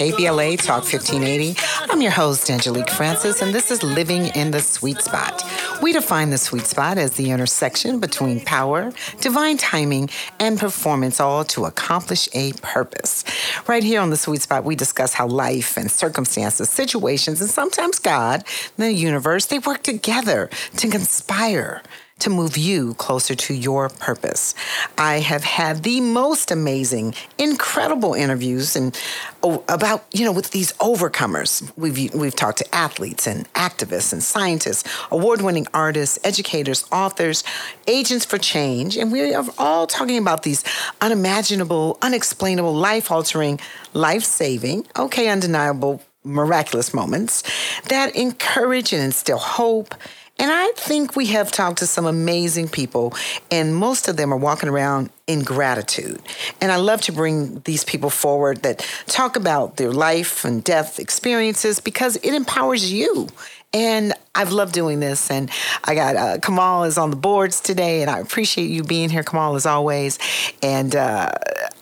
KBLA 0.00 0.56
Talk 0.56 0.84
1580. 0.84 1.56
I'm 1.92 2.00
your 2.00 2.10
host, 2.10 2.50
Angelique 2.50 2.88
Francis, 2.88 3.42
and 3.42 3.54
this 3.54 3.70
is 3.70 3.82
Living 3.82 4.28
in 4.28 4.50
the 4.50 4.60
Sweet 4.62 5.02
Spot. 5.02 5.44
We 5.82 5.92
define 5.92 6.30
the 6.30 6.38
sweet 6.38 6.64
spot 6.64 6.96
as 6.96 7.16
the 7.16 7.30
intersection 7.30 8.00
between 8.00 8.40
power, 8.40 8.94
divine 9.20 9.58
timing, 9.58 10.08
and 10.38 10.58
performance, 10.58 11.20
all 11.20 11.44
to 11.44 11.66
accomplish 11.66 12.30
a 12.32 12.54
purpose. 12.62 13.24
Right 13.68 13.82
here 13.82 14.00
on 14.00 14.08
the 14.08 14.16
sweet 14.16 14.40
spot, 14.40 14.64
we 14.64 14.74
discuss 14.74 15.12
how 15.12 15.26
life 15.26 15.76
and 15.76 15.90
circumstances, 15.90 16.70
situations, 16.70 17.42
and 17.42 17.50
sometimes 17.50 17.98
God, 17.98 18.44
the 18.78 18.94
universe, 18.94 19.44
they 19.44 19.58
work 19.58 19.82
together 19.82 20.48
to 20.78 20.88
conspire 20.88 21.82
to 22.20 22.30
move 22.30 22.56
you 22.56 22.94
closer 22.94 23.34
to 23.34 23.54
your 23.54 23.88
purpose. 23.88 24.54
I 24.98 25.20
have 25.20 25.44
had 25.44 25.82
the 25.82 26.00
most 26.00 26.50
amazing, 26.50 27.14
incredible 27.38 28.14
interviews 28.14 28.76
and 28.76 28.98
oh, 29.42 29.64
about, 29.68 30.04
you 30.12 30.24
know, 30.24 30.32
with 30.32 30.50
these 30.50 30.72
overcomers. 30.74 31.70
We've 31.76 32.14
we've 32.14 32.36
talked 32.36 32.58
to 32.58 32.74
athletes 32.74 33.26
and 33.26 33.52
activists 33.54 34.12
and 34.12 34.22
scientists, 34.22 34.84
award-winning 35.10 35.66
artists, 35.74 36.18
educators, 36.24 36.84
authors, 36.92 37.44
agents 37.86 38.24
for 38.24 38.38
change, 38.38 38.96
and 38.96 39.10
we 39.12 39.34
are 39.34 39.44
all 39.58 39.86
talking 39.86 40.18
about 40.18 40.42
these 40.42 40.64
unimaginable, 41.00 41.98
unexplainable, 42.02 42.74
life-altering, 42.74 43.60
life-saving, 43.94 44.86
okay, 44.98 45.28
undeniable 45.28 46.02
miraculous 46.22 46.92
moments 46.92 47.42
that 47.88 48.14
encourage 48.14 48.92
and 48.92 49.02
instill 49.02 49.38
hope 49.38 49.94
and 50.40 50.50
I 50.50 50.72
think 50.74 51.16
we 51.16 51.26
have 51.26 51.52
talked 51.52 51.80
to 51.80 51.86
some 51.86 52.06
amazing 52.06 52.68
people, 52.68 53.12
and 53.50 53.76
most 53.76 54.08
of 54.08 54.16
them 54.16 54.32
are 54.32 54.38
walking 54.38 54.70
around 54.70 55.10
in 55.26 55.42
gratitude. 55.42 56.18
And 56.62 56.72
I 56.72 56.76
love 56.76 57.02
to 57.02 57.12
bring 57.12 57.60
these 57.66 57.84
people 57.84 58.08
forward 58.08 58.62
that 58.62 58.78
talk 59.06 59.36
about 59.36 59.76
their 59.76 59.92
life 59.92 60.46
and 60.46 60.64
death 60.64 60.98
experiences 60.98 61.78
because 61.78 62.16
it 62.16 62.32
empowers 62.32 62.90
you. 62.90 63.28
And 63.74 64.14
I've 64.34 64.50
loved 64.50 64.72
doing 64.72 64.98
this. 64.98 65.30
And 65.30 65.50
I 65.84 65.94
got 65.94 66.16
uh, 66.16 66.38
Kamal 66.38 66.84
is 66.84 66.96
on 66.96 67.10
the 67.10 67.16
boards 67.16 67.60
today, 67.60 68.00
and 68.00 68.10
I 68.10 68.20
appreciate 68.20 68.70
you 68.70 68.82
being 68.82 69.10
here, 69.10 69.22
Kamal, 69.22 69.56
as 69.56 69.66
always. 69.66 70.18
And 70.62 70.96
uh, 70.96 71.32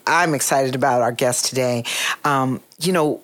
I'm 0.05 0.34
excited 0.34 0.75
about 0.75 1.01
our 1.03 1.12
guest 1.12 1.45
today. 1.45 1.84
Um, 2.25 2.61
you 2.81 2.92
know, 2.92 3.23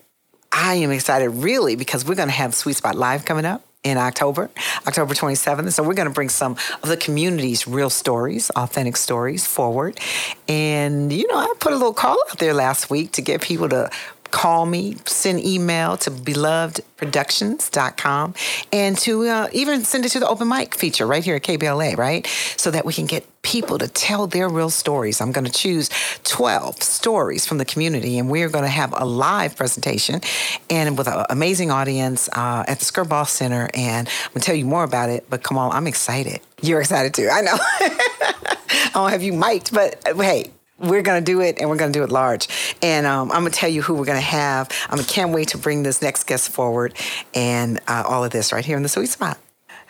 I 0.52 0.74
am 0.76 0.92
excited 0.92 1.30
really 1.30 1.74
because 1.74 2.06
we're 2.06 2.14
going 2.14 2.28
to 2.28 2.34
have 2.34 2.54
Sweet 2.54 2.76
Spot 2.76 2.94
Live 2.94 3.24
coming 3.24 3.44
up 3.44 3.64
in 3.84 3.98
October, 3.98 4.50
October 4.86 5.14
27th. 5.14 5.72
So 5.72 5.82
we're 5.82 5.94
going 5.94 6.08
to 6.08 6.14
bring 6.14 6.30
some 6.30 6.56
of 6.82 6.88
the 6.88 6.96
community's 6.96 7.68
real 7.68 7.90
stories, 7.90 8.50
authentic 8.50 8.96
stories 8.96 9.46
forward. 9.46 10.00
And, 10.48 11.12
you 11.12 11.28
know, 11.28 11.36
I 11.36 11.52
put 11.60 11.72
a 11.72 11.76
little 11.76 11.94
call 11.94 12.16
out 12.30 12.38
there 12.38 12.54
last 12.54 12.90
week 12.90 13.12
to 13.12 13.22
get 13.22 13.42
people 13.42 13.68
to 13.68 13.90
call 14.34 14.66
me, 14.66 14.96
send 15.06 15.42
email 15.44 15.96
to 15.96 16.10
belovedproductions.com, 16.10 18.34
and 18.72 18.98
to 18.98 19.28
uh, 19.28 19.46
even 19.52 19.84
send 19.84 20.04
it 20.04 20.08
to 20.08 20.18
the 20.18 20.28
open 20.28 20.48
mic 20.48 20.74
feature 20.74 21.06
right 21.06 21.22
here 21.22 21.36
at 21.36 21.44
KBLA, 21.44 21.96
right? 21.96 22.26
So 22.56 22.72
that 22.72 22.84
we 22.84 22.92
can 22.92 23.06
get 23.06 23.24
people 23.42 23.78
to 23.78 23.86
tell 23.86 24.26
their 24.26 24.48
real 24.48 24.70
stories. 24.70 25.20
I'm 25.20 25.30
going 25.30 25.44
to 25.44 25.52
choose 25.52 25.88
12 26.24 26.82
stories 26.82 27.46
from 27.46 27.58
the 27.58 27.64
community, 27.64 28.18
and 28.18 28.28
we're 28.28 28.48
going 28.48 28.64
to 28.64 28.70
have 28.70 28.92
a 28.96 29.04
live 29.04 29.54
presentation 29.54 30.20
and 30.68 30.98
with 30.98 31.06
an 31.06 31.26
amazing 31.30 31.70
audience 31.70 32.28
uh, 32.32 32.64
at 32.66 32.80
the 32.80 32.84
Skirball 32.84 33.28
Center. 33.28 33.70
And 33.72 34.08
I'm 34.08 34.30
going 34.32 34.40
to 34.40 34.46
tell 34.46 34.56
you 34.56 34.66
more 34.66 34.82
about 34.82 35.10
it, 35.10 35.30
but 35.30 35.44
come 35.44 35.58
on, 35.58 35.70
I'm 35.70 35.86
excited. 35.86 36.40
You're 36.60 36.80
excited 36.80 37.14
too. 37.14 37.28
I 37.30 37.40
know. 37.40 37.54
I 37.56 38.90
don't 38.94 39.10
have 39.10 39.22
you 39.22 39.32
mic'd, 39.32 39.72
but 39.72 40.02
hey, 40.16 40.50
we're 40.88 41.02
going 41.02 41.22
to 41.22 41.24
do 41.24 41.40
it 41.40 41.58
and 41.60 41.68
we're 41.68 41.76
going 41.76 41.92
to 41.92 41.98
do 41.98 42.04
it 42.04 42.10
large. 42.10 42.48
And 42.82 43.06
um, 43.06 43.30
I'm 43.32 43.40
going 43.40 43.52
to 43.52 43.58
tell 43.58 43.70
you 43.70 43.82
who 43.82 43.94
we're 43.94 44.04
going 44.04 44.18
to 44.18 44.26
have. 44.26 44.70
I 44.90 44.96
can't 45.02 45.32
wait 45.32 45.48
to 45.48 45.58
bring 45.58 45.82
this 45.82 46.02
next 46.02 46.24
guest 46.24 46.50
forward 46.50 46.94
and 47.34 47.80
uh, 47.88 48.04
all 48.06 48.24
of 48.24 48.30
this 48.30 48.52
right 48.52 48.64
here 48.64 48.76
in 48.76 48.82
the 48.82 48.88
sweet 48.88 49.08
spot. 49.08 49.38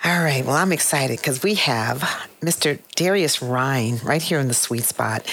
All 0.04 0.22
right. 0.22 0.44
Well, 0.44 0.56
I'm 0.56 0.72
excited 0.72 1.18
because 1.18 1.42
we 1.42 1.54
have 1.54 2.00
Mr. 2.42 2.78
Darius 2.94 3.40
Rhyne 3.40 4.00
right 4.04 4.20
here 4.20 4.38
in 4.38 4.48
the 4.48 4.54
sweet 4.54 4.84
spot. 4.84 5.26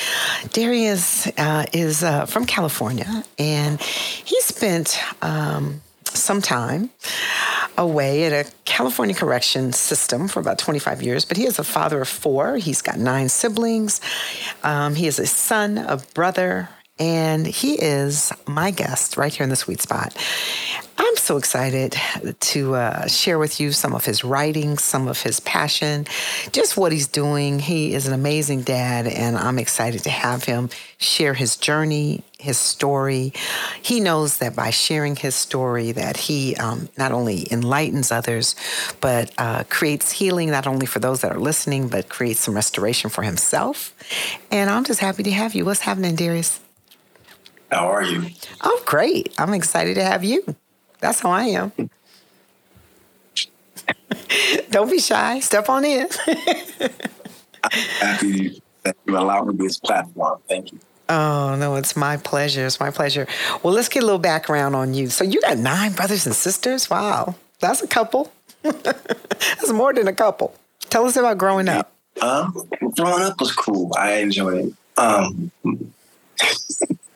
Darius 0.53 1.27
uh, 1.37 1.65
is 1.73 2.03
uh, 2.03 2.25
from 2.25 2.45
California 2.45 3.25
and 3.37 3.81
he 3.81 4.39
spent 4.41 4.97
um, 5.21 5.81
some 6.05 6.41
time 6.41 6.89
away 7.77 8.25
at 8.25 8.45
a 8.45 8.51
California 8.65 9.15
correction 9.15 9.73
system 9.73 10.27
for 10.27 10.39
about 10.39 10.57
25 10.57 11.01
years, 11.01 11.25
but 11.25 11.37
he 11.37 11.45
is 11.45 11.59
a 11.59 11.63
father 11.63 12.01
of 12.01 12.09
four. 12.09 12.57
He's 12.57 12.81
got 12.81 12.97
nine 12.97 13.29
siblings. 13.29 14.01
Um, 14.63 14.95
he 14.95 15.07
is 15.07 15.19
a 15.19 15.25
son, 15.25 15.77
a 15.77 15.97
brother, 16.13 16.69
and 16.99 17.47
he 17.47 17.81
is 17.81 18.31
my 18.45 18.69
guest 18.69 19.17
right 19.17 19.33
here 19.33 19.43
in 19.43 19.49
the 19.49 19.55
sweet 19.55 19.81
spot. 19.81 20.15
I'm 20.97 21.17
so 21.17 21.37
excited 21.37 21.95
to 22.39 22.75
uh, 22.75 23.07
share 23.07 23.39
with 23.39 23.59
you 23.59 23.71
some 23.71 23.95
of 23.95 24.05
his 24.05 24.23
writing, 24.23 24.77
some 24.77 25.07
of 25.07 25.21
his 25.21 25.39
passion, 25.39 26.05
just 26.51 26.77
what 26.77 26.91
he's 26.91 27.07
doing. 27.07 27.57
He 27.57 27.95
is 27.95 28.07
an 28.07 28.13
amazing 28.13 28.61
dad, 28.61 29.07
and 29.07 29.35
I'm 29.35 29.57
excited 29.57 30.03
to 30.03 30.11
have 30.11 30.43
him 30.43 30.69
share 30.99 31.33
his 31.33 31.57
journey, 31.57 32.23
his 32.41 32.57
story. 32.57 33.33
He 33.81 33.99
knows 33.99 34.37
that 34.37 34.55
by 34.55 34.71
sharing 34.71 35.15
his 35.15 35.35
story, 35.35 35.91
that 35.91 36.17
he 36.17 36.55
um, 36.55 36.89
not 36.97 37.11
only 37.11 37.47
enlightens 37.51 38.11
others, 38.11 38.55
but 38.99 39.31
uh, 39.37 39.63
creates 39.69 40.11
healing 40.11 40.49
not 40.49 40.67
only 40.67 40.85
for 40.85 40.99
those 40.99 41.21
that 41.21 41.31
are 41.31 41.39
listening, 41.39 41.87
but 41.87 42.09
creates 42.09 42.39
some 42.39 42.55
restoration 42.55 43.09
for 43.09 43.21
himself. 43.21 43.93
And 44.51 44.69
I'm 44.69 44.83
just 44.83 44.99
happy 44.99 45.23
to 45.23 45.31
have 45.31 45.53
you. 45.53 45.65
What's 45.65 45.81
happening, 45.81 46.15
Darius? 46.15 46.59
How 47.71 47.87
are 47.87 48.03
you? 48.03 48.29
I'm 48.59 48.83
great. 48.85 49.33
I'm 49.37 49.53
excited 49.53 49.95
to 49.95 50.03
have 50.03 50.23
you. 50.23 50.43
That's 50.99 51.19
how 51.21 51.31
I 51.31 51.43
am. 51.43 51.71
Don't 54.71 54.89
be 54.89 54.99
shy. 54.99 55.39
Step 55.39 55.69
on 55.69 55.85
in. 55.85 56.07
I'm 57.63 57.71
happy 57.99 58.61
that 58.83 58.97
you 59.05 59.17
allowed 59.17 59.47
me 59.47 59.55
this 59.57 59.79
platform. 59.79 60.41
Thank 60.49 60.73
you. 60.73 60.79
Oh, 61.11 61.57
no, 61.57 61.75
it's 61.75 61.97
my 61.97 62.15
pleasure. 62.15 62.65
It's 62.65 62.79
my 62.79 62.89
pleasure. 62.89 63.27
Well, 63.63 63.73
let's 63.73 63.89
get 63.89 64.01
a 64.01 64.05
little 64.05 64.19
background 64.19 64.75
on 64.77 64.93
you. 64.93 65.09
So, 65.09 65.25
you 65.25 65.41
got 65.41 65.57
nine 65.57 65.91
brothers 65.91 66.25
and 66.25 66.33
sisters? 66.33 66.89
Wow. 66.89 67.35
That's 67.59 67.81
a 67.81 67.87
couple. 67.87 68.31
That's 68.63 69.71
more 69.73 69.93
than 69.93 70.07
a 70.07 70.13
couple. 70.13 70.55
Tell 70.89 71.05
us 71.05 71.17
about 71.17 71.37
growing 71.37 71.67
up. 71.67 71.91
Um, 72.21 72.69
growing 72.95 73.23
up 73.23 73.39
was 73.41 73.51
cool. 73.51 73.91
I 73.97 74.15
enjoyed 74.15 74.65
it. 74.65 74.73
Um, 74.97 75.51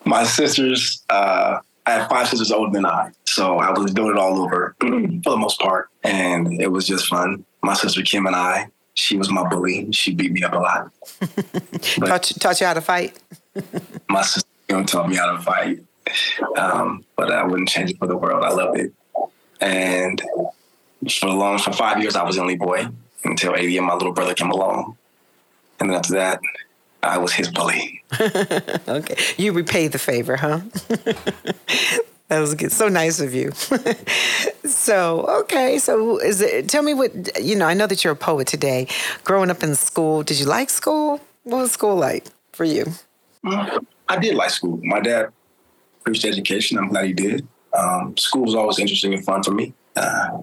my 0.06 0.24
sisters, 0.24 1.02
uh, 1.10 1.60
I 1.86 1.92
had 1.92 2.10
five 2.10 2.28
sisters 2.28 2.52
older 2.52 2.72
than 2.72 2.86
I, 2.86 3.12
so 3.26 3.60
I 3.60 3.72
was 3.78 3.94
doing 3.94 4.12
it 4.12 4.18
all 4.18 4.42
over 4.42 4.76
for 4.80 4.90
the 4.90 5.38
most 5.38 5.60
part, 5.60 5.90
and 6.04 6.60
it 6.62 6.72
was 6.72 6.86
just 6.88 7.08
fun. 7.08 7.46
My 7.62 7.74
sister 7.74 8.02
Kim 8.02 8.26
and 8.26 8.36
I, 8.36 8.68
she 8.96 9.18
was 9.18 9.30
my 9.30 9.48
bully. 9.48 9.92
She 9.92 10.14
beat 10.14 10.32
me 10.32 10.42
up 10.42 10.54
a 10.54 10.58
lot. 10.58 10.92
taught, 11.82 12.32
you, 12.32 12.40
taught 12.40 12.60
you 12.60 12.66
how 12.66 12.74
to 12.74 12.82
fight. 12.82 13.20
my 14.10 14.24
sister 14.24 14.50
taught 14.86 15.08
me 15.08 15.16
how 15.16 15.36
to 15.36 15.42
fight, 15.42 15.80
um, 16.58 17.06
but 17.16 17.32
I 17.32 17.46
wouldn't 17.46 17.70
change 17.70 17.92
it 17.92 18.00
for 18.00 18.08
the 18.08 18.18
world. 18.18 18.44
I 18.44 18.50
loved 18.50 18.80
it, 18.80 18.94
and 19.62 20.22
for 21.10 21.28
long 21.28 21.60
for 21.60 21.72
five 21.72 22.02
years 22.02 22.16
I 22.16 22.24
was 22.24 22.36
the 22.36 22.42
only 22.42 22.56
boy 22.56 22.88
until 23.24 23.54
AD 23.54 23.64
and 23.64 23.86
my 23.86 23.94
little 23.94 24.14
brother 24.14 24.34
came 24.34 24.50
along, 24.50 24.98
and 25.80 25.90
then 25.90 25.98
after 25.98 26.14
that 26.14 26.40
I 27.04 27.18
was 27.18 27.34
his 27.34 27.50
bully. 27.50 28.02
okay. 28.88 29.16
You 29.38 29.52
repaid 29.52 29.92
the 29.92 30.00
favor, 30.00 30.38
huh? 30.38 30.62
That 32.28 32.40
was 32.40 32.56
good. 32.56 32.72
So 32.72 32.88
nice 32.88 33.20
of 33.20 33.34
you. 33.34 33.52
so, 34.66 35.26
okay. 35.42 35.78
So, 35.78 36.18
is 36.18 36.42
it, 36.42 36.70
tell 36.70 36.84
me 36.84 36.94
what, 36.94 37.12
you 37.42 37.56
know, 37.56 37.66
I 37.66 37.74
know 37.74 37.88
that 37.88 38.04
you're 38.04 38.14
a 38.14 38.18
poet 38.18 38.48
today. 38.48 38.88
Growing 39.24 39.52
up 39.52 39.64
in 39.64 39.76
school, 39.76 40.24
did 40.24 40.40
you 40.40 40.46
like 40.46 40.70
school? 40.70 41.22
What 41.44 41.58
was 41.58 41.72
school 41.72 41.96
like 41.96 42.26
for 42.52 42.64
you? 42.64 42.86
I 43.46 44.18
did 44.20 44.36
like 44.36 44.50
school. 44.50 44.80
My 44.84 45.00
dad 45.00 45.30
preached 46.04 46.26
education. 46.26 46.78
I'm 46.78 46.90
glad 46.90 47.06
he 47.06 47.14
did. 47.14 47.48
Um, 47.74 48.16
school 48.18 48.46
was 48.46 48.56
always 48.56 48.80
interesting 48.80 49.14
and 49.14 49.24
fun 49.24 49.44
for 49.44 49.52
me. 49.52 49.74
Uh, 49.96 50.40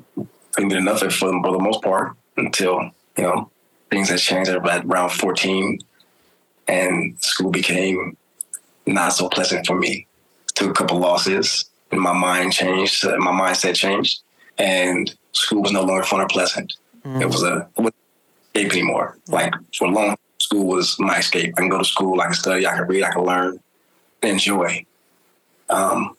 I 0.59 0.61
did 0.61 0.73
enough 0.73 1.03
of 1.03 1.15
for, 1.15 1.31
for 1.43 1.53
the 1.53 1.59
most 1.59 1.83
part 1.83 2.17
until, 2.37 2.91
you 3.17 3.25
know, 3.25 3.51
things 3.91 4.09
had 4.09 4.19
changed 4.19 4.51
at 4.51 4.85
around 4.85 5.11
14 5.11 5.79
and 6.69 7.17
school 7.23 7.51
became 7.51 8.17
not 8.87 9.11
so 9.11 9.29
pleasant 9.29 9.67
for 9.67 9.77
me. 9.77 10.07
Took 10.55 10.71
a 10.71 10.75
couple 10.75 10.99
losses, 10.99 11.65
my 12.01 12.13
mind 12.13 12.53
changed. 12.53 13.05
My 13.05 13.33
mindset 13.33 13.75
changed, 13.75 14.23
and 14.59 15.15
school 15.33 15.63
was 15.63 15.73
no 15.73 15.83
longer 15.83 16.05
fun 16.05 16.21
or 16.21 16.29
pleasant. 16.29 16.73
Mm. 17.05 17.23
It 17.23 17.27
was 17.27 17.43
a 17.43 17.69
escape 18.55 18.73
anymore. 18.73 19.19
Like 19.29 19.55
for 19.77 19.89
a 19.89 19.91
long 19.91 20.17
school 20.41 20.67
was 20.67 20.99
my 20.99 21.19
escape. 21.19 21.55
I 21.57 21.61
can 21.61 21.69
go 21.69 21.79
to 21.79 21.85
school, 21.85 22.21
I 22.21 22.27
can 22.27 22.35
study, 22.35 22.67
I 22.67 22.75
can 22.75 22.87
read, 22.87 23.05
I 23.05 23.11
can 23.11 23.23
learn, 23.23 23.61
enjoy. 24.23 24.85
Um, 25.69 26.17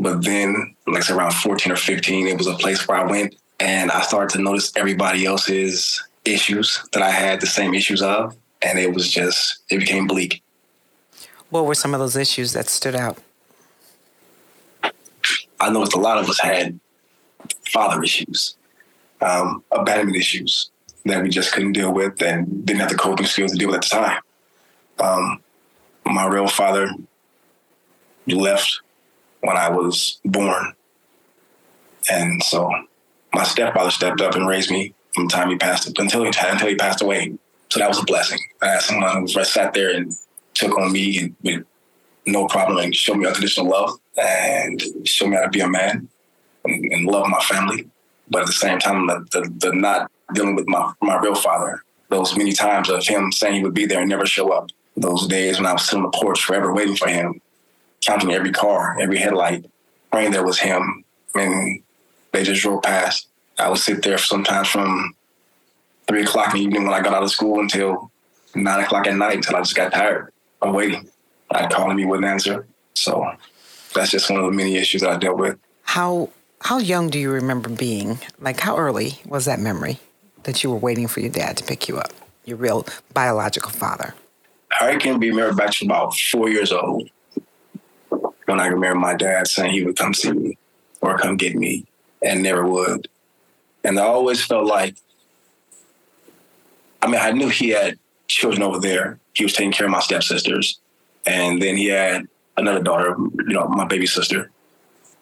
but 0.00 0.24
then, 0.24 0.74
like 0.86 1.08
around 1.10 1.32
14 1.34 1.72
or 1.72 1.76
15, 1.76 2.26
it 2.26 2.38
was 2.38 2.46
a 2.46 2.54
place 2.54 2.86
where 2.88 2.98
I 2.98 3.04
went 3.04 3.36
and 3.60 3.90
I 3.90 4.02
started 4.02 4.36
to 4.36 4.42
notice 4.42 4.72
everybody 4.76 5.24
else's 5.24 6.02
issues 6.24 6.82
that 6.92 7.02
I 7.02 7.10
had 7.10 7.40
the 7.40 7.46
same 7.46 7.74
issues 7.74 8.02
of. 8.02 8.36
And 8.62 8.78
it 8.78 8.92
was 8.92 9.12
just, 9.12 9.58
it 9.70 9.78
became 9.78 10.06
bleak. 10.06 10.42
What 11.50 11.66
were 11.66 11.74
some 11.74 11.94
of 11.94 12.00
those 12.00 12.16
issues 12.16 12.52
that 12.54 12.68
stood 12.68 12.96
out? 12.96 13.18
I 15.60 15.70
noticed 15.70 15.94
a 15.94 16.00
lot 16.00 16.18
of 16.18 16.28
us 16.28 16.40
had 16.40 16.78
father 17.72 18.02
issues, 18.02 18.56
um, 19.20 19.62
abandonment 19.70 20.16
issues 20.16 20.70
that 21.04 21.22
we 21.22 21.28
just 21.28 21.52
couldn't 21.52 21.72
deal 21.72 21.92
with 21.92 22.20
and 22.22 22.66
didn't 22.66 22.80
have 22.80 22.90
the 22.90 22.96
coping 22.96 23.26
skills 23.26 23.52
to 23.52 23.58
deal 23.58 23.68
with 23.68 23.76
at 23.76 23.82
the 23.82 23.88
time. 23.88 24.20
Um, 24.98 25.40
my 26.04 26.26
real 26.26 26.48
father 26.48 26.88
left 28.26 28.80
when 29.40 29.56
I 29.56 29.70
was 29.70 30.20
born. 30.24 30.74
And 32.10 32.42
so 32.42 32.70
my 33.34 33.44
stepfather 33.44 33.90
stepped 33.90 34.20
up 34.20 34.34
and 34.34 34.48
raised 34.48 34.70
me 34.70 34.94
from 35.14 35.26
the 35.26 35.32
time 35.32 35.50
he 35.50 35.56
passed 35.56 35.86
until 35.98 36.22
he, 36.22 36.28
until 36.28 36.68
he 36.68 36.74
passed 36.76 37.02
away. 37.02 37.36
So 37.70 37.80
that 37.80 37.88
was 37.88 37.98
a 37.98 38.04
blessing. 38.04 38.38
I 38.62 38.68
had 38.68 38.82
someone 38.82 39.16
who 39.16 39.28
sat 39.44 39.74
there 39.74 39.90
and 39.90 40.12
took 40.54 40.78
on 40.78 40.92
me 40.92 41.18
and 41.44 41.64
no 42.26 42.46
problem 42.46 42.78
and 42.78 42.94
showed 42.94 43.18
me 43.18 43.26
unconditional 43.26 43.68
love 43.68 43.98
and 44.16 44.82
show 45.04 45.26
me 45.26 45.36
how 45.36 45.42
to 45.42 45.50
be 45.50 45.60
a 45.60 45.68
man 45.68 46.08
and, 46.64 46.92
and 46.92 47.06
love 47.06 47.28
my 47.28 47.40
family. 47.40 47.88
But 48.28 48.42
at 48.42 48.46
the 48.46 48.52
same 48.52 48.78
time, 48.78 49.06
the, 49.06 49.26
the, 49.32 49.68
the 49.68 49.72
not 49.72 50.10
dealing 50.34 50.56
with 50.56 50.66
my, 50.66 50.92
my 51.00 51.18
real 51.18 51.36
father, 51.36 51.82
those 52.08 52.36
many 52.36 52.52
times 52.52 52.90
of 52.90 53.06
him 53.06 53.30
saying 53.30 53.56
he 53.56 53.62
would 53.62 53.74
be 53.74 53.86
there 53.86 54.00
and 54.00 54.10
never 54.10 54.26
show 54.26 54.52
up. 54.52 54.70
Those 54.96 55.26
days 55.26 55.58
when 55.58 55.66
I 55.66 55.72
was 55.72 55.84
sitting 55.84 56.04
on 56.04 56.10
the 56.10 56.18
porch 56.18 56.42
forever 56.42 56.72
waiting 56.72 56.96
for 56.96 57.08
him, 57.08 57.40
counting 58.04 58.32
every 58.32 58.52
car, 58.52 58.96
every 58.98 59.18
headlight, 59.18 59.66
praying 60.10 60.32
there 60.32 60.44
was 60.44 60.58
him. 60.58 61.04
And 61.34 61.82
they 62.32 62.42
just 62.42 62.62
drove 62.62 62.82
past. 62.82 63.28
I 63.58 63.68
would 63.68 63.78
sit 63.78 64.02
there 64.02 64.18
sometimes 64.18 64.68
from 64.68 65.14
three 66.08 66.22
o'clock 66.22 66.54
in 66.54 66.58
the 66.58 66.64
evening 66.64 66.84
when 66.84 66.94
I 66.94 67.02
got 67.02 67.14
out 67.14 67.22
of 67.22 67.30
school 67.30 67.60
until 67.60 68.10
nine 68.54 68.82
o'clock 68.82 69.06
at 69.06 69.16
night 69.16 69.36
until 69.36 69.56
I 69.56 69.60
just 69.60 69.76
got 69.76 69.92
tired 69.92 70.32
of 70.62 70.74
waiting. 70.74 71.08
I'd 71.50 71.70
me 71.70 71.90
him, 71.90 71.98
he 71.98 72.04
wouldn't 72.04 72.26
answer. 72.26 72.66
So 72.94 73.30
that's 73.94 74.10
just 74.10 74.30
one 74.30 74.40
of 74.40 74.46
the 74.46 74.52
many 74.52 74.76
issues 74.76 75.02
that 75.02 75.10
I 75.10 75.16
dealt 75.16 75.38
with. 75.38 75.58
How 75.82 76.30
how 76.62 76.78
young 76.78 77.10
do 77.10 77.18
you 77.18 77.30
remember 77.30 77.68
being? 77.68 78.18
Like 78.40 78.60
how 78.60 78.76
early 78.76 79.20
was 79.26 79.44
that 79.44 79.60
memory 79.60 79.98
that 80.44 80.62
you 80.62 80.70
were 80.70 80.76
waiting 80.76 81.06
for 81.06 81.20
your 81.20 81.30
dad 81.30 81.56
to 81.58 81.64
pick 81.64 81.88
you 81.88 81.98
up, 81.98 82.12
your 82.44 82.56
real 82.56 82.86
biological 83.12 83.70
father? 83.70 84.14
I 84.80 84.96
can 84.96 85.18
be 85.18 85.30
remember 85.30 85.54
back 85.54 85.70
to 85.72 85.84
about 85.84 86.14
four 86.14 86.48
years 86.48 86.72
old 86.72 87.08
when 88.46 88.60
I 88.60 88.66
remember 88.66 88.98
my 88.98 89.14
dad 89.14 89.46
saying 89.46 89.72
he 89.72 89.84
would 89.84 89.96
come 89.96 90.14
see 90.14 90.32
me 90.32 90.58
or 91.00 91.18
come 91.18 91.36
get 91.36 91.54
me 91.54 91.86
and 92.22 92.42
never 92.42 92.66
would. 92.66 93.08
And 93.84 93.98
I 93.98 94.02
always 94.02 94.44
felt 94.44 94.66
like, 94.66 94.96
I 97.02 97.06
mean, 97.06 97.20
I 97.20 97.30
knew 97.30 97.48
he 97.48 97.70
had 97.70 97.98
children 98.26 98.62
over 98.62 98.80
there. 98.80 99.20
He 99.34 99.44
was 99.44 99.52
taking 99.52 99.72
care 99.72 99.86
of 99.86 99.92
my 99.92 100.00
stepsisters. 100.00 100.80
And 101.26 101.60
then 101.60 101.76
he 101.76 101.86
had 101.86 102.26
another 102.56 102.82
daughter, 102.82 103.16
you 103.18 103.52
know, 103.52 103.68
my 103.68 103.84
baby 103.84 104.06
sister. 104.06 104.50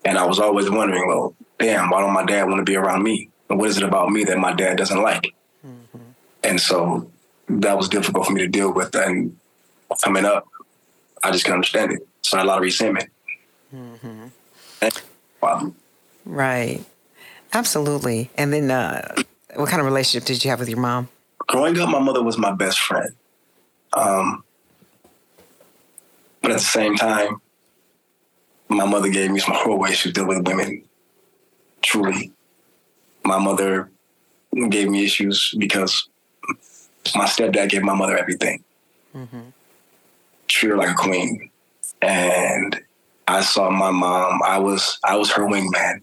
And 0.05 0.19
I 0.19 0.27
was 0.27 0.39
always 0.39 0.71
wondering, 0.71 1.07
well, 1.09 1.35
damn, 1.59 1.89
why 1.91 2.01
don't 2.01 2.13
my 2.13 2.25
dad 2.25 2.45
want 2.45 2.59
to 2.59 2.71
be 2.71 2.77
around 2.77 3.03
me? 3.03 3.31
And 3.49 3.59
what 3.59 3.71
is 3.71 3.79
it 3.79 3.83
about 3.83 4.11
me 4.11 4.25
that 4.25 4.39
my 4.39 4.53
dad 4.53 4.77
doesn't 4.77 5.01
like? 5.01 5.35
Mm-hmm. 5.67 5.99
And 6.43 6.61
so 6.61 7.11
that 7.49 7.77
was 7.77 7.89
difficult 7.89 8.27
for 8.27 8.33
me 8.33 8.43
to 8.43 8.49
deal 8.49 8.73
with. 8.73 8.95
And 8.95 9.39
coming 10.03 10.25
up, 10.25 10.47
I 11.23 11.31
just 11.31 11.45
couldn't 11.45 11.57
understand 11.57 11.93
it. 11.93 12.07
So 12.23 12.37
I 12.37 12.41
had 12.41 12.47
a 12.47 12.49
lot 12.49 12.59
of 12.59 12.63
resentment. 12.63 13.11
Mm-hmm. 13.75 14.27
Wow. 15.41 15.73
Right. 16.25 16.85
Absolutely. 17.53 18.31
And 18.37 18.53
then, 18.53 18.71
uh, 18.71 19.15
what 19.55 19.69
kind 19.69 19.81
of 19.81 19.87
relationship 19.87 20.27
did 20.27 20.45
you 20.45 20.51
have 20.51 20.59
with 20.59 20.69
your 20.69 20.81
mom? 20.81 21.09
Growing 21.47 21.79
up, 21.79 21.89
my 21.89 21.99
mother 21.99 22.23
was 22.23 22.37
my 22.37 22.53
best 22.53 22.81
friend. 22.81 23.11
Um, 23.93 24.43
but 26.45 26.51
at 26.51 26.59
the 26.59 26.65
same 26.65 26.95
time, 26.95 27.41
my 28.69 28.85
mother 28.85 29.09
gave 29.09 29.31
me 29.31 29.41
some 29.41 29.55
horrible 29.55 29.87
to 29.87 30.13
deal 30.13 30.27
with 30.27 30.47
women. 30.47 30.85
Truly, 31.81 32.33
my 33.25 33.39
mother 33.39 33.91
gave 34.69 34.91
me 34.91 35.07
issues 35.07 35.55
because 35.57 36.07
my 37.17 37.25
stepdad 37.25 37.71
gave 37.71 37.83
my 37.83 37.95
mother 37.95 38.19
everything. 38.19 38.63
Mm-hmm. 39.17 39.41
Treat 40.49 40.69
her 40.69 40.77
like 40.77 40.91
a 40.91 40.95
queen, 40.95 41.49
and 42.03 42.79
I 43.27 43.41
saw 43.41 43.71
my 43.71 43.91
mom. 43.91 44.43
I 44.45 44.59
was 44.59 44.99
I 45.03 45.17
was 45.17 45.31
her 45.33 45.45
wingman. 45.45 46.03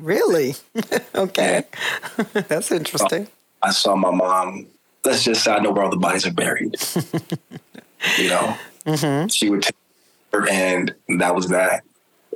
Really? 0.00 0.56
okay. 1.14 1.62
That's 2.32 2.72
interesting. 2.72 3.28
I 3.62 3.70
saw 3.70 3.94
my 3.94 4.10
mom. 4.10 4.66
Let's 5.04 5.22
just 5.22 5.44
say 5.44 5.52
I 5.52 5.60
know 5.60 5.70
where 5.70 5.84
all 5.84 5.90
the 5.90 5.96
bodies 5.96 6.26
are 6.26 6.32
buried. 6.32 6.74
you 8.18 8.28
know, 8.28 8.56
mm-hmm. 8.88 9.28
she 9.28 9.50
would 9.50 9.62
take 9.62 9.76
her, 10.32 10.48
and 10.48 10.94
that 11.18 11.34
was 11.34 11.48
that. 11.48 11.84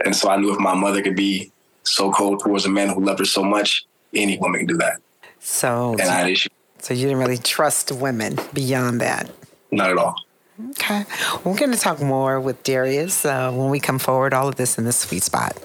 And 0.04 0.14
so 0.14 0.31
I 0.31 0.37
knew 0.37 0.52
if 0.52 0.58
my 0.58 0.75
mother 0.75 1.02
could 1.02 1.16
be 1.16 1.52
so 1.84 2.12
cold 2.12 2.40
towards 2.40 2.64
a 2.64 2.69
man 2.69 2.88
who 2.88 3.04
loved 3.04 3.19
her 3.19 3.25
so 3.25 3.43
much, 3.43 3.84
any 4.14 4.38
woman 4.38 4.60
can 4.60 4.66
do 4.66 4.76
that. 4.78 5.00
So, 5.40 5.93
and 5.93 6.02
I 6.02 6.14
had 6.14 6.31
issues. 6.31 6.52
So 6.78 6.94
you 6.94 7.02
didn't 7.02 7.19
really 7.19 7.38
trust 7.38 7.93
women 7.93 8.38
beyond 8.52 9.00
that. 9.00 9.31
Not 9.70 9.90
at 9.90 9.99
all. 9.99 10.16
Okay. 10.70 11.04
We're 11.44 11.56
going 11.56 11.72
to 11.72 11.78
talk 11.78 12.00
more 12.00 12.40
with 12.40 12.62
Darius 12.62 13.25
uh, 13.25 13.52
when 13.52 13.70
we 13.70 13.81
come 13.81 13.98
forward, 13.98 14.34
all 14.34 14.48
of 14.48 14.56
this 14.56 14.78
in 14.78 14.84
the 14.84 14.93
sweet 14.93 15.22
spot. 15.22 15.56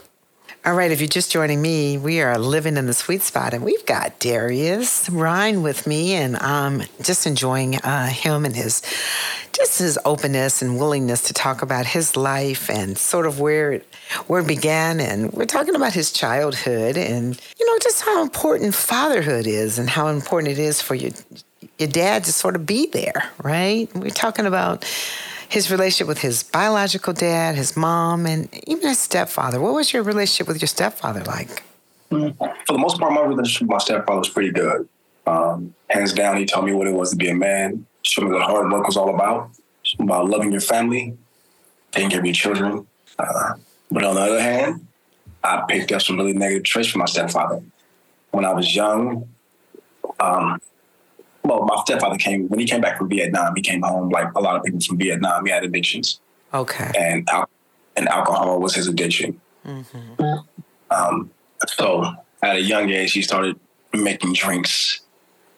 All 0.68 0.74
right, 0.74 0.92
if 0.92 1.00
you're 1.00 1.08
just 1.08 1.32
joining 1.32 1.62
me, 1.62 1.98
we 1.98 2.20
are 2.20 2.38
living 2.38 2.76
in 2.76 2.88
the 2.88 2.94
sweet 2.94 3.22
spot, 3.22 3.54
and 3.54 3.64
we've 3.64 3.86
got 3.86 4.20
Darius 4.20 5.10
Rhyne 5.10 5.64
with 5.64 5.88
me, 5.88 6.14
and 6.14 6.36
I'm 6.36 6.84
just 7.02 7.26
enjoying 7.26 7.78
uh, 7.78 8.08
him 8.08 8.44
and 8.44 8.54
his 8.54 8.82
just 9.54 9.80
his 9.80 9.98
openness 10.04 10.62
and 10.62 10.78
willingness 10.78 11.22
to 11.22 11.34
talk 11.34 11.62
about 11.62 11.86
his 11.86 12.18
life 12.18 12.70
and 12.70 12.98
sort 12.98 13.26
of 13.26 13.40
where 13.40 13.72
it 13.72 13.96
where 14.28 14.42
it 14.42 14.48
began, 14.48 15.00
and 15.00 15.32
we're 15.32 15.46
talking 15.46 15.74
about 15.74 15.94
his 15.94 16.12
childhood 16.12 16.98
and 16.98 17.40
you 17.58 17.66
know 17.66 17.80
just 17.80 18.02
how 18.02 18.22
important 18.22 18.76
fatherhood 18.76 19.48
is 19.48 19.80
and 19.80 19.90
how 19.90 20.10
important 20.10 20.52
it 20.52 20.60
is 20.60 20.82
for 20.82 20.96
your 20.96 21.12
your 21.80 21.88
dad 21.88 22.26
to 22.26 22.34
sort 22.34 22.58
of 22.58 22.66
be 22.66 22.88
there, 22.88 23.24
right? 23.42 23.88
We're 23.96 24.10
talking 24.10 24.46
about 24.46 24.84
his 25.50 25.72
relationship 25.72 26.08
with 26.08 26.20
his 26.20 26.44
biological 26.44 27.14
dad, 27.14 27.56
his 27.56 27.78
mom, 27.78 28.26
and 28.26 28.50
even 28.68 28.90
his 28.90 29.00
stepfather. 29.00 29.60
What 29.60 29.74
was 29.74 29.94
your 29.94 30.04
relationship 30.04 30.48
with 30.48 30.62
your 30.62 30.68
stepfather 30.68 31.24
like? 31.24 31.64
For 32.10 32.18
the 32.20 32.78
most 32.78 33.00
part, 33.00 33.14
my 33.14 33.22
relationship 33.22 33.64
with 33.64 33.72
my 33.72 33.78
stepfather 33.78 34.20
was 34.20 34.30
pretty 34.30 34.52
good. 34.52 34.88
Um, 35.26 35.74
hands 35.90 36.14
down, 36.14 36.38
he 36.38 36.46
taught 36.46 36.64
me 36.64 36.74
what 36.74 36.88
it 36.88 36.94
was 36.94 37.12
to 37.12 37.16
be 37.18 37.30
a 37.30 37.36
man, 37.36 37.86
showed 38.02 38.26
me 38.26 38.32
what 38.32 38.44
hard 38.44 38.72
work 38.72 38.86
was 38.86 38.96
all 38.96 39.14
about, 39.14 39.52
about 40.00 40.30
loving 40.30 40.52
your 40.52 40.62
family, 40.62 41.18
taking 41.92 42.10
care 42.10 42.20
of 42.20 42.26
your 42.26 42.34
children. 42.34 42.88
Uh, 43.20 43.54
but 43.92 44.04
on 44.04 44.16
the 44.16 44.22
other 44.22 44.42
hand, 44.42 44.88
I 45.44 45.64
picked 45.68 45.92
up 45.92 46.02
some 46.02 46.18
really 46.18 46.34
negative 46.34 46.64
traits 46.64 46.90
from 46.90 47.00
my 47.00 47.06
stepfather. 47.06 47.62
When 48.32 48.46
I 48.46 48.54
was 48.54 48.76
young, 48.76 49.28
um, 50.20 50.62
well, 51.48 51.64
my 51.66 51.82
stepfather 51.82 52.18
came 52.18 52.48
when 52.50 52.60
he 52.60 52.66
came 52.66 52.82
back 52.82 52.98
from 52.98 53.10
Vietnam. 53.10 53.54
He 53.56 53.62
came 53.62 53.82
home 53.82 54.10
like 54.10 54.34
a 54.36 54.40
lot 54.40 54.56
of 54.56 54.64
people 54.64 54.80
from 54.82 54.98
Vietnam. 54.98 55.46
He 55.46 55.52
had 55.52 55.64
addictions. 55.64 56.20
Okay. 56.54 56.92
And 56.98 57.30
and 57.96 58.08
alcohol 58.10 58.60
was 58.60 58.76
his 58.76 58.88
addiction. 58.88 59.40
Mm-hmm. 59.66 60.24
Um, 60.92 61.32
so 61.68 62.14
at 62.42 62.58
a 62.58 62.62
young 62.62 62.90
age, 62.90 63.14
he 63.14 63.22
started 63.22 63.60
making 63.94 64.34
drinks, 64.34 65.02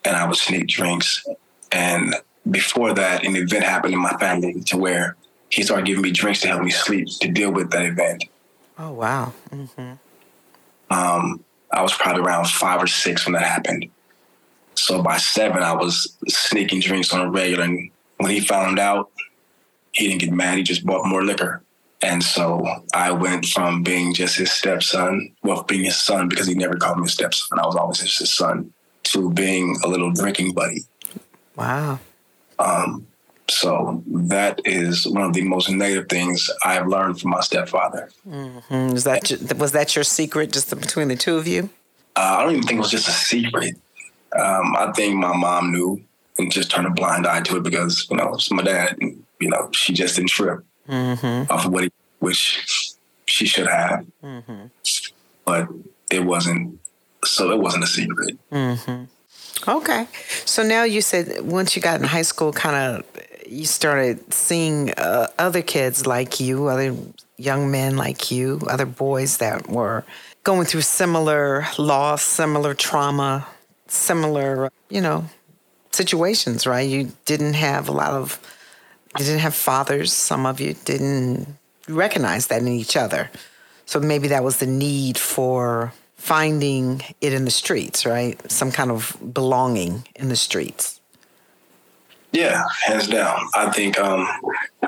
and 0.05 0.15
I 0.15 0.25
would 0.25 0.37
sneak 0.37 0.67
drinks. 0.67 1.25
And 1.71 2.15
before 2.49 2.93
that, 2.93 3.25
an 3.25 3.35
event 3.35 3.63
happened 3.63 3.93
in 3.93 3.99
my 3.99 4.13
family 4.13 4.61
to 4.61 4.77
where 4.77 5.15
he 5.49 5.63
started 5.63 5.85
giving 5.85 6.01
me 6.01 6.11
drinks 6.11 6.41
to 6.41 6.47
help 6.47 6.63
me 6.63 6.71
sleep 6.71 7.07
to 7.21 7.27
deal 7.27 7.51
with 7.51 7.71
that 7.71 7.85
event. 7.85 8.25
Oh 8.77 8.91
wow! 8.91 9.33
Mm-hmm. 9.51 9.93
Um, 10.91 11.43
I 11.71 11.81
was 11.81 11.93
probably 11.93 12.23
around 12.23 12.47
five 12.47 12.81
or 12.81 12.87
six 12.87 13.25
when 13.25 13.33
that 13.33 13.43
happened. 13.43 13.89
So 14.89 15.03
by 15.03 15.17
seven, 15.17 15.61
I 15.61 15.73
was 15.73 16.17
sneaking 16.27 16.79
drinks 16.79 17.13
on 17.13 17.21
a 17.21 17.29
regular. 17.29 17.63
And 17.63 17.91
when 18.17 18.31
he 18.31 18.39
found 18.39 18.79
out, 18.79 19.11
he 19.91 20.07
didn't 20.07 20.21
get 20.21 20.33
mad. 20.33 20.57
He 20.57 20.63
just 20.63 20.83
bought 20.83 21.05
more 21.05 21.23
liquor. 21.23 21.61
And 22.01 22.23
so 22.23 22.65
I 22.91 23.11
went 23.11 23.45
from 23.45 23.83
being 23.83 24.15
just 24.15 24.37
his 24.37 24.51
stepson, 24.51 25.31
well, 25.43 25.61
being 25.61 25.83
his 25.83 25.95
son 25.95 26.27
because 26.27 26.47
he 26.47 26.55
never 26.55 26.75
called 26.75 26.97
me 26.97 27.05
a 27.05 27.07
stepson. 27.07 27.59
I 27.59 27.67
was 27.67 27.75
always 27.75 27.99
just 27.99 28.17
his 28.17 28.31
son, 28.31 28.73
to 29.03 29.29
being 29.29 29.77
a 29.83 29.87
little 29.87 30.11
drinking 30.11 30.53
buddy. 30.53 30.81
Wow. 31.55 31.99
Um, 32.57 33.05
so 33.47 34.01
that 34.07 34.59
is 34.65 35.05
one 35.07 35.21
of 35.21 35.33
the 35.33 35.43
most 35.43 35.69
negative 35.69 36.09
things 36.09 36.49
I 36.65 36.73
have 36.73 36.87
learned 36.87 37.21
from 37.21 37.29
my 37.29 37.41
stepfather. 37.41 38.09
Mm-hmm. 38.27 38.93
Was 38.93 39.03
that 39.03 39.55
was 39.55 39.71
that 39.73 39.95
your 39.95 40.03
secret, 40.03 40.51
just 40.51 40.71
between 40.71 41.09
the 41.09 41.15
two 41.15 41.37
of 41.37 41.47
you? 41.47 41.69
Uh, 42.15 42.37
I 42.39 42.43
don't 42.43 42.53
even 42.53 42.63
think 42.63 42.77
it 42.79 42.81
was 42.81 42.89
just 42.89 43.07
a 43.07 43.11
secret. 43.11 43.75
Um, 44.39 44.75
I 44.77 44.91
think 44.95 45.15
my 45.15 45.35
mom 45.35 45.71
knew 45.71 46.01
and 46.37 46.51
just 46.51 46.71
turned 46.71 46.87
a 46.87 46.91
blind 46.91 47.27
eye 47.27 47.41
to 47.41 47.57
it 47.57 47.63
because 47.63 48.07
you 48.09 48.17
know 48.17 48.33
it's 48.33 48.49
my 48.51 48.63
dad. 48.63 48.97
And, 49.01 49.23
you 49.39 49.49
know, 49.49 49.69
she 49.71 49.93
just 49.93 50.15
didn't 50.15 50.29
trip 50.29 50.63
Mm-hmm. 50.87 51.51
off 51.51 51.65
of 51.65 51.71
what 51.71 51.83
he, 51.83 51.91
which 52.19 52.93
she 53.25 53.45
should 53.45 53.67
have, 53.67 54.05
Mm-hmm. 54.23 54.65
but 55.45 55.67
it 56.09 56.23
wasn't. 56.25 56.79
So 57.25 57.51
it 57.51 57.59
wasn't 57.59 57.83
a 57.83 57.87
secret. 57.87 58.37
Mm-hmm. 58.51 59.03
Okay. 59.69 60.07
So 60.45 60.63
now 60.63 60.83
you 60.83 61.01
said 61.01 61.41
once 61.41 61.75
you 61.75 61.81
got 61.81 61.99
in 61.99 62.05
high 62.07 62.21
school, 62.23 62.53
kind 62.53 62.75
of 62.75 63.05
you 63.47 63.65
started 63.65 64.33
seeing 64.33 64.91
uh, 64.93 65.27
other 65.37 65.61
kids 65.61 66.05
like 66.07 66.39
you, 66.39 66.67
other 66.67 66.95
young 67.37 67.69
men 67.71 67.97
like 67.97 68.31
you, 68.31 68.61
other 68.69 68.85
boys 68.85 69.37
that 69.37 69.67
were 69.69 70.05
going 70.43 70.65
through 70.65 70.81
similar 70.81 71.65
loss, 71.77 72.21
similar 72.23 72.73
trauma, 72.73 73.45
similar, 73.89 74.71
you 74.89 75.01
know, 75.01 75.25
situations, 75.91 76.65
right? 76.65 76.87
You 76.87 77.11
didn't 77.25 77.55
have 77.55 77.89
a 77.89 77.91
lot 77.91 78.11
of, 78.11 78.39
you 79.17 79.25
didn't 79.25 79.41
have 79.41 79.55
fathers. 79.55 80.13
Some 80.13 80.45
of 80.45 80.59
you 80.59 80.75
didn't 80.85 81.57
recognize 81.87 82.47
that 82.47 82.61
in 82.61 82.67
each 82.67 82.95
other. 82.95 83.29
So 83.85 83.99
maybe 83.99 84.27
that 84.29 84.43
was 84.43 84.57
the 84.57 84.67
need 84.67 85.17
for 85.17 85.93
finding 86.15 87.01
it 87.21 87.33
in 87.33 87.45
the 87.45 87.51
streets, 87.51 88.05
right? 88.05 88.39
Some 88.51 88.71
kind 88.71 88.91
of 88.91 89.17
belonging 89.33 90.07
in 90.15 90.29
the 90.29 90.35
streets. 90.35 90.99
Yeah, 92.31 92.63
hands 92.83 93.07
down. 93.07 93.39
I 93.55 93.71
think 93.71 93.97
um, 93.99 94.27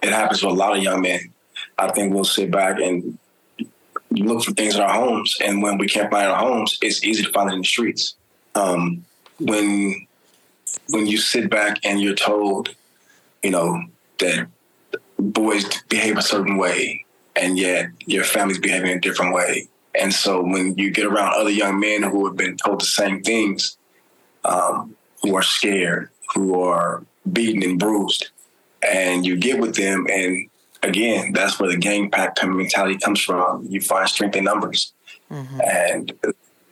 it 0.03 0.09
happens 0.09 0.41
to 0.41 0.47
a 0.47 0.49
lot 0.49 0.77
of 0.77 0.83
young 0.83 1.01
men. 1.01 1.33
I 1.77 1.91
think 1.91 2.13
we'll 2.13 2.23
sit 2.23 2.51
back 2.51 2.79
and 2.79 3.17
look 4.11 4.43
for 4.43 4.51
things 4.51 4.75
in 4.75 4.81
our 4.81 4.93
homes, 4.93 5.37
and 5.43 5.63
when 5.63 5.79
we 5.79 5.87
can't 5.87 6.11
find 6.11 6.29
our 6.29 6.37
homes, 6.37 6.77
it's 6.81 7.03
easy 7.03 7.23
to 7.23 7.31
find 7.31 7.49
it 7.49 7.53
in 7.53 7.61
the 7.61 7.67
streets. 7.67 8.15
Um, 8.55 9.05
when 9.39 10.07
when 10.89 11.07
you 11.07 11.17
sit 11.17 11.49
back 11.49 11.79
and 11.83 12.01
you're 12.01 12.15
told, 12.15 12.75
you 13.43 13.51
know, 13.51 13.83
that 14.19 14.47
boys 15.17 15.65
behave 15.83 16.17
a 16.17 16.21
certain 16.21 16.57
way, 16.57 17.05
and 17.35 17.57
yet 17.57 17.87
your 18.05 18.23
family's 18.23 18.59
behaving 18.59 18.91
a 18.91 18.99
different 18.99 19.33
way, 19.33 19.67
and 19.95 20.13
so 20.13 20.41
when 20.41 20.75
you 20.77 20.91
get 20.91 21.05
around 21.05 21.33
other 21.33 21.49
young 21.49 21.79
men 21.79 22.03
who 22.03 22.25
have 22.25 22.35
been 22.35 22.57
told 22.57 22.81
the 22.81 22.85
same 22.85 23.21
things, 23.21 23.77
um, 24.45 24.95
who 25.21 25.35
are 25.35 25.43
scared, 25.43 26.09
who 26.33 26.61
are 26.61 27.03
beaten 27.31 27.63
and 27.63 27.79
bruised, 27.79 28.29
and 28.81 29.25
you 29.25 29.37
get 29.37 29.59
with 29.59 29.75
them, 29.75 30.07
and 30.11 30.49
again, 30.83 31.33
that's 31.33 31.59
where 31.59 31.69
the 31.69 31.77
gang 31.77 32.09
pack 32.09 32.35
mentality 32.43 32.97
comes 32.97 33.21
from. 33.21 33.65
You 33.69 33.81
find 33.81 34.07
strength 34.09 34.35
in 34.35 34.43
numbers, 34.45 34.93
and 35.63 36.11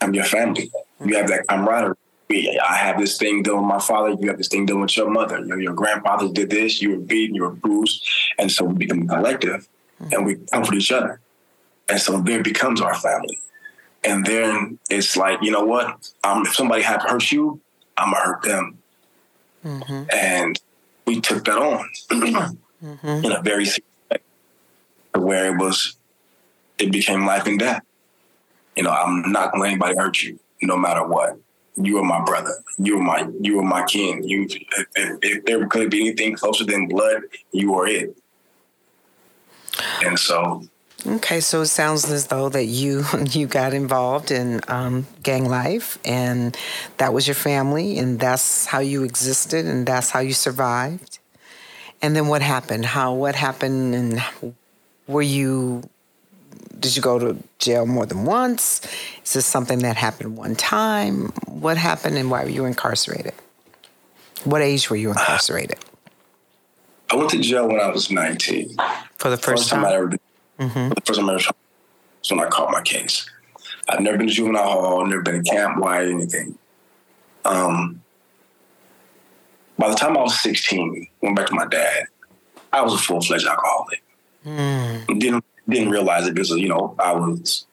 I'm 0.02 0.14
your 0.14 0.26
family. 0.26 0.72
You 1.04 1.16
have 1.18 1.28
that 1.28 1.48
camaraderie. 1.48 1.96
I 2.32 2.76
have 2.76 3.00
this 3.00 3.18
thing 3.18 3.42
done 3.42 3.58
with 3.58 3.66
my 3.66 3.80
father. 3.80 4.16
You 4.20 4.28
have 4.28 4.38
this 4.38 4.50
thing 4.50 4.66
done 4.68 4.82
with 4.82 4.96
your 4.96 5.10
mother. 5.10 5.44
Your, 5.44 5.60
your 5.60 5.74
grandfather 5.74 6.30
did 6.32 6.50
this. 6.52 6.82
You 6.82 6.92
were 6.92 6.98
beaten. 6.98 7.34
You 7.36 7.44
were 7.44 7.52
bruised, 7.52 8.08
and 8.38 8.52
so 8.52 8.66
we 8.66 8.76
become 8.76 9.08
collective, 9.08 9.68
and 10.12 10.26
we 10.26 10.36
comfort 10.52 10.76
each 10.76 10.92
other. 10.92 11.20
And 11.88 12.00
so 12.00 12.22
there 12.22 12.44
becomes 12.44 12.82
our 12.82 12.94
family. 12.94 13.40
And 14.04 14.24
then 14.26 14.78
it's 14.90 15.18
like, 15.18 15.42
you 15.42 15.52
know 15.52 15.66
what? 15.66 15.88
Um, 16.24 16.46
if 16.46 16.54
somebody 16.54 16.84
had 16.84 17.02
hurt 17.02 17.32
you, 17.32 17.60
I'm 17.98 18.12
gonna 18.14 18.24
hurt 18.24 18.44
them. 18.44 18.78
And 20.14 20.62
we 21.06 21.20
took 21.20 21.44
that 21.46 21.58
on 21.58 21.90
in 23.26 23.32
a 23.32 23.42
very 23.42 23.66
serious 23.66 23.82
way, 24.12 24.18
where 25.16 25.52
it 25.54 25.58
was, 25.58 25.96
it 26.78 26.92
became 26.92 27.26
life 27.26 27.46
and 27.48 27.60
death. 27.60 27.82
You 28.78 28.84
know, 28.84 28.92
I'm 28.92 29.32
not 29.32 29.52
gonna 29.52 29.64
let 29.64 29.72
anybody 29.72 29.96
hurt 29.98 30.22
you, 30.22 30.40
no 30.62 30.78
matter 30.78 31.06
what. 31.06 31.38
You 31.76 32.00
are 32.00 32.04
my 32.04 32.22
brother. 32.24 32.56
You 32.78 32.98
are 32.98 33.04
my 33.04 33.30
you 33.40 33.60
are 33.60 33.64
my 33.64 33.86
kin. 33.86 34.24
You, 34.28 34.48
if, 34.50 34.88
if, 34.96 35.20
if 35.22 35.46
there 35.46 35.66
could 35.68 35.90
be 35.90 36.08
anything 36.08 36.36
closer 36.36 36.66
than 36.66 36.88
blood, 36.88 37.22
you 37.52 37.74
are 37.76 37.88
it. 37.88 38.18
And 40.04 40.20
so 40.20 40.64
Okay, 41.08 41.40
so 41.40 41.62
it 41.62 41.68
sounds 41.68 42.12
as 42.12 42.28
though 42.28 42.50
that 42.50 42.66
you 42.66 43.06
you 43.32 43.48
got 43.48 43.74
involved 43.74 44.32
in 44.32 44.60
um, 44.68 45.08
gang 45.24 45.46
life, 45.46 45.98
and 46.04 46.58
that 46.98 47.14
was 47.14 47.28
your 47.28 47.36
family, 47.36 47.98
and 47.98 48.20
that's 48.20 48.66
how 48.66 48.80
you 48.80 49.04
existed, 49.04 49.66
and 49.66 49.88
that's 49.88 50.10
how 50.10 50.20
you 50.20 50.34
survived. 50.34 51.20
And 52.02 52.16
then 52.16 52.28
what 52.28 52.42
happened? 52.42 52.86
How 52.86 53.14
what 53.14 53.36
happened? 53.36 53.96
And 53.96 54.24
were 55.08 55.22
you? 55.22 55.84
Did 56.78 56.96
you 56.96 57.02
go 57.02 57.20
to 57.20 57.38
jail 57.60 57.86
more 57.86 58.06
than 58.06 58.26
once? 58.26 58.82
Is 59.24 59.34
this 59.34 59.46
something 59.46 59.80
that 59.80 59.96
happened 59.98 60.38
one 60.38 60.56
time? 60.56 61.28
What 61.48 61.78
happened, 61.78 62.18
and 62.18 62.30
why 62.32 62.44
were 62.44 62.50
you 62.50 62.66
incarcerated? 62.66 63.34
What 64.44 64.62
age 64.62 64.90
were 64.90 64.96
you 64.96 65.10
incarcerated 65.10 65.78
I 67.12 67.16
went 67.16 67.30
to 67.32 67.40
jail 67.40 67.68
when 67.68 67.80
I 67.80 67.88
was 67.90 68.10
19. 68.12 68.76
for 69.18 69.30
the 69.30 69.38
first 69.38 69.74
I 69.74 69.78
time? 69.78 69.86
ever 69.86 70.08
did. 70.10 70.20
The 70.60 71.02
first 71.06 71.20
time 71.20 71.30
I 71.30 71.34
ever 71.34 71.44
was 72.22 72.32
when 72.32 72.40
I 72.40 72.48
caught 72.50 72.72
my 72.72 72.82
case. 72.82 73.30
I've 73.90 74.00
never 74.02 74.18
been 74.18 74.28
to 74.28 74.34
juvenile 74.34 74.64
hall, 74.64 75.06
never 75.06 75.22
been 75.24 75.44
to 75.44 75.50
camp, 75.50 75.80
wide, 75.80 76.08
anything. 76.08 76.58
Um, 77.46 78.02
by 79.78 79.90
the 79.90 79.96
time 79.96 80.16
I 80.18 80.22
was 80.22 80.40
16, 80.42 81.08
went 81.22 81.36
back 81.36 81.48
to 81.48 81.56
my 81.56 81.66
dad, 81.66 82.04
I 82.72 82.82
was 82.82 82.94
a 82.94 82.98
full 82.98 83.22
fledged 83.22 83.48
alcoholic. 83.48 84.04
Didn't 84.44 85.44
didn't 85.70 85.90
realize 85.90 86.28
it 86.28 86.34
because 86.34 86.52
you 86.52 86.68
know 86.68 86.96
I 87.00 87.14
was 87.14 87.66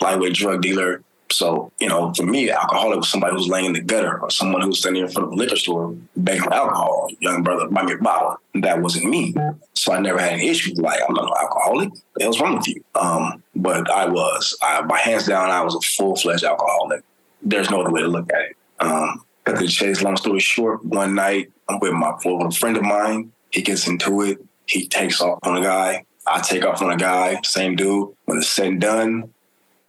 lightweight 0.00 0.34
drug 0.34 0.62
dealer. 0.62 1.02
So 1.30 1.72
you 1.78 1.88
know, 1.88 2.12
for 2.14 2.24
me, 2.24 2.50
alcoholic 2.50 2.98
was 2.98 3.08
somebody 3.10 3.34
who's 3.34 3.48
laying 3.48 3.66
in 3.66 3.72
the 3.72 3.80
gutter 3.80 4.20
or 4.20 4.30
someone 4.30 4.60
who's 4.60 4.80
standing 4.80 5.02
in 5.02 5.08
front 5.08 5.28
of 5.28 5.32
a 5.32 5.36
liquor 5.36 5.56
store 5.56 5.96
begging 6.16 6.42
for 6.42 6.52
alcohol. 6.52 7.08
Young 7.20 7.42
brother, 7.42 7.68
buy 7.68 7.82
me 7.84 7.94
a 7.94 7.98
bottle. 7.98 8.36
That 8.54 8.82
wasn't 8.82 9.06
me. 9.06 9.34
So 9.74 9.92
I 9.92 10.00
never 10.00 10.18
had 10.18 10.34
an 10.34 10.40
issue. 10.40 10.74
Like 10.76 11.00
I'm 11.08 11.14
not 11.14 11.24
an 11.24 11.32
alcoholic. 11.40 11.90
What 11.90 12.22
hell's 12.22 12.40
wrong 12.40 12.56
with 12.56 12.68
you? 12.68 12.84
Um, 12.94 13.42
but 13.56 13.90
I 13.90 14.06
was. 14.06 14.56
I, 14.62 14.82
by 14.82 14.98
hands 14.98 15.26
down, 15.26 15.50
I 15.50 15.62
was 15.62 15.74
a 15.74 15.80
full 15.80 16.16
fledged 16.16 16.44
alcoholic. 16.44 17.02
There's 17.40 17.70
no 17.70 17.80
other 17.80 17.90
way 17.90 18.02
to 18.02 18.08
look 18.08 18.30
at 18.32 18.42
it. 18.42 18.56
Um, 18.80 19.24
cut 19.44 19.58
the 19.58 19.66
chase. 19.66 20.02
Long 20.02 20.16
story 20.16 20.40
short, 20.40 20.84
one 20.84 21.14
night 21.14 21.50
I'm 21.68 21.78
with 21.80 21.92
my 21.92 22.12
with 22.24 22.54
a 22.54 22.58
friend 22.58 22.76
of 22.76 22.82
mine. 22.82 23.32
He 23.50 23.62
gets 23.62 23.86
into 23.86 24.22
it. 24.22 24.38
He 24.66 24.86
takes 24.86 25.20
off 25.20 25.38
on 25.42 25.56
a 25.56 25.62
guy. 25.62 26.04
I 26.26 26.40
take 26.40 26.64
off 26.64 26.82
on 26.82 26.92
a 26.92 26.96
guy. 26.96 27.40
Same 27.42 27.76
dude. 27.76 28.14
When 28.24 28.38
it's 28.38 28.48
said 28.48 28.66
and 28.68 28.80
done, 28.80 29.34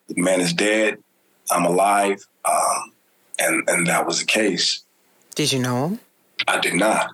the 0.08 0.22
man 0.22 0.42
is 0.42 0.54
dead. 0.54 0.98
I'm 1.52 1.66
alive. 1.66 2.26
Um, 2.46 2.94
and 3.40 3.70
and 3.70 3.88
that 3.88 4.06
was 4.06 4.20
the 4.20 4.26
case. 4.26 4.84
Did 5.36 5.52
you 5.52 5.60
know 5.60 5.88
him? 5.88 6.00
I 6.48 6.60
did 6.60 6.76
not. 6.76 7.12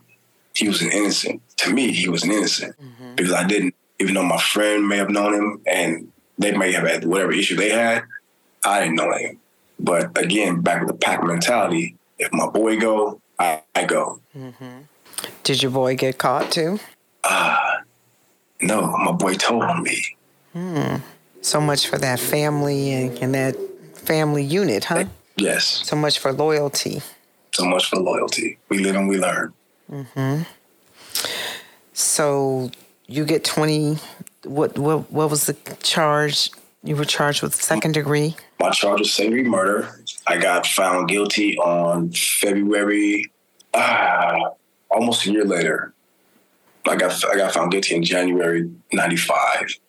He 0.54 0.68
was 0.68 0.82
an 0.82 0.92
innocent. 0.92 1.42
To 1.58 1.74
me, 1.74 1.92
he 1.92 2.10
was 2.10 2.24
an 2.24 2.32
innocent 2.32 2.76
mm-hmm. 2.80 3.16
because 3.16 3.34
I 3.34 3.46
didn't, 3.46 3.76
even 4.00 4.16
though 4.16 4.24
my 4.24 4.40
friend 4.40 4.88
may 4.88 4.98
have 4.98 5.10
known 5.10 5.34
him 5.34 5.62
and 5.66 6.12
they 6.38 6.56
may 6.56 6.72
have 6.72 6.88
had 6.88 7.06
whatever 7.06 7.32
issue 7.32 7.56
they 7.56 7.70
had, 7.70 8.04
I 8.66 8.82
didn't 8.82 8.96
know 8.96 9.12
him. 9.12 9.40
But 9.80 10.18
again, 10.18 10.62
back 10.62 10.82
with 10.82 10.90
the 10.90 10.98
pack 10.98 11.24
mentality, 11.24 11.96
if 12.18 12.32
my 12.34 12.48
boy 12.48 12.80
go, 12.80 13.22
I, 13.38 13.62
I 13.76 13.86
go. 13.86 14.20
Mm-hmm. 14.36 14.80
Did 15.44 15.62
your 15.62 15.72
boy 15.72 15.96
get 15.96 16.18
caught 16.18 16.52
too? 16.52 16.80
Ah, 17.24 17.82
No, 18.62 18.96
my 18.98 19.12
boy 19.12 19.36
told 19.36 19.64
on 19.64 19.84
me. 19.84 20.16
So 21.42 21.62
much 21.62 21.88
for 21.88 21.98
that 21.98 22.20
family 22.20 22.92
and, 22.92 23.18
and 23.20 23.34
that 23.34 23.56
family 23.94 24.44
unit, 24.44 24.86
huh? 24.86 25.06
Yes, 25.38 25.66
So 25.88 25.96
much 25.96 26.20
for 26.20 26.34
loyalty. 26.34 27.02
so 27.54 27.64
much 27.66 27.90
for 27.90 27.98
loyalty. 27.98 28.58
We 28.68 28.80
live 28.80 28.96
and 28.96 29.08
we 29.08 29.18
learn. 29.18 29.54
Mm-hmm. 29.90 30.42
So 31.94 32.72
you 33.08 33.26
get 33.26 33.44
20 33.44 33.98
what 34.44 34.78
what 34.78 35.12
what 35.12 35.30
was 35.30 35.46
the 35.46 35.54
charge? 35.84 36.52
You 36.84 36.96
were 36.96 37.06
charged 37.06 37.42
with 37.42 37.54
second 37.56 37.94
degree. 37.94 38.36
My 38.60 38.70
charge 38.72 39.00
was 39.00 39.12
second 39.14 39.32
degree 39.32 39.50
murder. 39.50 40.04
I 40.28 40.38
got 40.38 40.66
found 40.66 41.10
guilty 41.10 41.58
on 41.58 42.12
February, 42.12 43.32
ah, 43.74 44.52
almost 44.90 45.26
a 45.26 45.32
year 45.32 45.44
later. 45.46 45.94
I 46.90 46.96
got 46.96 47.24
I 47.26 47.36
got 47.36 47.54
found 47.54 47.72
guilty 47.72 47.96
in 47.96 48.04
January 48.04 48.70
'95, 48.92 49.80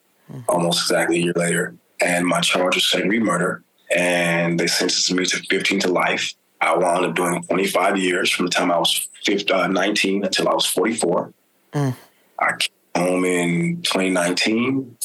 almost 0.47 0.83
exactly 0.83 1.17
a 1.17 1.23
year 1.23 1.33
later. 1.35 1.75
And 2.03 2.25
my 2.25 2.41
charge 2.41 2.75
was 2.75 2.89
second 2.89 3.09
degree 3.09 3.19
murder, 3.19 3.63
and 3.95 4.59
they 4.59 4.67
sentenced 4.67 5.11
me 5.13 5.25
to 5.25 5.37
15 5.49 5.81
to 5.81 5.87
life. 5.91 6.33
I 6.59 6.75
wound 6.77 7.05
up 7.05 7.15
doing 7.15 7.43
25 7.43 7.97
years 7.97 8.29
from 8.29 8.45
the 8.45 8.51
time 8.51 8.71
I 8.71 8.77
was 8.77 9.09
15, 9.25 9.55
uh, 9.55 9.67
19 9.67 10.25
until 10.25 10.47
I 10.47 10.53
was 10.53 10.65
44. 10.65 11.33
I 12.39 12.51
came 12.57 12.71
home 12.95 13.25
in 13.25 13.81
2019 13.81 14.97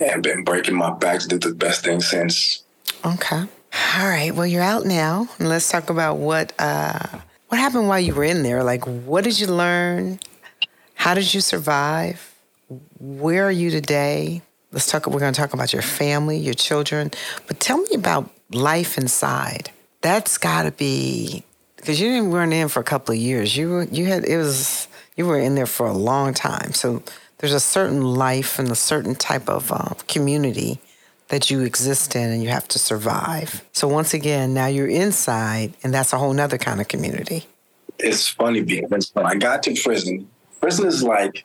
and 0.00 0.22
been 0.22 0.42
breaking 0.44 0.74
my 0.74 0.92
back 0.92 1.20
to 1.20 1.28
do 1.28 1.38
the 1.38 1.54
best 1.54 1.84
thing 1.84 2.00
since. 2.00 2.64
Okay. 3.04 3.36
All 3.96 4.06
right. 4.06 4.34
Well, 4.34 4.46
you're 4.46 4.62
out 4.62 4.84
now, 4.84 5.28
and 5.38 5.48
let's 5.48 5.70
talk 5.70 5.88
about 5.90 6.16
what 6.16 6.52
uh, 6.58 7.20
what 7.48 7.58
happened 7.58 7.88
while 7.88 8.00
you 8.00 8.14
were 8.14 8.24
in 8.24 8.42
there. 8.42 8.62
Like, 8.64 8.84
what 8.86 9.24
did 9.24 9.38
you 9.38 9.46
learn? 9.46 10.18
How 11.02 11.14
did 11.14 11.34
you 11.34 11.40
survive? 11.40 12.32
Where 13.00 13.44
are 13.48 13.50
you 13.50 13.70
today? 13.70 14.40
Let's 14.70 14.88
talk. 14.88 15.08
We're 15.08 15.18
going 15.18 15.32
to 15.32 15.40
talk 15.40 15.52
about 15.52 15.72
your 15.72 15.82
family, 15.82 16.38
your 16.38 16.54
children, 16.54 17.10
but 17.48 17.58
tell 17.58 17.78
me 17.78 17.88
about 17.94 18.30
life 18.52 18.96
inside. 18.96 19.72
That's 20.00 20.38
got 20.38 20.62
to 20.62 20.70
be 20.70 21.42
because 21.74 22.00
you 22.00 22.06
didn't 22.06 22.30
weren't 22.30 22.52
in 22.52 22.68
for 22.68 22.78
a 22.78 22.84
couple 22.84 23.12
of 23.12 23.20
years. 23.20 23.56
You 23.56 23.68
were 23.70 23.82
you 23.90 24.04
had 24.04 24.24
it 24.24 24.36
was 24.36 24.86
you 25.16 25.26
were 25.26 25.40
in 25.40 25.56
there 25.56 25.66
for 25.66 25.88
a 25.88 25.92
long 25.92 26.34
time. 26.34 26.72
So 26.72 27.02
there's 27.38 27.52
a 27.52 27.58
certain 27.58 28.02
life 28.02 28.60
and 28.60 28.70
a 28.70 28.76
certain 28.76 29.16
type 29.16 29.48
of 29.48 29.72
uh, 29.72 29.94
community 30.06 30.78
that 31.30 31.50
you 31.50 31.62
exist 31.62 32.14
in, 32.14 32.30
and 32.30 32.44
you 32.44 32.50
have 32.50 32.68
to 32.68 32.78
survive. 32.78 33.64
So 33.72 33.88
once 33.88 34.14
again, 34.14 34.54
now 34.54 34.66
you're 34.66 34.86
inside, 34.86 35.72
and 35.82 35.92
that's 35.92 36.12
a 36.12 36.18
whole 36.18 36.32
nother 36.32 36.58
kind 36.58 36.80
of 36.80 36.86
community. 36.86 37.46
It's 37.98 38.28
funny 38.28 38.62
because 38.62 39.10
when 39.14 39.26
I 39.26 39.34
got 39.34 39.64
to 39.64 39.74
prison, 39.74 40.28
prison 40.62 40.86
is 40.86 41.02
like 41.02 41.44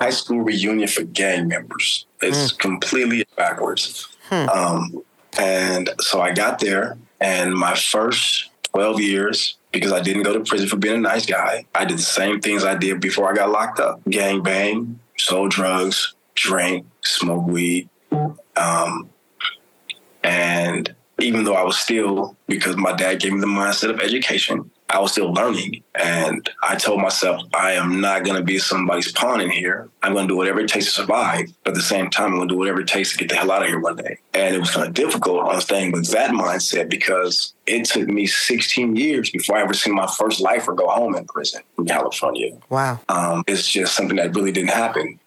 high 0.00 0.10
school 0.10 0.40
reunion 0.40 0.88
for 0.88 1.02
gang 1.04 1.46
members. 1.46 2.06
It's 2.22 2.50
completely 2.50 3.24
backwards. 3.36 4.08
Um, 4.30 5.02
and 5.38 5.90
so 6.00 6.20
I 6.20 6.32
got 6.32 6.58
there, 6.58 6.96
and 7.20 7.54
my 7.54 7.74
first 7.74 8.50
12 8.72 9.00
years, 9.00 9.56
because 9.70 9.92
I 9.92 10.00
didn't 10.00 10.22
go 10.22 10.32
to 10.32 10.40
prison 10.40 10.68
for 10.68 10.76
being 10.76 10.96
a 10.96 10.98
nice 10.98 11.26
guy, 11.26 11.66
I 11.74 11.84
did 11.84 11.98
the 11.98 12.02
same 12.02 12.40
things 12.40 12.64
I 12.64 12.74
did 12.74 13.00
before 13.00 13.30
I 13.30 13.34
got 13.34 13.50
locked 13.50 13.78
up 13.80 14.00
gang 14.08 14.42
bang, 14.42 14.98
sold 15.18 15.50
drugs, 15.50 16.14
drank, 16.34 16.86
smoked 17.02 17.48
weed. 17.48 17.88
Um, 18.56 19.10
and 20.22 20.94
even 21.20 21.44
though 21.44 21.54
I 21.54 21.62
was 21.62 21.78
still, 21.78 22.36
because 22.46 22.76
my 22.76 22.92
dad 22.92 23.20
gave 23.20 23.32
me 23.32 23.40
the 23.40 23.46
mindset 23.46 23.90
of 23.90 24.00
education, 24.00 24.70
I 24.94 25.00
was 25.00 25.10
still 25.10 25.32
learning. 25.32 25.82
And 25.96 26.48
I 26.62 26.76
told 26.76 27.00
myself, 27.00 27.42
I 27.52 27.72
am 27.72 28.00
not 28.00 28.22
going 28.22 28.36
to 28.36 28.44
be 28.44 28.58
somebody's 28.58 29.10
pawn 29.10 29.40
in 29.40 29.50
here. 29.50 29.88
I'm 30.04 30.12
going 30.12 30.28
to 30.28 30.32
do 30.32 30.36
whatever 30.36 30.60
it 30.60 30.68
takes 30.68 30.84
to 30.84 30.90
survive. 30.92 31.52
But 31.64 31.70
at 31.70 31.74
the 31.74 31.82
same 31.82 32.10
time, 32.10 32.26
I'm 32.26 32.36
going 32.36 32.48
to 32.48 32.54
do 32.54 32.58
whatever 32.58 32.80
it 32.80 32.86
takes 32.86 33.10
to 33.10 33.18
get 33.18 33.28
the 33.28 33.34
hell 33.34 33.50
out 33.50 33.62
of 33.62 33.68
here 33.68 33.80
one 33.80 33.96
day. 33.96 34.18
And 34.34 34.54
it 34.54 34.60
was 34.60 34.70
kind 34.70 34.86
of 34.86 34.94
difficult 34.94 35.40
on 35.40 35.60
staying 35.60 35.90
with 35.90 36.08
that 36.12 36.30
mindset 36.30 36.88
because 36.88 37.54
it 37.66 37.86
took 37.86 38.06
me 38.06 38.26
16 38.26 38.94
years 38.94 39.30
before 39.30 39.56
I 39.56 39.62
ever 39.62 39.74
seen 39.74 39.96
my 39.96 40.06
first 40.06 40.40
lifer 40.40 40.72
go 40.74 40.88
home 40.88 41.16
in 41.16 41.24
prison 41.26 41.62
in 41.76 41.86
California. 41.86 42.56
Wow. 42.70 43.00
Um, 43.08 43.42
it's 43.48 43.68
just 43.68 43.96
something 43.96 44.16
that 44.18 44.36
really 44.36 44.52
didn't 44.52 44.70
happen. 44.70 45.18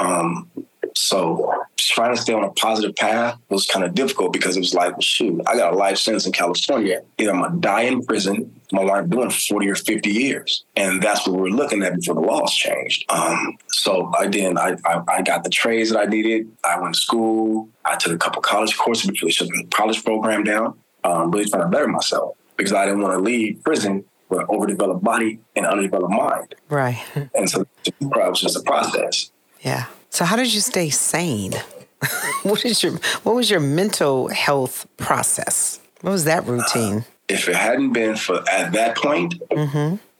Um, 0.00 0.50
so 0.96 1.61
trying 1.76 2.14
to 2.14 2.20
stay 2.20 2.32
on 2.32 2.44
a 2.44 2.50
positive 2.50 2.94
path 2.96 3.38
was 3.48 3.66
kind 3.66 3.84
of 3.84 3.94
difficult 3.94 4.32
because 4.32 4.56
it 4.56 4.60
was 4.60 4.74
like, 4.74 4.92
well, 4.92 5.00
shoot, 5.00 5.40
I 5.46 5.56
got 5.56 5.74
a 5.74 5.76
life 5.76 5.98
sentence 5.98 6.26
in 6.26 6.32
California. 6.32 7.02
Either 7.18 7.32
I'm 7.32 7.42
gonna 7.42 7.56
die 7.56 7.82
in 7.82 8.04
prison, 8.04 8.60
I'm 8.72 8.86
my 8.86 9.00
wife 9.00 9.10
doing 9.10 9.30
40 9.30 9.68
or 9.68 9.74
50 9.74 10.10
years. 10.10 10.64
And 10.76 11.02
that's 11.02 11.26
what 11.26 11.36
we 11.36 11.42
were 11.42 11.56
looking 11.56 11.82
at 11.82 11.94
before 11.94 12.14
the 12.14 12.20
laws 12.20 12.54
changed. 12.54 13.04
Um, 13.10 13.58
so 13.68 14.10
I 14.18 14.26
did, 14.26 14.56
I, 14.56 14.76
I, 14.84 15.02
I 15.08 15.22
got 15.22 15.44
the 15.44 15.50
trades 15.50 15.90
that 15.90 15.98
I 15.98 16.04
needed. 16.04 16.50
I 16.64 16.80
went 16.80 16.94
to 16.94 17.00
school. 17.00 17.68
I 17.84 17.96
took 17.96 18.12
a 18.12 18.18
couple 18.18 18.40
college 18.42 18.76
courses 18.76 19.10
before 19.10 19.28
they 19.28 19.32
shut 19.32 19.48
the 19.48 19.66
college 19.70 20.04
program 20.04 20.44
down, 20.44 20.78
um, 21.04 21.30
really 21.30 21.48
trying 21.48 21.62
to 21.62 21.68
better 21.68 21.88
myself 21.88 22.36
because 22.56 22.72
I 22.72 22.84
didn't 22.84 23.02
want 23.02 23.14
to 23.14 23.18
leave 23.18 23.62
prison 23.64 24.04
with 24.28 24.40
an 24.40 24.46
overdeveloped 24.48 25.02
body 25.02 25.40
and 25.56 25.66
an 25.66 25.72
underdeveloped 25.72 26.12
mind. 26.12 26.54
Right. 26.68 27.02
And 27.34 27.50
so 27.50 27.66
it 27.84 27.94
was 28.00 28.40
just 28.40 28.56
a 28.56 28.62
process. 28.62 29.30
Yeah. 29.60 29.86
So 30.12 30.26
how 30.26 30.36
did 30.36 30.52
you 30.52 30.60
stay 30.60 30.90
sane? 30.90 31.54
what 32.42 32.64
is 32.64 32.82
your 32.82 32.92
what 33.22 33.34
was 33.34 33.50
your 33.50 33.60
mental 33.60 34.28
health 34.28 34.86
process? 34.98 35.80
What 36.02 36.10
was 36.10 36.24
that 36.24 36.46
routine? 36.46 37.04
if 37.28 37.48
it 37.48 37.56
hadn't 37.56 37.92
been 37.92 38.14
for 38.16 38.44
at 38.50 38.72
that 38.72 38.96
point, 38.96 39.34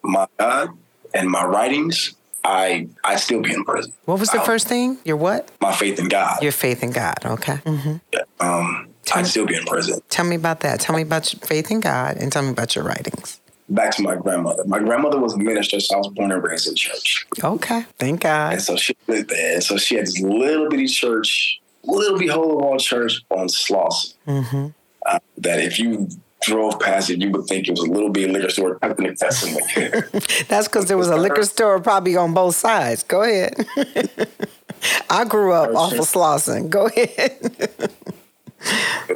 my 0.03 0.27
God 0.39 0.71
and 1.13 1.29
my 1.29 1.45
writings, 1.45 2.15
I 2.43 2.89
I'd 3.05 3.21
still 3.21 3.43
be 3.43 3.53
in 3.53 3.65
prison. 3.65 3.93
What 4.07 4.19
was 4.19 4.31
the 4.31 4.41
I- 4.41 4.47
first 4.47 4.67
thing? 4.67 4.97
Your 5.05 5.19
what? 5.19 5.51
My 5.61 5.73
faith 5.73 5.99
in 5.99 6.09
God. 6.09 6.43
Your 6.43 6.53
faith 6.53 6.83
in 6.83 6.91
God. 6.91 7.19
Okay. 7.25 7.57
Mm-hmm. 7.57 7.97
Um, 8.41 8.89
I'd 9.15 9.27
still 9.27 9.45
be 9.45 9.57
in 9.57 9.65
prison. 9.65 10.01
Tell 10.09 10.25
me 10.25 10.37
about 10.37 10.61
that. 10.61 10.81
Tell 10.81 10.97
me 10.97 11.03
about 11.03 11.33
your 11.33 11.41
faith 11.41 11.71
in 11.71 11.81
God 11.81 12.17
and 12.17 12.33
tell 12.33 12.43
me 12.43 12.51
about 12.51 12.75
your 12.75 12.85
writings. 12.85 13.42
Back 13.73 13.93
to 13.97 14.03
my 14.03 14.17
grandmother. 14.17 14.65
My 14.67 14.81
grandmother 14.81 15.19
was 15.19 15.33
a 15.33 15.39
minister, 15.39 15.81
so 15.81 15.95
I 15.95 15.99
was 15.99 16.09
born 16.09 16.31
and 16.31 16.43
raised 16.43 16.69
in 16.69 16.75
church. 16.75 17.25
Okay. 17.43 17.87
Thank 17.99 18.21
God. 18.21 18.53
And 18.55 18.63
so 18.63 18.77
she 18.77 18.95
lived 19.07 19.31
there. 19.31 19.55
And 19.55 19.63
so 19.65 19.79
she 19.79 19.95
had 19.97 20.07
this 20.07 20.21
little 20.21 20.69
bitty 20.69 20.87
church, 20.89 21.59
little 21.85 22.19
bitty 22.19 22.31
hole 22.31 22.59
of 22.59 22.65
all 22.65 22.79
church 22.79 23.21
on 23.31 23.47
Slauson. 23.49 24.15
hmm 24.27 24.67
Uh, 25.07 25.19
that 25.39 25.59
if 25.61 25.79
you 25.79 26.07
drove 26.43 26.79
past 26.81 27.09
it, 27.09 27.21
you 27.23 27.31
would 27.31 27.47
think 27.47 27.67
it 27.67 27.71
was 27.71 27.81
a 27.81 27.87
little 27.91 28.11
bitty 28.11 28.31
liquor 28.31 28.51
store 28.51 28.79
tucked 28.79 29.01
in 29.01 29.07
the 29.07 29.15
Testament. 29.17 29.65
That's 30.49 30.69
because 30.69 30.87
there 30.87 30.99
was 30.99 31.09
a 31.09 31.17
liquor 31.17 31.45
store 31.45 31.81
probably 31.81 32.15
on 32.17 32.35
both 32.35 32.57
sides. 32.57 33.03
Go 33.05 33.23
ahead. 33.23 33.55
I 35.09 35.25
grew 35.25 35.53
up 35.53 35.75
off 35.75 35.93
of 35.93 36.01
Slauson. 36.01 36.69
Go 36.69 36.89
ahead. 36.89 37.93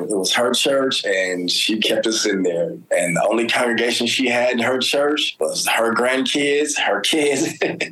it 0.02 0.16
was 0.16 0.32
her 0.34 0.52
church 0.52 1.04
and 1.04 1.50
she 1.50 1.78
kept 1.78 2.06
us 2.06 2.26
in 2.26 2.42
there. 2.42 2.70
And 2.90 3.16
the 3.16 3.26
only 3.28 3.46
congregation 3.48 4.06
she 4.06 4.28
had 4.28 4.52
in 4.52 4.58
her 4.60 4.78
church 4.78 5.36
was 5.40 5.66
her 5.66 5.94
grandkids, 5.94 6.78
her 6.78 7.00
kids, 7.00 7.58
and 7.62 7.82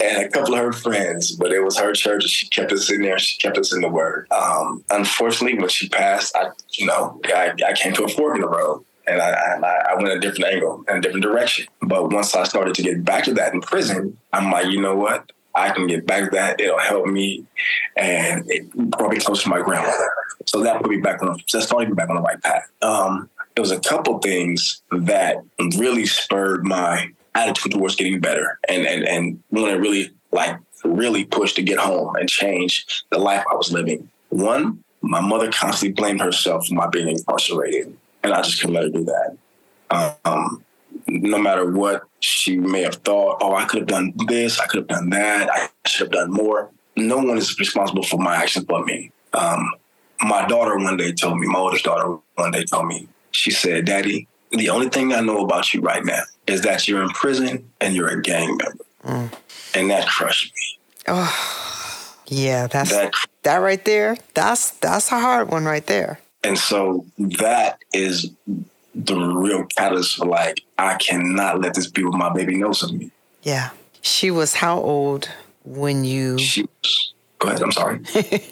a 0.00 0.28
couple 0.28 0.54
of 0.54 0.60
her 0.60 0.72
friends. 0.72 1.32
But 1.32 1.52
it 1.52 1.60
was 1.60 1.78
her 1.78 1.92
church 1.92 2.24
and 2.24 2.30
she 2.30 2.48
kept 2.48 2.72
us 2.72 2.90
in 2.90 3.02
there. 3.02 3.18
She 3.18 3.38
kept 3.38 3.58
us 3.58 3.72
in 3.72 3.80
the 3.80 3.88
word. 3.88 4.26
Um, 4.30 4.84
unfortunately, 4.90 5.58
when 5.58 5.68
she 5.68 5.88
passed, 5.88 6.36
I, 6.36 6.50
you 6.72 6.86
know, 6.86 7.20
I, 7.26 7.52
I 7.66 7.72
came 7.74 7.92
to 7.94 8.04
a 8.04 8.08
fork 8.08 8.36
in 8.36 8.42
the 8.42 8.48
road. 8.48 8.84
And 9.06 9.22
I, 9.22 9.30
I, 9.30 9.92
I 9.92 9.94
went 9.94 10.08
a 10.08 10.20
different 10.20 10.52
angle 10.52 10.84
and 10.86 10.98
a 10.98 11.00
different 11.00 11.22
direction. 11.22 11.66
But 11.80 12.12
once 12.12 12.36
I 12.36 12.44
started 12.44 12.74
to 12.74 12.82
get 12.82 13.04
back 13.04 13.24
to 13.24 13.32
that 13.34 13.54
in 13.54 13.62
prison, 13.62 14.18
I'm 14.34 14.52
like, 14.52 14.66
you 14.66 14.82
know 14.82 14.96
what? 14.96 15.32
I 15.54 15.70
can 15.70 15.86
get 15.86 16.06
back 16.06 16.30
that. 16.32 16.60
It'll 16.60 16.78
help 16.78 17.06
me, 17.06 17.44
and 17.96 18.44
it 18.50 18.72
brought 18.72 19.12
me 19.12 19.18
close 19.18 19.42
to 19.42 19.48
my 19.48 19.60
grandmother. 19.60 20.10
So 20.46 20.62
that 20.62 20.80
put 20.80 20.90
me 20.90 20.98
back 20.98 21.22
on. 21.22 21.38
That 21.52 21.62
started 21.62 21.88
me 21.88 21.94
back 21.94 22.08
on 22.08 22.16
the 22.16 22.22
right 22.22 22.40
path. 22.42 22.70
Um, 22.82 23.28
there 23.54 23.62
was 23.62 23.72
a 23.72 23.80
couple 23.80 24.18
things 24.18 24.82
that 24.92 25.38
really 25.76 26.06
spurred 26.06 26.64
my 26.64 27.10
attitude 27.34 27.72
towards 27.72 27.96
getting 27.96 28.20
better, 28.20 28.58
and 28.68 28.86
and 28.86 29.04
and 29.04 29.42
want 29.50 29.72
to 29.72 29.80
really 29.80 30.10
like 30.32 30.58
really 30.84 31.24
push 31.24 31.54
to 31.54 31.62
get 31.62 31.78
home 31.78 32.14
and 32.16 32.28
change 32.28 33.04
the 33.10 33.18
life 33.18 33.44
I 33.50 33.56
was 33.56 33.72
living. 33.72 34.08
One, 34.28 34.84
my 35.00 35.20
mother 35.20 35.50
constantly 35.50 35.92
blamed 35.92 36.20
herself 36.20 36.66
for 36.66 36.74
my 36.74 36.86
being 36.86 37.08
incarcerated, 37.08 37.96
and 38.22 38.32
I 38.32 38.42
just 38.42 38.60
couldn't 38.60 38.74
let 38.74 38.84
her 38.84 38.90
do 38.90 39.04
that. 39.04 40.18
Um, 40.24 40.64
no 41.06 41.38
matter 41.38 41.70
what 41.70 42.02
she 42.20 42.56
may 42.56 42.82
have 42.82 42.96
thought, 42.96 43.38
oh, 43.40 43.54
I 43.54 43.64
could 43.64 43.80
have 43.80 43.88
done 43.88 44.12
this, 44.26 44.58
I 44.58 44.66
could 44.66 44.78
have 44.78 44.88
done 44.88 45.10
that, 45.10 45.50
I 45.50 45.68
should 45.86 46.06
have 46.06 46.12
done 46.12 46.32
more. 46.32 46.70
No 46.96 47.18
one 47.18 47.38
is 47.38 47.58
responsible 47.58 48.02
for 48.02 48.18
my 48.18 48.36
actions 48.36 48.64
but 48.64 48.84
me. 48.84 49.12
Um, 49.32 49.72
my 50.20 50.46
daughter 50.46 50.76
one 50.76 50.96
day 50.96 51.12
told 51.12 51.38
me, 51.38 51.46
my 51.46 51.58
oldest 51.58 51.84
daughter 51.84 52.18
one 52.34 52.50
day 52.50 52.64
told 52.64 52.86
me, 52.86 53.08
she 53.30 53.50
said, 53.50 53.84
Daddy, 53.84 54.26
the 54.50 54.70
only 54.70 54.88
thing 54.88 55.12
I 55.12 55.20
know 55.20 55.44
about 55.44 55.72
you 55.72 55.80
right 55.80 56.04
now 56.04 56.22
is 56.46 56.62
that 56.62 56.88
you're 56.88 57.02
in 57.02 57.10
prison 57.10 57.70
and 57.80 57.94
you're 57.94 58.08
a 58.08 58.20
gang 58.20 58.56
member. 58.56 59.30
And 59.74 59.90
that 59.90 60.08
crushed 60.08 60.52
me. 60.54 60.78
Oh, 61.06 62.16
yeah, 62.26 62.66
that's 62.66 62.90
That 62.90 63.12
that 63.42 63.56
right 63.58 63.84
there. 63.84 64.16
That's 64.34 64.72
that's 64.72 65.12
a 65.12 65.20
hard 65.20 65.50
one 65.50 65.64
right 65.64 65.86
there. 65.86 66.20
And 66.42 66.58
so 66.58 67.06
that 67.18 67.78
is 67.92 68.30
the 68.98 69.16
real 69.16 69.64
catalyst 69.64 70.16
for 70.16 70.26
like, 70.26 70.60
I 70.76 70.96
cannot 70.96 71.60
let 71.60 71.74
this 71.74 71.86
be 71.86 72.04
what 72.04 72.14
my 72.14 72.32
baby 72.32 72.56
knows 72.56 72.82
of 72.82 72.92
me. 72.92 73.10
Yeah. 73.42 73.70
She 74.02 74.30
was 74.30 74.54
how 74.54 74.80
old 74.80 75.28
when 75.64 76.04
you 76.04 76.38
She 76.38 76.62
was, 76.62 77.12
go 77.38 77.48
ahead, 77.48 77.62
I'm 77.62 77.72
sorry. 77.72 78.00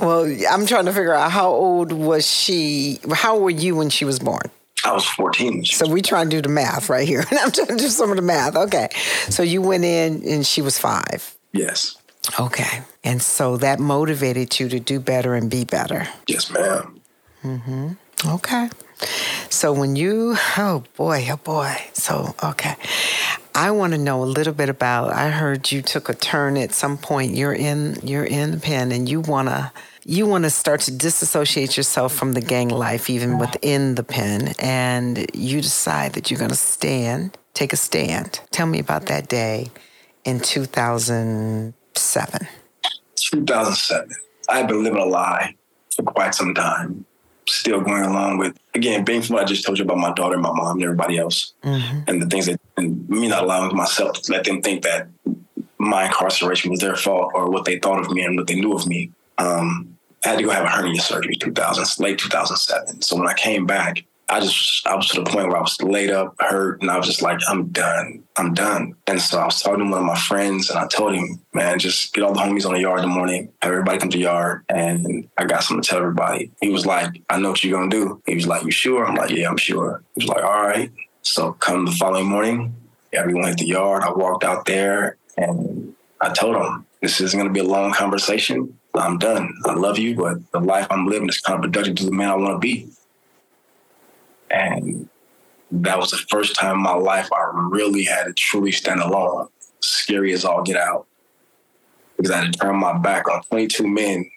Well, 0.00 0.24
I'm 0.50 0.66
trying 0.66 0.86
to 0.86 0.92
figure 0.92 1.14
out 1.14 1.30
how 1.30 1.50
old 1.50 1.92
was 1.92 2.26
she? 2.26 2.98
How 3.12 3.38
were 3.38 3.50
you 3.50 3.76
when 3.76 3.88
she 3.88 4.04
was 4.04 4.18
born? 4.18 4.50
I 4.84 4.92
was 4.92 5.04
14. 5.06 5.64
So 5.64 5.88
we 5.88 6.02
trying 6.02 6.28
to 6.30 6.36
do 6.36 6.42
the 6.42 6.48
math 6.48 6.88
right 6.88 7.06
here. 7.06 7.20
And 7.20 7.38
I'm 7.38 7.52
trying 7.52 7.68
to 7.68 7.76
do 7.76 7.88
some 7.88 8.10
of 8.10 8.16
the 8.16 8.22
math. 8.22 8.56
Okay. 8.56 8.88
So 9.28 9.44
you 9.44 9.62
went 9.62 9.84
in 9.84 10.26
and 10.26 10.44
she 10.44 10.60
was 10.60 10.76
five. 10.78 11.36
Yes. 11.52 11.96
Okay. 12.40 12.82
And 13.04 13.22
so 13.22 13.56
that 13.58 13.78
motivated 13.78 14.58
you 14.58 14.68
to 14.68 14.80
do 14.80 14.98
better 14.98 15.34
and 15.34 15.50
be 15.50 15.64
better. 15.64 16.08
Yes, 16.26 16.50
ma'am. 16.50 17.00
Mm-hmm. 17.44 17.88
Okay. 18.28 18.70
So 19.50 19.72
when 19.72 19.96
you, 19.96 20.36
oh 20.56 20.84
boy, 20.96 21.28
oh 21.30 21.36
boy. 21.36 21.76
So, 21.92 22.34
okay. 22.42 22.76
I 23.54 23.70
want 23.70 23.92
to 23.92 23.98
know 23.98 24.22
a 24.22 24.24
little 24.24 24.54
bit 24.54 24.68
about, 24.68 25.12
I 25.12 25.30
heard 25.30 25.70
you 25.70 25.82
took 25.82 26.08
a 26.08 26.14
turn 26.14 26.56
at 26.56 26.72
some 26.72 26.96
point. 26.96 27.34
You're 27.34 27.52
in, 27.52 27.98
you're 28.02 28.24
in 28.24 28.52
the 28.52 28.56
pen 28.56 28.92
and 28.92 29.08
you 29.08 29.20
want 29.20 29.48
to, 29.48 29.72
you 30.04 30.26
want 30.26 30.44
to 30.44 30.50
start 30.50 30.80
to 30.82 30.90
disassociate 30.90 31.76
yourself 31.76 32.14
from 32.14 32.32
the 32.32 32.40
gang 32.40 32.68
life, 32.68 33.10
even 33.10 33.38
within 33.38 33.94
the 33.94 34.02
pen. 34.02 34.54
And 34.58 35.26
you 35.34 35.60
decide 35.60 36.14
that 36.14 36.30
you're 36.30 36.38
going 36.38 36.50
to 36.50 36.56
stand, 36.56 37.36
take 37.52 37.72
a 37.72 37.76
stand. 37.76 38.40
Tell 38.50 38.66
me 38.66 38.78
about 38.78 39.06
that 39.06 39.28
day 39.28 39.70
in 40.24 40.40
2007. 40.40 42.48
2007. 43.16 44.10
I 44.48 44.56
had 44.56 44.66
been 44.66 44.82
living 44.82 45.00
a 45.00 45.04
lie 45.04 45.56
for 45.94 46.02
quite 46.02 46.34
some 46.34 46.54
time. 46.54 47.04
Still 47.48 47.80
going 47.80 48.04
along 48.04 48.38
with, 48.38 48.56
again, 48.74 49.04
being 49.04 49.20
from 49.20 49.34
what 49.34 49.42
I 49.42 49.46
just 49.46 49.64
told 49.64 49.78
you 49.78 49.84
about 49.84 49.98
my 49.98 50.12
daughter, 50.12 50.38
my 50.38 50.52
mom, 50.52 50.76
and 50.76 50.84
everybody 50.84 51.18
else, 51.18 51.54
and 52.06 52.22
the 52.22 52.26
things 52.26 52.46
that, 52.46 52.60
and 52.76 53.08
me 53.08 53.28
not 53.28 53.42
allowing 53.42 53.76
myself 53.76 54.22
to 54.22 54.32
let 54.32 54.44
them 54.44 54.62
think 54.62 54.82
that 54.84 55.08
my 55.78 56.06
incarceration 56.06 56.70
was 56.70 56.80
their 56.80 56.94
fault 56.94 57.32
or 57.34 57.50
what 57.50 57.64
they 57.64 57.78
thought 57.78 57.98
of 57.98 58.10
me 58.12 58.22
and 58.22 58.36
what 58.36 58.46
they 58.46 58.54
knew 58.54 58.72
of 58.72 58.86
me. 58.86 59.10
Um, 59.38 59.98
I 60.24 60.28
had 60.28 60.38
to 60.38 60.44
go 60.44 60.50
have 60.50 60.64
a 60.64 60.68
hernia 60.68 61.00
surgery 61.00 61.34
2000, 61.34 62.02
late 62.02 62.18
2007. 62.18 63.02
So 63.02 63.16
when 63.16 63.26
I 63.26 63.34
came 63.34 63.66
back, 63.66 64.04
I 64.32 64.40
just 64.40 64.86
I 64.86 64.96
was 64.96 65.08
to 65.08 65.22
the 65.22 65.30
point 65.30 65.48
where 65.48 65.58
I 65.58 65.60
was 65.60 65.80
laid 65.82 66.10
up, 66.10 66.34
hurt, 66.40 66.80
and 66.80 66.90
I 66.90 66.96
was 66.96 67.06
just 67.06 67.20
like, 67.20 67.38
I'm 67.48 67.68
done. 67.68 68.24
I'm 68.38 68.54
done. 68.54 68.94
And 69.06 69.20
so 69.20 69.38
I 69.38 69.44
was 69.44 69.60
talking 69.60 69.84
to 69.84 69.90
one 69.90 70.00
of 70.00 70.06
my 70.06 70.18
friends, 70.18 70.70
and 70.70 70.78
I 70.78 70.86
told 70.86 71.14
him, 71.14 71.38
man, 71.52 71.78
just 71.78 72.14
get 72.14 72.24
all 72.24 72.32
the 72.32 72.40
homies 72.40 72.64
on 72.64 72.72
the 72.72 72.80
yard 72.80 73.00
in 73.00 73.10
the 73.10 73.14
morning, 73.14 73.52
have 73.60 73.72
everybody 73.72 73.98
come 73.98 74.08
to 74.08 74.16
the 74.16 74.24
yard, 74.24 74.64
and 74.70 75.28
I 75.36 75.44
got 75.44 75.62
something 75.64 75.82
to 75.82 75.88
tell 75.88 75.98
everybody. 75.98 76.50
He 76.62 76.70
was 76.70 76.86
like, 76.86 77.22
I 77.28 77.38
know 77.38 77.50
what 77.50 77.62
you're 77.62 77.78
gonna 77.78 77.90
do. 77.90 78.22
He 78.24 78.34
was 78.34 78.46
like, 78.46 78.64
You 78.64 78.70
sure? 78.70 79.04
I'm 79.04 79.16
like, 79.16 79.28
Yeah, 79.28 79.50
I'm 79.50 79.58
sure. 79.58 80.02
He 80.14 80.24
was 80.24 80.28
like, 80.30 80.42
All 80.42 80.62
right. 80.62 80.90
So 81.20 81.52
come 81.52 81.84
the 81.84 81.92
following 81.92 82.26
morning, 82.26 82.74
everyone 83.12 83.50
at 83.50 83.58
the 83.58 83.66
yard. 83.66 84.02
I 84.02 84.12
walked 84.12 84.44
out 84.44 84.64
there, 84.64 85.18
and 85.36 85.94
I 86.22 86.32
told 86.32 86.56
him, 86.56 86.86
This 87.02 87.20
isn't 87.20 87.38
gonna 87.38 87.52
be 87.52 87.60
a 87.60 87.64
long 87.64 87.92
conversation. 87.92 88.78
I'm 88.94 89.18
done. 89.18 89.52
I 89.66 89.74
love 89.74 89.98
you, 89.98 90.16
but 90.16 90.38
the 90.52 90.60
life 90.60 90.86
I'm 90.88 91.06
living 91.06 91.28
is 91.28 91.42
counterproductive 91.42 91.96
to 91.96 92.06
the 92.06 92.12
man 92.12 92.30
I 92.30 92.36
want 92.36 92.54
to 92.54 92.58
be. 92.58 92.88
And 94.52 95.08
that 95.70 95.98
was 95.98 96.10
the 96.10 96.18
first 96.18 96.54
time 96.54 96.76
in 96.76 96.82
my 96.82 96.94
life 96.94 97.28
I 97.32 97.50
really 97.54 98.04
had 98.04 98.24
to 98.24 98.32
truly 98.34 98.70
stand 98.70 99.00
alone, 99.00 99.48
scary 99.80 100.32
as 100.32 100.44
all 100.44 100.62
get 100.62 100.76
out. 100.76 101.06
Because 102.16 102.30
I 102.30 102.44
had 102.44 102.52
to 102.52 102.58
turn 102.58 102.76
my 102.76 102.96
back 102.98 103.28
on 103.28 103.42
22 103.44 103.88
men 103.88 104.30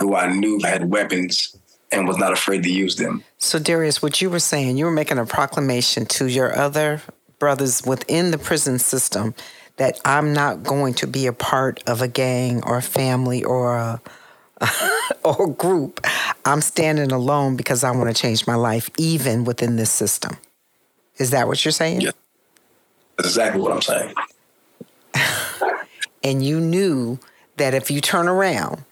who 0.00 0.16
I 0.16 0.32
knew 0.32 0.60
had 0.62 0.90
weapons 0.90 1.56
and 1.92 2.08
was 2.08 2.18
not 2.18 2.32
afraid 2.32 2.64
to 2.64 2.72
use 2.72 2.96
them. 2.96 3.22
So, 3.38 3.58
Darius, 3.58 4.02
what 4.02 4.20
you 4.20 4.28
were 4.28 4.40
saying, 4.40 4.76
you 4.76 4.84
were 4.84 4.90
making 4.90 5.18
a 5.18 5.26
proclamation 5.26 6.06
to 6.06 6.26
your 6.26 6.56
other 6.56 7.00
brothers 7.38 7.84
within 7.84 8.30
the 8.30 8.38
prison 8.38 8.78
system 8.78 9.34
that 9.76 10.00
I'm 10.04 10.32
not 10.32 10.62
going 10.62 10.94
to 10.94 11.06
be 11.06 11.26
a 11.26 11.32
part 11.32 11.82
of 11.86 12.02
a 12.02 12.08
gang 12.08 12.62
or 12.64 12.78
a 12.78 12.82
family 12.82 13.44
or 13.44 13.76
a 13.76 14.00
or 15.24 15.48
group. 15.48 16.04
I'm 16.44 16.60
standing 16.60 17.12
alone 17.12 17.56
because 17.56 17.84
I 17.84 17.90
want 17.90 18.14
to 18.14 18.20
change 18.20 18.46
my 18.46 18.54
life, 18.54 18.90
even 18.98 19.44
within 19.44 19.76
this 19.76 19.90
system. 19.90 20.36
Is 21.18 21.30
that 21.30 21.46
what 21.46 21.64
you're 21.64 21.72
saying? 21.72 22.00
Yeah. 22.00 22.10
That's 23.16 23.28
exactly 23.28 23.60
what 23.60 23.72
I'm 23.72 23.82
saying. 23.82 24.14
and 26.24 26.44
you 26.44 26.60
knew 26.60 27.18
that 27.56 27.74
if 27.74 27.90
you 27.90 28.00
turn 28.00 28.28
around, 28.28 28.84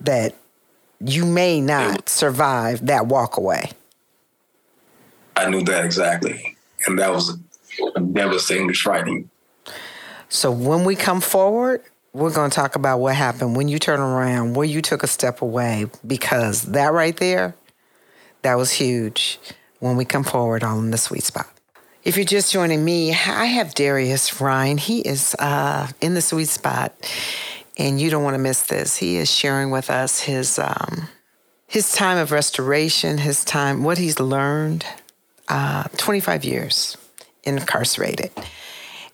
that 0.00 0.34
you 1.00 1.24
may 1.24 1.60
not 1.60 2.08
survive 2.08 2.86
that 2.86 3.06
walk 3.06 3.36
away. 3.36 3.70
I 5.36 5.48
knew 5.48 5.62
that 5.64 5.84
exactly. 5.84 6.56
And 6.86 6.98
that 6.98 7.12
was 7.12 7.36
devastatingly 8.12 8.74
frightening. 8.74 9.30
So 10.28 10.50
when 10.50 10.84
we 10.84 10.96
come 10.96 11.20
forward, 11.20 11.82
we're 12.14 12.32
going 12.32 12.48
to 12.48 12.54
talk 12.54 12.76
about 12.76 13.00
what 13.00 13.16
happened 13.16 13.56
when 13.56 13.66
you 13.68 13.78
turn 13.78 13.98
around, 13.98 14.54
where 14.54 14.66
you 14.66 14.80
took 14.80 15.02
a 15.02 15.08
step 15.08 15.42
away, 15.42 15.86
because 16.06 16.62
that 16.62 16.92
right 16.92 17.16
there, 17.16 17.56
that 18.42 18.54
was 18.54 18.70
huge 18.70 19.40
when 19.80 19.96
we 19.96 20.04
come 20.04 20.22
forward 20.22 20.62
on 20.62 20.92
the 20.92 20.96
sweet 20.96 21.24
spot. 21.24 21.50
If 22.04 22.16
you're 22.16 22.24
just 22.24 22.52
joining 22.52 22.84
me, 22.84 23.10
I 23.10 23.46
have 23.46 23.74
Darius 23.74 24.40
Rhyne. 24.40 24.78
He 24.78 25.00
is 25.00 25.34
uh, 25.40 25.88
in 26.00 26.14
the 26.14 26.22
sweet 26.22 26.48
spot, 26.48 26.94
and 27.76 28.00
you 28.00 28.10
don't 28.10 28.22
want 28.22 28.34
to 28.34 28.38
miss 28.38 28.62
this. 28.62 28.96
He 28.96 29.16
is 29.16 29.30
sharing 29.30 29.70
with 29.70 29.90
us 29.90 30.20
his 30.20 30.58
um, 30.58 31.08
his 31.66 31.92
time 31.92 32.18
of 32.18 32.30
restoration, 32.30 33.18
his 33.18 33.44
time, 33.44 33.82
what 33.82 33.98
he's 33.98 34.20
learned. 34.20 34.86
Uh, 35.48 35.84
25 35.96 36.44
years 36.44 36.96
incarcerated. 37.42 38.30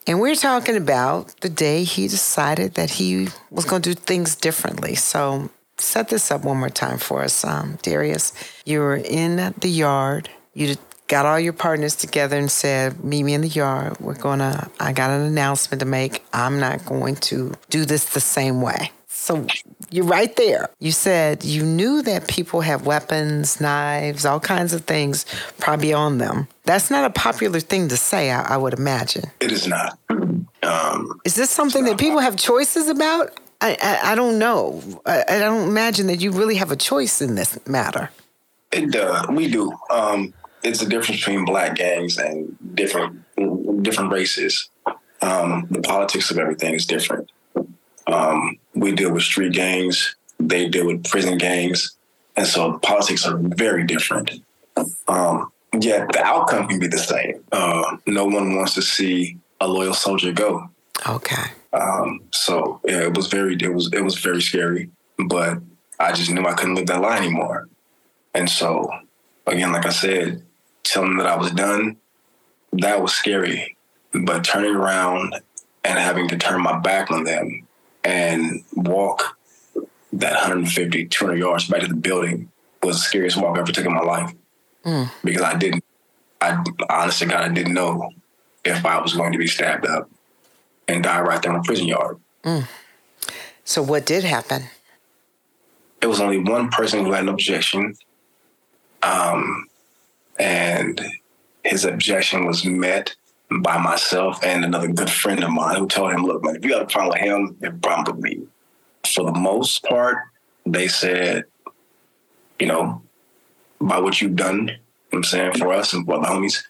And 0.07 0.21
we're 0.21 0.35
talking 0.35 0.77
about 0.77 1.41
the 1.41 1.49
day 1.49 1.85
he 1.85 2.09
decided 2.09 2.75
that 2.75 2.91
he 2.91 3.29
was 3.51 3.65
going 3.65 3.83
to 3.83 3.95
do 3.95 4.01
things 4.01 4.35
differently. 4.35 4.95
So, 4.95 5.51
set 5.79 6.09
this 6.09 6.31
up 6.31 6.45
one 6.45 6.59
more 6.59 6.71
time 6.71 6.99
for 6.99 7.23
us, 7.23 7.45
um, 7.45 7.79
Darius. 7.83 8.33
You 8.65 8.81
were 8.81 8.97
in 8.97 9.55
the 9.59 9.69
yard. 9.69 10.31
You 10.55 10.77
got 11.07 11.27
all 11.27 11.39
your 11.39 11.53
partners 11.53 11.97
together 11.97 12.39
and 12.39 12.51
said, 12.51 13.05
Meet 13.05 13.25
me 13.25 13.35
in 13.35 13.41
the 13.43 13.49
yard. 13.49 14.01
We're 14.01 14.15
going 14.15 14.39
to, 14.39 14.71
I 14.79 14.93
got 14.93 15.11
an 15.11 15.23
announcement 15.23 15.81
to 15.81 15.87
make. 15.87 16.25
I'm 16.33 16.59
not 16.61 16.85
going 16.87 17.17
to 17.17 17.55
do 17.69 17.85
this 17.85 18.07
the 18.07 18.21
same 18.21 18.63
way. 18.63 18.93
So 19.09 19.47
you're 19.91 20.07
right 20.07 20.35
there. 20.37 20.71
You 20.79 20.93
said 20.93 21.45
you 21.45 21.63
knew 21.63 22.01
that 22.03 22.27
people 22.27 22.63
have 22.63 22.87
weapons, 22.87 23.61
knives, 23.61 24.25
all 24.25 24.41
kinds 24.41 24.73
of 24.73 24.85
things 24.85 25.27
probably 25.59 25.93
on 25.93 26.19
them. 26.19 26.49
That's 26.71 26.89
not 26.89 27.05
a 27.05 27.11
popular 27.11 27.59
thing 27.59 27.89
to 27.89 27.97
say, 27.97 28.31
I, 28.31 28.55
I 28.55 28.57
would 28.57 28.75
imagine. 28.75 29.25
It 29.41 29.51
is 29.51 29.67
not. 29.67 29.99
Um, 30.09 31.21
is 31.25 31.35
this 31.35 31.51
something 31.51 31.83
that 31.87 31.99
people 31.99 32.21
have 32.21 32.37
choices 32.37 32.87
about? 32.87 33.41
I, 33.61 33.77
I, 33.83 34.13
I 34.13 34.15
don't 34.15 34.39
know. 34.39 34.81
I, 35.05 35.25
I, 35.29 35.39
don't 35.41 35.69
imagine 35.69 36.07
that 36.07 36.21
you 36.21 36.31
really 36.31 36.55
have 36.55 36.71
a 36.71 36.77
choice 36.77 37.21
in 37.21 37.35
this 37.35 37.59
matter. 37.67 38.11
It 38.71 38.93
does. 38.93 39.27
Uh, 39.27 39.33
we 39.33 39.51
do. 39.51 39.73
Um, 39.91 40.33
it's 40.63 40.79
the 40.79 40.87
difference 40.87 41.19
between 41.19 41.45
black 41.45 41.75
gangs 41.75 42.19
and 42.19 42.57
different 42.73 43.21
different 43.83 44.13
races. 44.13 44.69
Um, 45.23 45.67
the 45.73 45.81
politics 45.81 46.31
of 46.31 46.39
everything 46.39 46.75
is 46.75 46.87
different. 46.87 47.33
Um, 48.07 48.61
we 48.77 48.93
deal 48.93 49.13
with 49.13 49.25
street 49.25 49.55
gangs, 49.55 50.15
they 50.39 50.69
deal 50.69 50.87
with 50.87 51.03
prison 51.03 51.37
gangs. 51.37 51.97
And 52.37 52.47
so 52.47 52.75
the 52.75 52.79
politics 52.79 53.27
are 53.27 53.39
very 53.39 53.85
different. 53.85 54.41
Um, 55.09 55.51
yet 55.79 56.13
the 56.13 56.23
outcome 56.23 56.69
can 56.69 56.79
be 56.79 56.87
the 56.87 56.99
same. 56.99 57.45
Uh, 57.53 57.97
no 58.07 58.25
one 58.25 58.57
wants 58.57 58.75
to 58.75 58.83
see 58.83 59.39
a 59.61 59.69
loyal 59.69 59.95
soldier 59.95 60.33
go. 60.33 60.69
Okay. 61.09 61.45
Um, 61.73 62.21
so 62.33 62.81
yeah, 62.85 63.03
it 63.03 63.17
was 63.17 63.29
very 63.29 63.57
it 63.61 63.73
was 63.73 63.91
it 63.93 64.03
was 64.03 64.19
very 64.19 64.43
scary, 64.43 64.91
but 65.19 65.59
I 65.99 66.13
just 66.13 66.31
knew 66.31 66.45
I 66.47 66.55
couldn't 66.55 66.75
live 66.75 66.87
that 66.87 67.01
life 67.01 67.21
anymore. 67.21 67.69
And 68.35 68.49
so 68.49 68.91
again, 69.47 69.73
like 69.73 69.87
I 69.87 69.91
said, 69.91 70.43
telling 70.83 71.11
them 71.11 71.19
that 71.19 71.27
I 71.27 71.37
was 71.37 71.53
done, 71.53 71.97
that 72.73 73.01
was 73.01 73.13
scary. 73.13 73.77
But 74.13 74.45
turning 74.45 74.75
around 74.75 75.35
and 75.85 75.99
having 75.99 76.29
to 76.29 76.37
turn 76.37 76.63
my 76.63 76.79
back 76.79 77.11
on 77.11 77.25
them 77.25 77.67
and 78.03 78.65
walk 78.75 79.39
that 80.13 80.33
150, 80.33 81.07
200 81.07 81.39
yards 81.39 81.69
back 81.69 81.83
to 81.83 81.87
the 81.87 81.95
building 81.95 82.51
was 82.83 82.97
the 82.97 83.03
scariest 83.03 83.37
walk 83.37 83.57
I 83.57 83.61
ever 83.61 83.73
took 83.73 83.87
in 83.87 83.93
my 83.93 84.01
life. 84.01 84.33
Mm. 84.85 85.11
Because 85.25 85.43
I 85.43 85.57
didn't, 85.57 85.85
I 86.41 86.63
honestly, 86.89 87.27
God, 87.27 87.43
I 87.43 87.53
didn't 87.53 87.75
know 87.75 88.11
if 88.65 88.85
I 88.85 89.01
was 89.01 89.15
going 89.15 89.33
to 89.33 89.39
be 89.39 89.47
stabbed 89.47 89.87
up 89.87 90.11
and 90.89 91.03
die 91.03 91.21
right 91.21 91.41
there 91.43 91.53
in 91.53 91.59
the 91.59 91.65
prison 91.65 91.87
yard. 91.87 92.19
Mm. 92.45 92.67
So, 93.65 93.83
what 93.83 94.07
did 94.07 94.25
happen? 94.25 94.65
It 96.03 96.07
was 96.07 96.21
only 96.21 96.39
one 96.39 96.71
person 96.71 97.05
who 97.05 97.13
had 97.13 97.25
an 97.25 97.29
objection. 97.29 97.95
Um, 99.03 99.67
and 100.39 101.01
his 101.65 101.85
objection 101.85 102.47
was 102.47 102.65
met 102.65 103.15
by 103.63 103.79
myself 103.79 104.43
and 104.45 104.65
another 104.65 104.89
good 104.89 105.11
friend 105.11 105.43
of 105.43 105.51
mine 105.51 105.77
who 105.77 105.87
told 105.87 106.13
him, 106.13 106.25
look, 106.25 106.43
man, 106.43 106.57
if 106.57 106.65
you 106.65 106.71
got 106.71 106.83
a 106.83 106.87
problem 106.87 107.11
with 107.11 107.21
him, 107.21 107.57
you 107.61 107.67
have 107.67 107.75
a 107.75 107.79
problem 107.79 108.17
with 108.17 108.25
me. 108.25 108.43
For 109.07 109.25
the 109.25 109.39
most 109.39 109.83
part, 109.83 110.19
they 110.65 110.89
said, 110.89 111.45
you 112.59 112.67
know, 112.67 113.03
by 113.81 113.99
what 113.99 114.21
you've 114.21 114.37
done, 114.37 114.59
you 114.59 114.67
know 114.67 114.79
what 115.11 115.19
I'm 115.19 115.25
saying, 115.25 115.53
for 115.55 115.73
us 115.73 115.93
and 115.93 116.05
for 116.05 116.21
the 116.21 116.27
homies, 116.27 116.63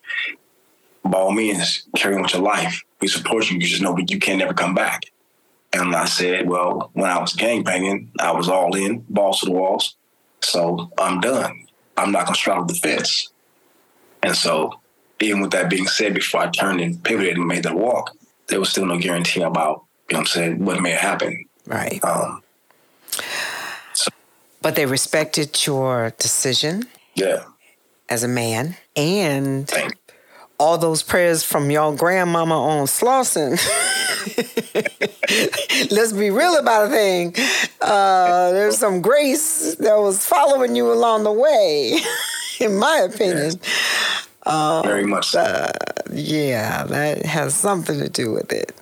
by 1.04 1.18
all 1.18 1.32
means, 1.32 1.86
carry 1.96 2.14
on 2.14 2.22
with 2.22 2.34
your 2.34 2.42
life. 2.42 2.82
We 3.00 3.08
support 3.08 3.50
you. 3.50 3.58
You 3.58 3.66
just 3.66 3.82
know 3.82 3.94
that 3.96 4.10
you 4.10 4.18
can't 4.18 4.38
never 4.38 4.54
come 4.54 4.74
back. 4.74 5.04
And 5.72 5.94
I 5.94 6.04
said, 6.04 6.48
well, 6.48 6.90
when 6.94 7.08
I 7.08 7.18
was 7.18 7.34
gang 7.34 7.62
banging, 7.62 8.10
I 8.18 8.32
was 8.32 8.48
all 8.48 8.74
in, 8.76 9.04
balls 9.08 9.40
to 9.40 9.46
the 9.46 9.52
walls. 9.52 9.96
So 10.42 10.90
I'm 10.98 11.20
done. 11.20 11.66
I'm 11.96 12.12
not 12.12 12.26
going 12.26 12.34
to 12.34 12.40
straddle 12.40 12.64
the 12.64 12.74
fence. 12.74 13.32
And 14.22 14.34
so 14.34 14.80
even 15.20 15.40
with 15.40 15.52
that 15.52 15.70
being 15.70 15.86
said, 15.86 16.14
before 16.14 16.40
I 16.40 16.50
turned 16.50 16.80
and 16.80 17.02
pivoted 17.02 17.36
and 17.36 17.46
made 17.46 17.62
that 17.64 17.76
walk, 17.76 18.16
there 18.48 18.58
was 18.58 18.70
still 18.70 18.86
no 18.86 18.98
guarantee 18.98 19.42
about, 19.42 19.84
you 20.08 20.14
know 20.14 20.20
what 20.20 20.20
I'm 20.20 20.26
saying, 20.26 20.64
what 20.64 20.80
may 20.80 20.90
happen. 20.90 21.44
Right. 21.66 22.02
Um, 22.04 22.42
so, 23.92 24.10
but 24.60 24.74
they 24.74 24.86
respected 24.86 25.66
your 25.66 26.12
decision. 26.18 26.84
Yeah. 27.14 27.44
As 28.08 28.22
a 28.22 28.28
man. 28.28 28.76
And 28.96 29.70
all 30.58 30.76
those 30.76 31.02
prayers 31.02 31.42
from 31.42 31.70
your 31.70 31.96
grandmama 31.96 32.54
on 32.54 32.86
Slauson. 32.86 33.58
Let's 35.90 36.12
be 36.12 36.28
real 36.28 36.58
about 36.58 36.88
a 36.88 36.90
thing. 36.90 37.34
Uh, 37.80 38.50
there's 38.52 38.76
some 38.76 39.00
grace 39.00 39.74
that 39.76 39.96
was 39.96 40.26
following 40.26 40.76
you 40.76 40.92
along 40.92 41.24
the 41.24 41.32
way, 41.32 41.98
in 42.60 42.76
my 42.76 42.98
opinion. 43.10 43.58
Yeah. 44.46 44.52
Um, 44.52 44.84
Very 44.84 45.06
much. 45.06 45.34
Uh, 45.34 45.72
yeah, 46.12 46.84
that 46.84 47.24
has 47.24 47.54
something 47.54 47.98
to 47.98 48.08
do 48.08 48.32
with 48.32 48.52
it. 48.52 48.72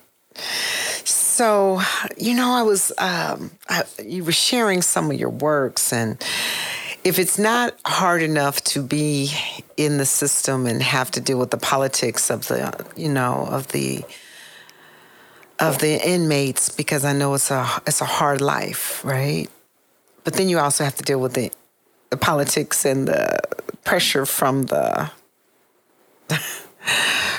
So, 1.05 1.81
you 2.17 2.33
know, 2.35 2.51
I 2.51 2.63
was, 2.63 2.91
um, 2.97 3.51
I, 3.69 3.83
you 4.03 4.25
were 4.25 4.33
sharing 4.33 4.81
some 4.81 5.09
of 5.09 5.17
your 5.17 5.29
works, 5.29 5.93
and 5.93 6.21
if 7.03 7.19
it's 7.19 7.39
not 7.39 7.75
hard 7.85 8.21
enough 8.21 8.63
to 8.65 8.83
be 8.83 9.31
in 9.77 9.97
the 9.97 10.05
system 10.05 10.65
and 10.65 10.81
have 10.81 11.11
to 11.11 11.21
deal 11.21 11.39
with 11.39 11.51
the 11.51 11.57
politics 11.57 12.29
of 12.29 12.47
the, 12.47 12.85
you 12.95 13.09
know, 13.09 13.47
of 13.49 13.69
the, 13.69 14.03
of 15.59 15.79
the 15.79 16.05
inmates, 16.07 16.69
because 16.69 17.05
I 17.05 17.13
know 17.13 17.33
it's 17.33 17.51
a 17.51 17.67
it's 17.85 18.01
a 18.01 18.05
hard 18.05 18.41
life, 18.41 19.03
right? 19.03 19.47
But 20.23 20.35
then 20.35 20.47
you 20.49 20.59
also 20.59 20.83
have 20.83 20.95
to 20.95 21.03
deal 21.03 21.19
with 21.19 21.33
the 21.33 21.51
the 22.09 22.17
politics 22.17 22.85
and 22.85 23.07
the 23.07 23.39
pressure 23.83 24.25
from 24.25 24.63
the 24.63 25.11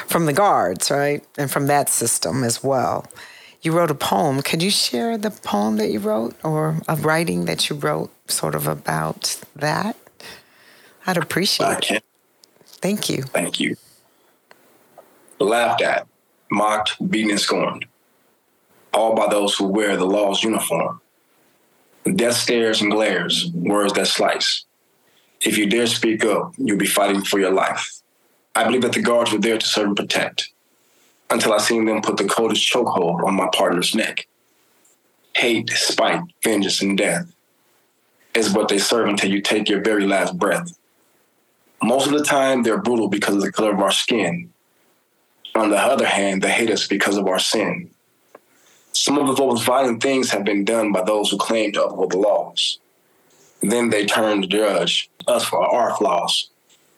from 0.06 0.26
the 0.26 0.32
guards, 0.32 0.90
right? 0.90 1.24
And 1.38 1.50
from 1.50 1.66
that 1.66 1.88
system 1.88 2.44
as 2.44 2.62
well. 2.62 3.06
You 3.62 3.72
wrote 3.72 3.90
a 3.90 3.94
poem. 3.94 4.40
Could 4.40 4.62
you 4.62 4.70
share 4.70 5.18
the 5.18 5.30
poem 5.30 5.76
that 5.76 5.90
you 5.90 5.98
wrote 5.98 6.34
or 6.42 6.80
a 6.88 6.96
writing 6.96 7.44
that 7.44 7.68
you 7.68 7.76
wrote 7.76 8.10
sort 8.26 8.54
of 8.54 8.66
about 8.66 9.38
that? 9.54 9.96
I'd 11.06 11.18
appreciate 11.18 11.90
it. 11.90 12.04
Thank 12.64 13.10
you. 13.10 13.22
Thank 13.22 13.60
you. 13.60 13.76
Laughed 15.38 15.82
at, 15.82 16.06
mocked, 16.50 16.96
beaten, 17.10 17.30
and 17.30 17.40
scorned, 17.40 17.86
all 18.94 19.14
by 19.14 19.28
those 19.28 19.54
who 19.56 19.66
wear 19.66 19.96
the 19.96 20.06
law's 20.06 20.42
uniform. 20.42 21.00
Death 22.14 22.36
stares 22.36 22.80
and 22.80 22.90
glares, 22.90 23.50
words 23.52 23.92
that 23.92 24.06
slice. 24.06 24.64
If 25.42 25.58
you 25.58 25.66
dare 25.66 25.86
speak 25.86 26.24
up, 26.24 26.54
you'll 26.56 26.78
be 26.78 26.86
fighting 26.86 27.22
for 27.22 27.38
your 27.38 27.52
life. 27.52 28.00
I 28.54 28.64
believe 28.64 28.82
that 28.82 28.92
the 28.92 29.02
guards 29.02 29.32
were 29.32 29.38
there 29.38 29.58
to 29.58 29.66
serve 29.66 29.88
and 29.88 29.96
protect 29.96 30.50
until 31.30 31.52
I 31.52 31.58
seen 31.58 31.84
them 31.84 32.02
put 32.02 32.16
the 32.16 32.24
coldest 32.24 32.70
chokehold 32.70 33.24
on 33.24 33.34
my 33.34 33.48
partner's 33.52 33.94
neck. 33.94 34.26
Hate, 35.34 35.70
spite, 35.70 36.22
vengeance, 36.42 36.82
and 36.82 36.98
death 36.98 37.32
is 38.34 38.52
what 38.52 38.68
they 38.68 38.78
serve 38.78 39.08
until 39.08 39.30
you 39.30 39.40
take 39.40 39.68
your 39.68 39.82
very 39.82 40.06
last 40.06 40.38
breath. 40.38 40.76
Most 41.82 42.06
of 42.06 42.12
the 42.12 42.24
time, 42.24 42.62
they're 42.62 42.82
brutal 42.82 43.08
because 43.08 43.36
of 43.36 43.42
the 43.42 43.52
color 43.52 43.72
of 43.72 43.80
our 43.80 43.90
skin. 43.90 44.52
On 45.54 45.70
the 45.70 45.78
other 45.78 46.06
hand, 46.06 46.42
they 46.42 46.50
hate 46.50 46.70
us 46.70 46.86
because 46.86 47.16
of 47.16 47.26
our 47.26 47.38
sin. 47.38 47.90
Some 48.92 49.18
of 49.18 49.34
the 49.34 49.42
most 49.42 49.64
violent 49.64 50.02
things 50.02 50.30
have 50.30 50.44
been 50.44 50.64
done 50.64 50.92
by 50.92 51.02
those 51.02 51.30
who 51.30 51.38
claim 51.38 51.72
to 51.72 51.84
uphold 51.84 52.12
the 52.12 52.18
laws. 52.18 52.78
Then 53.62 53.90
they 53.90 54.06
turn 54.06 54.42
to 54.42 54.48
judge 54.48 55.10
us 55.26 55.44
for 55.44 55.64
our 55.64 55.96
flaws. 55.96 56.50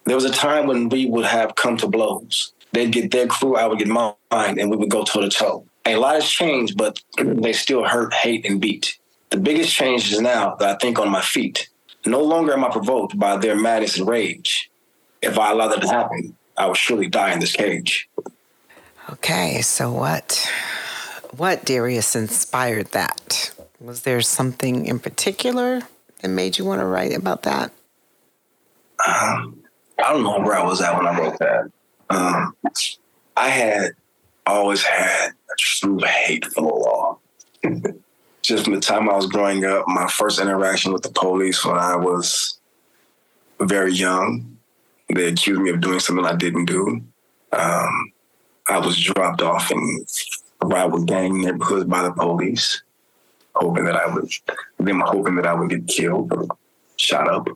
There 0.05 0.17
was 0.17 0.25
a 0.25 0.31
time 0.31 0.67
when 0.67 0.89
we 0.89 1.07
would 1.07 1.25
have 1.25 1.55
come 1.55 1.77
to 1.79 1.87
blows. 1.87 2.53
They'd 2.73 2.91
get 2.91 3.11
their 3.11 3.27
crew, 3.27 3.57
I 3.57 3.67
would 3.67 3.79
get 3.79 3.89
mine, 3.89 4.15
and 4.31 4.71
we 4.71 4.77
would 4.77 4.91
go 4.91 5.05
toe 5.05 5.21
to 5.21 5.29
toe. 5.29 5.67
A 5.85 5.97
lot 5.97 6.15
has 6.15 6.29
changed, 6.29 6.77
but 6.77 7.01
they 7.19 7.53
still 7.53 7.85
hurt, 7.85 8.15
hate, 8.15 8.47
and 8.47 8.61
beat. 8.61 8.99
The 9.31 9.37
biggest 9.37 9.75
change 9.75 10.13
is 10.13 10.21
now 10.21 10.55
that 10.57 10.69
I 10.69 10.79
think 10.79 10.99
on 10.99 11.11
my 11.11 11.23
feet. 11.23 11.69
No 12.07 12.23
longer 12.23 12.53
am 12.53 12.65
I 12.65 12.71
provoked 12.71 13.19
by 13.19 13.37
their 13.37 13.57
madness 13.57 13.99
and 13.99 14.09
rage. 14.09 14.71
If 15.21 15.39
I 15.39 15.53
allow 15.53 15.69
that 15.69 15.81
to 15.81 15.89
happen, 15.89 16.37
I 16.57 16.67
will 16.67 16.75
surely 16.75 17.09
die 17.09 17.33
in 17.33 17.41
this 17.41 17.53
cage. 17.53 18.09
Okay, 19.11 19.61
so 19.63 19.93
what 19.93 20.51
what 21.37 21.65
Darius 21.65 22.15
inspired 22.15 22.89
that? 22.89 23.53
Was 23.81 24.03
there 24.03 24.21
something 24.21 24.87
in 24.87 24.99
particular 24.99 25.83
that 26.21 26.29
made 26.29 26.59
you 26.59 26.65
want 26.65 26.81
to 26.81 26.87
write 26.87 27.15
about 27.17 27.43
that? 27.43 27.73
Um, 29.07 29.63
I 29.99 30.13
don't 30.13 30.23
know 30.23 30.41
where 30.41 30.55
I 30.55 30.65
was 30.65 30.81
at 30.81 30.97
when 30.97 31.07
I 31.07 31.19
wrote 31.19 31.39
that. 31.39 31.71
Um, 32.13 32.55
I 33.37 33.49
had 33.49 33.93
always 34.47 34.83
had 34.83 35.31
a 35.31 35.55
true 35.59 35.99
hate 35.99 36.45
for 36.47 36.61
the 36.61 36.69
law. 36.69 37.19
Just 38.43 38.65
from 38.65 38.75
the 38.75 38.81
time 38.81 39.09
I 39.09 39.15
was 39.15 39.27
growing 39.27 39.65
up, 39.65 39.87
my 39.87 40.09
first 40.09 40.41
interaction 40.41 40.93
with 40.93 41.03
the 41.03 41.11
police 41.11 41.65
when 41.65 41.79
I 41.79 41.97
was 41.97 42.59
very 43.61 43.93
young, 43.93 44.59
they 45.09 45.29
accused 45.29 45.61
me 45.61 45.71
of 45.71 45.81
doing 45.81 46.01
something 46.01 46.27
I 46.27 46.35
didn't 46.35 46.65
do. 46.65 47.03
Um, 47.53 48.13
I 48.67 48.79
was 48.79 49.01
dropped 49.01 49.43
off 49.43 49.71
in 49.71 50.05
rival 50.63 51.05
gang 51.05 51.41
neighborhoods 51.41 51.85
by 51.85 52.03
the 52.03 52.13
police, 52.13 52.83
hoping 53.55 53.85
that 53.85 53.97
I 53.97 54.13
would, 54.13 54.29
them 54.79 55.01
hoping 55.01 55.37
that 55.37 55.47
I 55.47 55.55
would 55.55 55.71
get 55.71 55.87
killed 55.87 56.33
or 56.33 56.49
shot 56.97 57.29
up. 57.29 57.49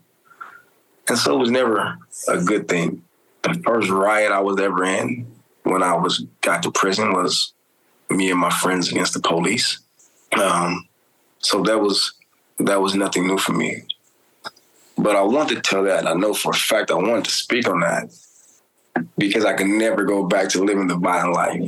And 1.09 1.19
so 1.19 1.35
it 1.35 1.39
was 1.39 1.51
never 1.51 1.99
a 2.29 2.43
good 2.43 2.69
thing. 2.69 3.03
The 3.43 3.55
first 3.65 3.91
riot 3.91 4.33
I 4.33 4.41
was 4.41 4.59
ever 4.61 4.85
in 4.85 5.27
when 5.63 5.83
I 5.83 5.95
was 5.95 6.25
got 6.41 6.63
to 6.65 6.71
prison 6.71 7.13
was 7.13 7.53
me 8.11 8.31
and 8.31 8.41
my 8.41 8.51
friends 8.51 8.91
against 8.91 9.15
the 9.15 9.21
police. 9.21 9.79
Um, 10.33 10.89
so 11.39 11.63
that 11.63 11.81
was 11.81 12.13
that 12.59 12.81
was 12.81 12.95
nothing 12.95 13.27
new 13.27 13.39
for 13.39 13.53
me. 13.53 13.83
But 14.99 15.15
I 15.15 15.23
wanted 15.23 15.57
to 15.57 15.61
tell 15.61 15.85
that. 15.85 16.07
I 16.07 16.15
know 16.15 16.35
for 16.35 16.51
a 16.51 16.55
fact 16.55 16.91
I 16.91 16.95
wanted 16.95 17.25
to 17.25 17.31
speak 17.31 17.69
on 17.69 17.81
that 17.81 18.11
because 19.19 19.45
I 19.45 19.53
could 19.53 19.67
never 19.67 20.05
go 20.05 20.27
back 20.27 20.49
to 20.51 20.65
living 20.65 20.87
the 20.87 20.97
violent 20.97 21.35
life. 21.35 21.63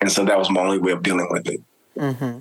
And 0.00 0.12
so 0.12 0.24
that 0.24 0.38
was 0.38 0.50
my 0.50 0.60
only 0.60 0.78
way 0.78 0.92
of 0.92 1.02
dealing 1.02 1.28
with 1.30 1.48
it. 1.48 1.60
Mm-hmm. 1.96 2.38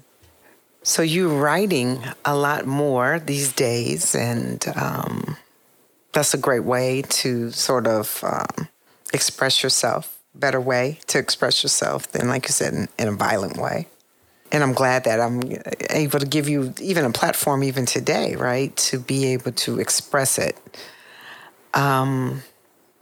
So 0.83 1.01
you're 1.01 1.41
writing 1.41 2.03
a 2.25 2.35
lot 2.35 2.65
more 2.65 3.19
these 3.19 3.53
days, 3.53 4.13
and 4.13 4.65
um, 4.75 5.37
that's 6.13 6.33
a 6.33 6.37
great 6.37 6.63
way 6.63 7.01
to 7.01 7.51
sort 7.51 7.87
of 7.87 8.23
um, 8.23 8.69
express 9.13 9.63
yourself. 9.63 10.19
Better 10.35 10.61
way 10.61 10.99
to 11.07 11.19
express 11.19 11.61
yourself 11.61 12.11
than, 12.11 12.27
like 12.27 12.47
you 12.47 12.53
said, 12.53 12.73
in, 12.73 12.87
in, 12.97 13.07
a 13.07 13.11
violent 13.11 13.57
way. 13.57 13.87
And 14.51 14.63
I'm 14.63 14.73
glad 14.73 15.03
that 15.03 15.19
I'm 15.19 15.41
able 15.89 16.19
to 16.19 16.25
give 16.25 16.47
you 16.47 16.73
even 16.81 17.05
a 17.05 17.11
platform, 17.11 17.63
even 17.63 17.85
today, 17.85 18.35
right, 18.35 18.75
to 18.77 18.99
be 18.99 19.25
able 19.33 19.51
to 19.51 19.79
express 19.79 20.37
it. 20.37 20.57
Um, 21.73 22.41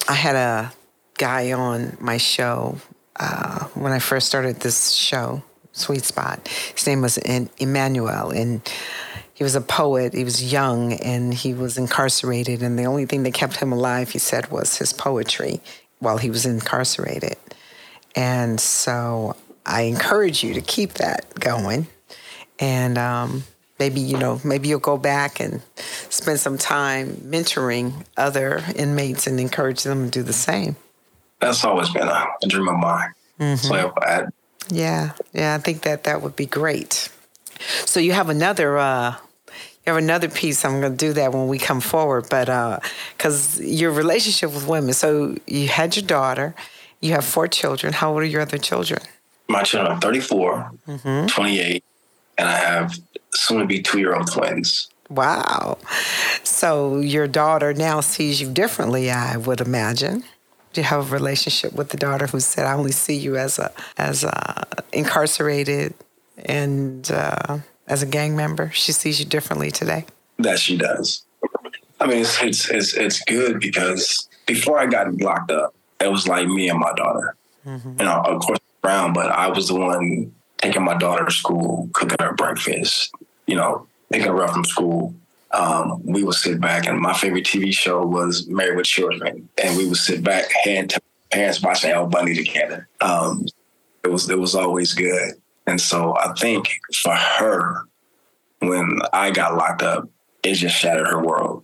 I 0.08 0.14
had 0.14 0.36
a 0.36 0.74
guy 1.18 1.52
on 1.52 1.98
my 2.00 2.18
show 2.18 2.78
uh, 3.18 3.66
when 3.76 3.92
I 3.92 4.00
first 4.00 4.28
started 4.28 4.62
this 4.62 4.92
show, 4.92 5.44
Sweet 5.74 6.04
Spot. 6.04 6.46
His 6.76 6.88
name 6.88 7.02
was 7.02 7.18
Emmanuel, 7.18 8.32
and 8.32 8.62
he 9.42 9.44
was 9.44 9.56
a 9.56 9.62
poet. 9.62 10.14
He 10.14 10.24
was 10.24 10.54
young 10.54 10.94
and 10.94 11.34
he 11.34 11.56
was 11.56 11.76
incarcerated. 11.76 12.62
And 12.62 12.78
the 12.78 12.84
only 12.84 13.08
thing 13.08 13.24
that 13.24 13.34
kept 13.34 13.56
him 13.56 13.72
alive, 13.72 14.12
he 14.12 14.20
said, 14.20 14.52
was 14.52 14.78
his 14.78 14.94
poetry 14.94 15.62
while 15.98 16.20
he 16.20 16.30
was 16.30 16.46
incarcerated. 16.46 17.38
And 18.16 18.60
so 18.60 19.36
I 19.66 19.82
encourage 19.82 20.44
you 20.44 20.54
to 20.54 20.62
keep 20.62 20.94
that 20.94 21.26
going. 21.40 21.88
And 22.60 23.00
um, 23.00 23.44
maybe, 23.80 24.00
you 24.00 24.16
know, 24.16 24.40
maybe 24.44 24.70
you'll 24.70 24.78
go 24.78 24.96
back 24.96 25.40
and 25.40 25.64
spend 26.12 26.40
some 26.40 26.60
time 26.60 27.16
mentoring 27.26 28.06
other 28.18 28.64
inmates 28.76 29.26
and 29.26 29.40
encourage 29.40 29.82
them 29.82 30.06
to 30.06 30.12
do 30.12 30.22
the 30.22 30.34
same. 30.34 30.76
That's 31.40 31.64
always 31.64 31.90
been 31.90 32.08
a, 32.08 32.28
a 32.44 32.48
dream 32.48 32.68
of 32.68 32.78
mine. 32.78 33.14
Mm-hmm. 33.40 33.56
So 33.56 33.92
I, 33.98 34.26
yeah, 34.70 35.14
yeah, 35.34 35.56
I 35.56 35.58
think 35.58 35.82
that 35.82 36.04
that 36.04 36.22
would 36.22 36.36
be 36.36 36.46
great. 36.46 37.10
So 37.86 38.00
you 38.00 38.12
have 38.12 38.30
another 38.30 38.78
uh, 38.78 39.16
have 39.88 39.98
another 39.98 40.30
piece. 40.30 40.64
I'm 40.64 40.80
going 40.80 40.92
to 40.92 40.98
do 40.98 41.14
that 41.14 41.34
when 41.34 41.48
we 41.48 41.58
come 41.58 41.82
forward, 41.82 42.28
but 42.30 42.46
because 43.18 43.60
uh, 43.60 43.64
your 43.64 43.92
relationship 43.92 44.54
with 44.54 44.68
women. 44.68 44.94
So 44.94 45.36
you 45.48 45.68
had 45.68 45.96
your 45.96 46.06
daughter, 46.06 46.56
you 47.00 47.14
have 47.14 47.26
four 47.26 47.48
children. 47.48 47.94
How 47.94 48.12
old 48.12 48.22
are 48.22 48.26
your 48.26 48.42
other 48.42 48.58
children? 48.58 49.02
My 49.48 49.64
children 49.64 49.98
are 49.98 50.00
34, 50.00 50.72
mm-hmm. 50.88 51.28
28, 51.28 51.84
and 52.38 52.48
I 52.48 52.56
have 52.56 52.94
soon 53.34 53.60
to 53.60 53.66
be 53.66 53.82
two 53.82 54.00
year 54.00 54.16
old 54.16 54.32
twins. 54.32 54.90
Wow. 55.10 55.78
So 56.44 57.00
your 57.00 57.28
daughter 57.28 57.74
now 57.74 58.00
sees 58.00 58.40
you 58.40 58.50
differently, 58.50 59.12
I 59.12 59.36
would 59.36 59.60
imagine. 59.60 60.24
Do 60.74 60.80
you 60.80 60.86
have 60.86 61.12
a 61.12 61.14
relationship 61.14 61.74
with 61.74 61.90
the 61.90 61.98
daughter 61.98 62.28
who 62.28 62.40
said, 62.40 62.66
"I 62.66 62.74
only 62.74 62.94
see 62.94 63.16
you 63.18 63.36
as 63.36 63.60
a 63.60 63.74
as 63.98 64.24
a 64.24 64.66
incarcerated 64.94 65.94
and 66.46 67.12
uh, 67.12 67.60
as 67.92 68.02
a 68.02 68.06
gang 68.08 68.36
member? 68.36 68.72
She 68.72 68.92
sees 68.92 69.20
you 69.20 69.26
differently 69.26 69.70
today. 69.70 70.06
That 70.40 70.58
she 70.58 70.78
does. 70.78 71.24
I 72.00 72.08
mean, 72.08 72.20
it's 72.20 72.42
it's 72.42 72.70
it's, 72.70 72.94
it's 72.96 73.24
good 73.26 73.60
because 73.60 74.28
before 74.48 74.80
I 74.80 74.88
got 74.88 75.14
locked 75.22 75.52
up, 75.52 75.76
it 76.00 76.10
was 76.10 76.28
like 76.28 76.48
me 76.48 76.70
and 76.70 76.80
my 76.80 76.94
daughter. 76.94 77.36
Mm-hmm. 77.66 78.00
You 78.00 78.06
know, 78.06 78.22
of 78.22 78.42
course, 78.42 78.60
Brown, 78.82 79.14
but 79.14 79.30
I 79.32 79.50
was 79.50 79.68
the 79.68 79.76
one 79.76 80.34
taking 80.58 80.84
my 80.84 80.98
daughter 80.98 81.26
to 81.26 81.32
school, 81.32 81.90
cooking 81.94 82.18
her 82.20 82.34
breakfast. 82.34 83.14
You 83.46 83.58
know, 83.58 83.88
picking 84.10 84.28
her 84.28 84.44
up 84.44 84.52
from 84.52 84.66
school. 84.66 85.14
Um, 85.52 86.02
we 86.04 86.24
would 86.24 86.36
sit 86.36 86.62
back, 86.62 86.88
and 86.88 86.98
my 86.98 87.14
favorite 87.14 87.44
TV 87.44 87.74
show 87.74 88.06
was 88.06 88.48
Married 88.48 88.78
with 88.78 88.86
Children, 88.86 89.50
and 89.62 89.78
we 89.78 89.86
would 89.86 89.98
sit 89.98 90.24
back, 90.24 90.50
hand 90.64 90.92
to 90.92 91.02
parents 91.30 91.62
watching 91.62 91.92
Al 91.92 92.08
Bundy 92.08 92.36
together. 92.36 92.88
Um, 93.02 93.46
it 94.04 94.08
was 94.08 94.30
it 94.30 94.40
was 94.40 94.56
always 94.56 94.94
good. 94.94 95.34
And 95.68 95.80
so 95.80 96.16
I 96.18 96.34
think 96.34 96.70
for 97.02 97.16
her, 97.16 97.86
when 98.60 99.00
I 99.14 99.32
got 99.32 99.56
locked 99.56 99.84
up, 99.84 100.10
it 100.44 100.56
just 100.56 100.76
shattered 100.76 101.08
her 101.08 101.24
world. 101.24 101.64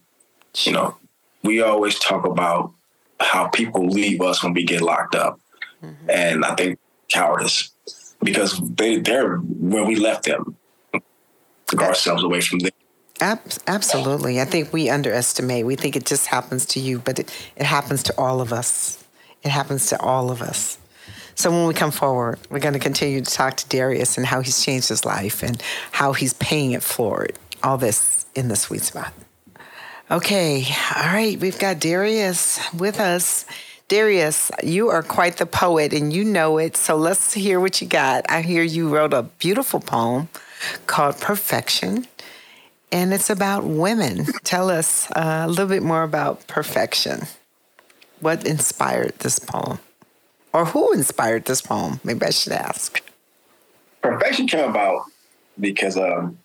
You 0.55 0.73
know, 0.73 0.97
we 1.43 1.61
always 1.61 1.99
talk 1.99 2.25
about 2.25 2.73
how 3.19 3.47
people 3.47 3.87
leave 3.87 4.21
us 4.21 4.43
when 4.43 4.53
we 4.53 4.63
get 4.63 4.81
locked 4.81 5.15
up. 5.15 5.39
Mm-hmm. 5.83 6.09
And 6.09 6.45
I 6.45 6.55
think 6.55 6.79
cowardice 7.11 7.71
because 8.21 8.59
they, 8.75 8.97
they're 8.97 9.37
where 9.37 9.85
we 9.85 9.95
left 9.95 10.25
them. 10.25 10.55
Took 11.67 11.81
ourselves 11.81 12.23
away 12.23 12.41
from 12.41 12.59
them. 12.59 12.71
Absolutely. 13.19 14.39
I 14.39 14.45
think 14.45 14.71
we 14.71 14.89
underestimate. 14.89 15.65
We 15.65 15.75
think 15.75 15.95
it 15.95 16.05
just 16.05 16.27
happens 16.27 16.65
to 16.67 16.79
you, 16.79 16.99
but 16.99 17.19
it, 17.19 17.51
it 17.55 17.65
happens 17.65 18.03
to 18.03 18.13
all 18.17 18.41
of 18.41 18.53
us. 18.53 19.03
It 19.43 19.49
happens 19.49 19.87
to 19.87 19.99
all 20.01 20.29
of 20.29 20.41
us. 20.41 20.77
So 21.37 21.51
when 21.51 21.67
we 21.67 21.75
come 21.75 21.91
forward, 21.91 22.39
we're 22.49 22.57
going 22.57 22.73
to 22.73 22.79
continue 22.79 23.21
to 23.21 23.31
talk 23.31 23.57
to 23.57 23.69
Darius 23.69 24.17
and 24.17 24.25
how 24.25 24.41
he's 24.41 24.59
changed 24.63 24.89
his 24.89 25.05
life 25.05 25.43
and 25.43 25.61
how 25.91 26.13
he's 26.13 26.33
paying 26.33 26.71
it 26.71 26.81
forward. 26.81 27.37
All 27.61 27.77
this 27.77 28.25
in 28.33 28.47
the 28.47 28.55
sweet 28.55 28.81
spot. 28.81 29.13
Okay, 30.09 30.65
all 30.95 31.13
right, 31.13 31.39
we've 31.39 31.59
got 31.59 31.79
Darius 31.79 32.59
with 32.73 32.99
us. 32.99 33.45
Darius, 33.87 34.49
you 34.63 34.89
are 34.89 35.03
quite 35.03 35.37
the 35.37 35.45
poet 35.45 35.93
and 35.93 36.11
you 36.11 36.23
know 36.23 36.57
it, 36.57 36.75
so 36.75 36.95
let's 36.95 37.33
hear 37.33 37.59
what 37.59 37.81
you 37.81 37.87
got. 37.87 38.25
I 38.31 38.41
hear 38.41 38.63
you 38.63 38.89
wrote 38.89 39.13
a 39.13 39.21
beautiful 39.21 39.79
poem 39.79 40.29
called 40.87 41.21
Perfection, 41.21 42.07
and 42.91 43.13
it's 43.13 43.29
about 43.29 43.63
women. 43.63 44.25
Tell 44.43 44.71
us 44.71 45.11
uh, 45.11 45.43
a 45.45 45.47
little 45.47 45.67
bit 45.67 45.83
more 45.83 46.01
about 46.01 46.47
perfection. 46.47 47.27
What 48.21 48.47
inspired 48.47 49.19
this 49.19 49.37
poem? 49.37 49.77
Or 50.57 50.65
who 50.65 50.91
inspired 50.91 51.45
this 51.45 51.61
poem? 51.61 51.99
Maybe 52.03 52.25
I 52.25 52.31
should 52.31 52.53
ask. 52.53 52.99
Perfection 54.01 54.47
came 54.47 54.67
about 54.67 55.03
because 55.59 55.95
um, 55.97 56.39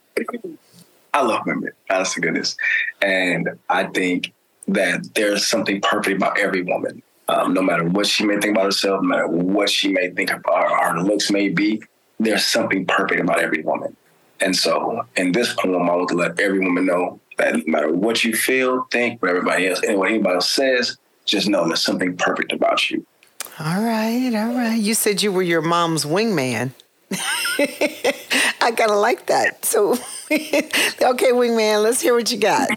I 1.14 1.22
love 1.22 1.46
women, 1.46 1.70
honest 1.88 2.12
to 2.12 2.20
goodness. 2.20 2.55
And 3.01 3.48
I 3.70 3.85
think 3.85 4.35
that 4.68 5.14
there's 5.14 5.46
something 5.46 5.81
perfect 5.81 6.18
about 6.18 6.38
every 6.38 6.61
woman. 6.61 7.03
Um, 7.29 7.55
no 7.55 7.62
matter 7.62 7.85
what 7.85 8.07
she 8.07 8.27
may 8.27 8.38
think 8.38 8.55
about 8.55 8.66
herself, 8.66 9.01
no 9.01 9.09
matter 9.09 9.29
what 9.29 9.70
she 9.70 9.90
may 9.90 10.11
think 10.11 10.29
her, 10.29 10.42
her 10.46 11.01
looks 11.01 11.31
may 11.31 11.48
be, 11.48 11.83
there's 12.20 12.44
something 12.44 12.85
perfect 12.85 13.18
about 13.18 13.40
every 13.40 13.62
woman. 13.62 13.96
And 14.40 14.55
so 14.55 15.07
in 15.16 15.33
this 15.33 15.55
poem, 15.55 15.88
I 15.88 15.96
want 15.96 16.11
to 16.11 16.16
let 16.16 16.38
every 16.38 16.59
woman 16.59 16.85
know 16.85 17.18
that 17.38 17.57
no 17.57 17.62
matter 17.66 17.90
what 17.90 18.25
you 18.25 18.37
feel, 18.37 18.87
think, 18.90 19.22
what 19.22 19.31
everybody 19.31 19.68
else, 19.68 19.81
and 19.83 19.96
what 19.96 20.11
anybody 20.11 20.35
else 20.35 20.53
says, 20.53 20.98
just 21.25 21.48
know 21.48 21.66
there's 21.66 21.83
something 21.83 22.14
perfect 22.18 22.53
about 22.53 22.90
you. 22.90 23.07
All 23.59 23.83
right, 23.83 24.33
all 24.35 24.55
right. 24.55 24.78
You 24.81 24.94
said 24.94 25.22
you 25.22 25.33
were 25.33 25.42
your 25.42 25.62
mom's 25.62 26.05
wingman. 26.05 26.72
I 27.12 28.72
kind 28.76 28.90
of 28.90 28.96
like 28.98 29.26
that. 29.26 29.64
So, 29.64 29.92
okay, 30.33 31.33
wingman, 31.33 31.83
let's 31.83 32.00
hear 32.00 32.14
what 32.14 32.31
you 32.31 32.38
got. 32.38 32.70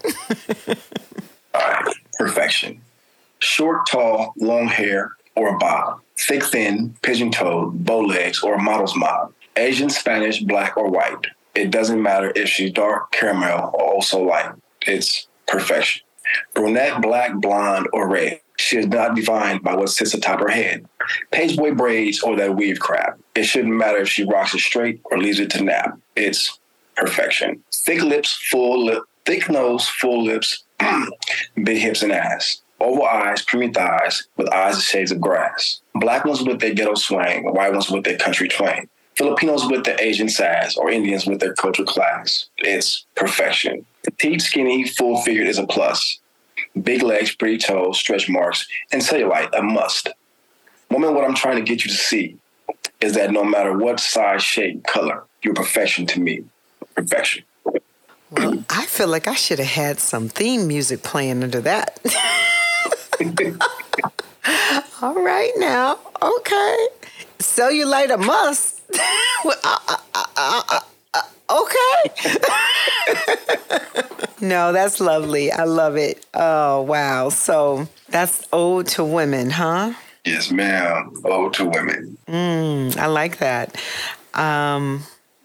all 1.53 1.61
right, 1.61 1.95
perfection. 2.19 2.81
Short, 3.39 3.87
tall, 3.89 4.33
long 4.37 4.67
hair, 4.67 5.15
or 5.35 5.55
a 5.55 5.57
bob. 5.57 6.01
Thick, 6.17 6.43
thin, 6.43 6.95
pigeon 7.01 7.31
toed, 7.31 7.85
bow 7.85 7.99
legs, 7.99 8.41
or 8.41 8.55
a 8.55 8.61
model's 8.61 8.95
mob. 8.95 9.33
Asian, 9.55 9.89
Spanish, 9.89 10.41
black, 10.41 10.75
or 10.77 10.89
white. 10.89 11.27
It 11.53 11.71
doesn't 11.71 12.01
matter 12.01 12.31
if 12.35 12.49
she's 12.49 12.71
dark, 12.71 13.11
caramel, 13.11 13.71
or 13.73 13.81
also 13.81 14.21
light. 14.21 14.51
It's 14.81 15.27
perfection. 15.47 16.01
Brunette, 16.53 17.01
black, 17.01 17.35
blonde, 17.35 17.87
or 17.93 18.09
red. 18.09 18.41
She 18.65 18.77
is 18.77 18.87
not 18.87 19.13
defined 19.13 19.61
by 19.61 19.75
what 19.75 19.89
sits 19.89 20.15
atop 20.15 20.39
her 20.39 20.49
head. 20.49 20.87
Pageboy 21.31 21.77
braids 21.77 22.23
or 22.23 22.35
that 22.35 22.55
weave 22.55 22.79
crap. 22.79 23.19
It 23.35 23.43
shouldn't 23.43 23.75
matter 23.75 23.99
if 23.99 24.09
she 24.09 24.23
rocks 24.23 24.55
it 24.55 24.59
straight 24.59 25.01
or 25.03 25.19
leaves 25.19 25.39
it 25.39 25.51
to 25.51 25.63
nap. 25.63 25.99
It's 26.15 26.57
perfection. 26.95 27.63
Thick 27.71 28.01
lips, 28.01 28.31
full 28.49 28.85
lip, 28.85 29.03
thick 29.23 29.51
nose, 29.51 29.87
full 29.87 30.23
lips, 30.23 30.63
big 31.63 31.77
hips 31.77 32.01
and 32.01 32.11
ass. 32.11 32.63
Oval 32.81 33.05
eyes, 33.05 33.43
creamy 33.43 33.71
thighs, 33.71 34.27
with 34.35 34.51
eyes 34.51 34.77
the 34.77 34.81
shades 34.81 35.11
of 35.11 35.21
grass. 35.21 35.81
Black 35.93 36.25
ones 36.25 36.41
with 36.41 36.59
their 36.59 36.73
ghetto 36.73 36.95
swing, 36.95 37.43
white 37.53 37.71
ones 37.71 37.91
with 37.91 38.03
their 38.03 38.17
country 38.17 38.47
twang. 38.47 38.89
Filipinos 39.15 39.69
with 39.69 39.83
their 39.83 40.01
Asian 40.01 40.27
sass, 40.27 40.75
or 40.75 40.89
Indians 40.89 41.27
with 41.27 41.39
their 41.39 41.53
cultural 41.53 41.87
class. 41.87 42.49
It's 42.57 43.05
perfection. 43.13 43.85
Petite, 44.03 44.41
skinny, 44.41 44.87
full 44.87 45.21
figured 45.21 45.47
is 45.47 45.59
a 45.59 45.67
plus. 45.67 46.19
Big 46.81 47.01
legs, 47.01 47.35
pretty 47.35 47.57
toes, 47.57 47.97
stretch 47.97 48.29
marks, 48.29 48.67
and 48.91 49.01
cellulite, 49.01 49.49
a 49.57 49.61
must. 49.61 50.09
Woman, 50.89 51.13
what 51.13 51.25
I'm 51.25 51.35
trying 51.35 51.57
to 51.57 51.63
get 51.63 51.83
you 51.83 51.91
to 51.91 51.97
see 51.97 52.37
is 53.01 53.13
that 53.13 53.31
no 53.31 53.43
matter 53.43 53.77
what 53.77 53.99
size, 53.99 54.43
shape, 54.43 54.83
color, 54.85 55.23
you're 55.41 55.53
perfection 55.53 56.05
to 56.07 56.19
me. 56.19 56.43
Perfection. 56.95 57.43
Well, 58.31 58.63
I 58.69 58.85
feel 58.85 59.07
like 59.07 59.27
I 59.27 59.35
should 59.35 59.59
have 59.59 59.67
had 59.67 59.99
some 59.99 60.29
theme 60.29 60.67
music 60.67 61.03
playing 61.03 61.43
under 61.43 61.61
that. 61.61 61.99
All 65.01 65.15
right 65.15 65.51
now. 65.57 65.99
Okay. 66.21 66.87
Cellulite 67.39 68.13
a 68.13 68.17
must. 68.17 68.81
Uh, 70.37 70.79
okay. 71.49 72.37
no, 74.41 74.71
that's 74.71 74.99
lovely. 74.99 75.51
I 75.51 75.63
love 75.63 75.95
it. 75.95 76.25
Oh, 76.33 76.81
wow. 76.81 77.29
So 77.29 77.87
that's 78.09 78.47
ode 78.51 78.87
to 78.87 79.03
women, 79.03 79.49
huh? 79.49 79.93
Yes, 80.23 80.51
ma'am. 80.51 81.13
Ode 81.23 81.53
to 81.53 81.65
women. 81.65 82.17
Mm, 82.27 82.97
I 82.97 83.05
like 83.05 83.37
that. 83.37 83.77
Um, 84.33 85.03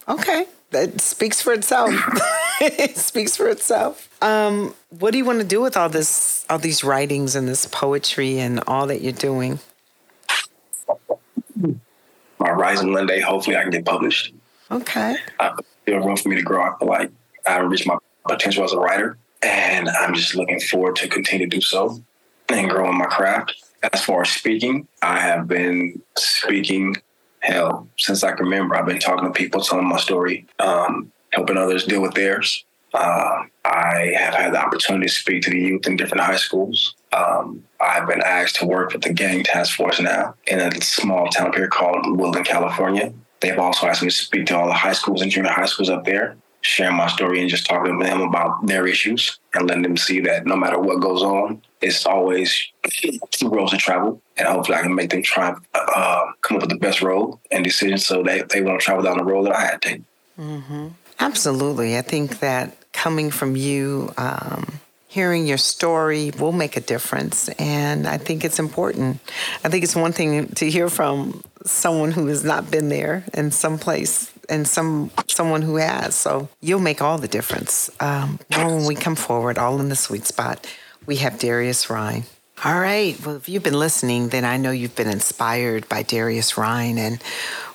okay. 0.08 0.46
That 0.70 1.00
speaks 1.00 1.42
for 1.42 1.52
itself. 1.52 1.90
it 2.60 2.96
speaks 2.96 3.36
for 3.36 3.48
itself. 3.48 4.08
Um, 4.22 4.74
what 4.90 5.10
do 5.10 5.18
you 5.18 5.24
want 5.24 5.40
to 5.40 5.46
do 5.46 5.60
with 5.60 5.76
all 5.76 5.88
this, 5.88 6.46
all 6.48 6.58
these 6.58 6.84
writings 6.84 7.34
and 7.34 7.48
this 7.48 7.66
poetry 7.66 8.38
and 8.38 8.60
all 8.66 8.86
that 8.86 9.00
you're 9.00 9.12
doing? 9.12 9.58
My 12.38 12.50
rising 12.50 12.92
Monday, 12.92 13.20
hopefully, 13.20 13.56
I 13.56 13.62
can 13.62 13.70
get 13.70 13.84
published. 13.84 14.32
Okay. 14.70 15.16
There's 15.90 16.04
room 16.04 16.16
for 16.16 16.28
me 16.28 16.36
to 16.36 16.42
grow. 16.42 16.62
I 16.62 16.76
feel 16.78 16.88
like 16.88 17.10
I 17.46 17.58
reached 17.58 17.86
my 17.86 17.96
potential 18.26 18.64
as 18.64 18.72
a 18.72 18.78
writer, 18.78 19.18
and 19.42 19.88
I'm 19.88 20.14
just 20.14 20.34
looking 20.34 20.60
forward 20.60 20.96
to 20.96 21.08
continue 21.08 21.48
to 21.48 21.56
do 21.56 21.60
so 21.60 22.02
and 22.48 22.70
growing 22.70 22.98
my 22.98 23.06
craft. 23.06 23.54
As 23.92 24.04
far 24.04 24.22
as 24.22 24.30
speaking, 24.30 24.86
I 25.02 25.18
have 25.20 25.48
been 25.48 26.00
speaking 26.16 26.96
hell 27.40 27.88
since 27.98 28.22
I 28.22 28.32
can 28.32 28.44
remember. 28.44 28.76
I've 28.76 28.86
been 28.86 28.98
talking 28.98 29.24
to 29.24 29.32
people, 29.32 29.62
telling 29.62 29.88
my 29.88 29.98
story, 29.98 30.46
um, 30.58 31.10
helping 31.30 31.56
others 31.56 31.84
deal 31.84 32.02
with 32.02 32.14
theirs. 32.14 32.64
Uh, 32.92 33.44
I 33.64 34.12
have 34.18 34.34
had 34.34 34.52
the 34.52 34.60
opportunity 34.60 35.06
to 35.06 35.12
speak 35.12 35.42
to 35.44 35.50
the 35.50 35.58
youth 35.58 35.86
in 35.86 35.96
different 35.96 36.24
high 36.24 36.36
schools. 36.36 36.94
Um, 37.12 37.62
I've 37.80 38.06
been 38.06 38.20
asked 38.20 38.56
to 38.56 38.66
work 38.66 38.92
with 38.92 39.02
the 39.02 39.12
gang 39.12 39.44
task 39.44 39.76
force 39.76 40.00
now 40.00 40.34
in 40.46 40.58
a 40.58 40.80
small 40.80 41.28
town 41.28 41.52
here 41.52 41.68
called 41.68 42.18
Woodland, 42.18 42.46
California. 42.46 43.12
They've 43.40 43.58
also 43.58 43.86
asked 43.86 44.02
me 44.02 44.10
to 44.10 44.14
speak 44.14 44.46
to 44.46 44.56
all 44.56 44.66
the 44.66 44.74
high 44.74 44.92
schools 44.92 45.22
and 45.22 45.30
junior 45.30 45.50
high 45.50 45.66
schools 45.66 45.88
up 45.88 46.04
there, 46.04 46.36
share 46.60 46.92
my 46.92 47.06
story 47.08 47.40
and 47.40 47.48
just 47.48 47.66
talking 47.66 47.98
to 47.98 48.04
them 48.04 48.20
about 48.20 48.66
their 48.66 48.86
issues 48.86 49.38
and 49.54 49.66
letting 49.66 49.82
them 49.82 49.96
see 49.96 50.20
that 50.20 50.46
no 50.46 50.56
matter 50.56 50.78
what 50.78 51.00
goes 51.00 51.22
on, 51.22 51.62
it's 51.80 52.04
always 52.04 52.62
two 53.30 53.48
roads 53.48 53.72
to 53.72 53.78
travel. 53.78 54.20
And 54.36 54.46
hopefully 54.46 54.76
I 54.76 54.82
can 54.82 54.94
make 54.94 55.10
them 55.10 55.22
try 55.22 55.54
uh, 55.74 56.32
come 56.42 56.56
up 56.58 56.62
with 56.62 56.70
the 56.70 56.78
best 56.78 57.00
road 57.00 57.38
and 57.50 57.64
decision 57.64 57.98
so 57.98 58.22
that 58.24 58.50
they 58.50 58.60
won't 58.60 58.80
travel 58.80 59.02
down 59.02 59.16
the 59.16 59.24
road 59.24 59.46
that 59.46 59.54
I 59.54 59.60
had 59.60 59.82
to. 59.82 60.02
Mm-hmm. 60.38 60.88
Absolutely. 61.18 61.96
I 61.96 62.02
think 62.02 62.40
that 62.40 62.76
coming 62.92 63.30
from 63.30 63.56
you, 63.56 64.12
um, 64.16 64.80
hearing 65.08 65.46
your 65.46 65.58
story 65.58 66.30
will 66.38 66.52
make 66.52 66.76
a 66.76 66.80
difference. 66.80 67.48
And 67.50 68.06
I 68.06 68.16
think 68.16 68.44
it's 68.44 68.58
important. 68.58 69.20
I 69.64 69.68
think 69.68 69.84
it's 69.84 69.96
one 69.96 70.12
thing 70.12 70.48
to 70.48 70.70
hear 70.70 70.88
from 70.88 71.42
someone 71.64 72.12
who 72.12 72.26
has 72.26 72.44
not 72.44 72.70
been 72.70 72.88
there 72.88 73.24
in 73.34 73.50
some 73.50 73.78
place 73.78 74.32
and 74.48 74.66
some 74.66 75.10
someone 75.28 75.62
who 75.62 75.76
has. 75.76 76.14
So 76.14 76.48
you'll 76.60 76.80
make 76.80 77.00
all 77.02 77.18
the 77.18 77.28
difference. 77.28 77.90
Um, 78.00 78.38
when 78.50 78.86
we 78.86 78.94
come 78.94 79.16
forward, 79.16 79.58
all 79.58 79.80
in 79.80 79.88
the 79.88 79.96
sweet 79.96 80.26
spot, 80.26 80.66
we 81.06 81.16
have 81.16 81.38
Darius 81.38 81.88
Rhyne. 81.88 82.24
All 82.62 82.78
right. 82.78 83.18
Well, 83.24 83.36
if 83.36 83.48
you've 83.48 83.62
been 83.62 83.78
listening, 83.78 84.28
then 84.28 84.44
I 84.44 84.58
know 84.58 84.70
you've 84.70 84.94
been 84.94 85.08
inspired 85.08 85.88
by 85.88 86.02
Darius 86.02 86.58
Rhyne, 86.58 86.98
and 86.98 87.22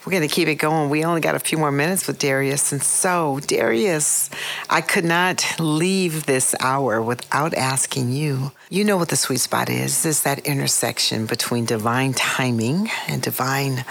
we're 0.04 0.12
going 0.12 0.28
to 0.28 0.32
keep 0.32 0.46
it 0.46 0.54
going. 0.56 0.90
We 0.90 1.04
only 1.04 1.20
got 1.20 1.34
a 1.34 1.40
few 1.40 1.58
more 1.58 1.72
minutes 1.72 2.06
with 2.06 2.20
Darius. 2.20 2.70
And 2.70 2.80
so, 2.80 3.40
Darius, 3.40 4.30
I 4.70 4.82
could 4.82 5.04
not 5.04 5.44
leave 5.58 6.26
this 6.26 6.54
hour 6.60 7.02
without 7.02 7.52
asking 7.54 8.12
you. 8.12 8.52
You 8.70 8.84
know 8.84 8.96
what 8.96 9.08
the 9.08 9.16
sweet 9.16 9.40
spot 9.40 9.68
is, 9.68 10.06
is 10.06 10.22
that 10.22 10.46
intersection 10.46 11.26
between 11.26 11.64
divine 11.64 12.12
timing 12.12 12.88
and 13.08 13.20
divine 13.20 13.84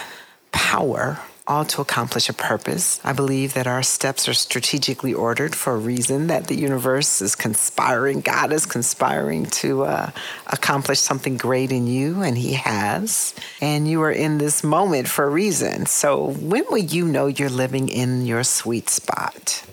power 0.53 1.19
all 1.47 1.65
to 1.65 1.81
accomplish 1.81 2.27
a 2.27 2.33
purpose. 2.33 2.99
I 3.03 3.13
believe 3.13 3.53
that 3.53 3.67
our 3.67 3.83
steps 3.83 4.27
are 4.27 4.33
strategically 4.33 5.13
ordered 5.13 5.55
for 5.55 5.73
a 5.73 5.77
reason, 5.77 6.27
that 6.27 6.47
the 6.47 6.55
universe 6.55 7.21
is 7.21 7.35
conspiring, 7.35 8.21
God 8.21 8.51
is 8.51 8.65
conspiring 8.65 9.45
to 9.61 9.83
uh, 9.83 10.11
accomplish 10.47 10.99
something 10.99 11.37
great 11.37 11.71
in 11.71 11.87
you, 11.87 12.21
and 12.21 12.37
He 12.37 12.53
has. 12.53 13.35
And 13.61 13.87
you 13.87 14.01
are 14.01 14.11
in 14.11 14.39
this 14.39 14.63
moment 14.63 15.07
for 15.07 15.25
a 15.25 15.29
reason. 15.29 15.85
So, 15.85 16.31
when 16.31 16.63
will 16.69 16.77
you 16.77 17.07
know 17.07 17.27
you're 17.27 17.49
living 17.49 17.89
in 17.89 18.25
your 18.25 18.43
sweet 18.43 18.89
spot? 18.89 19.63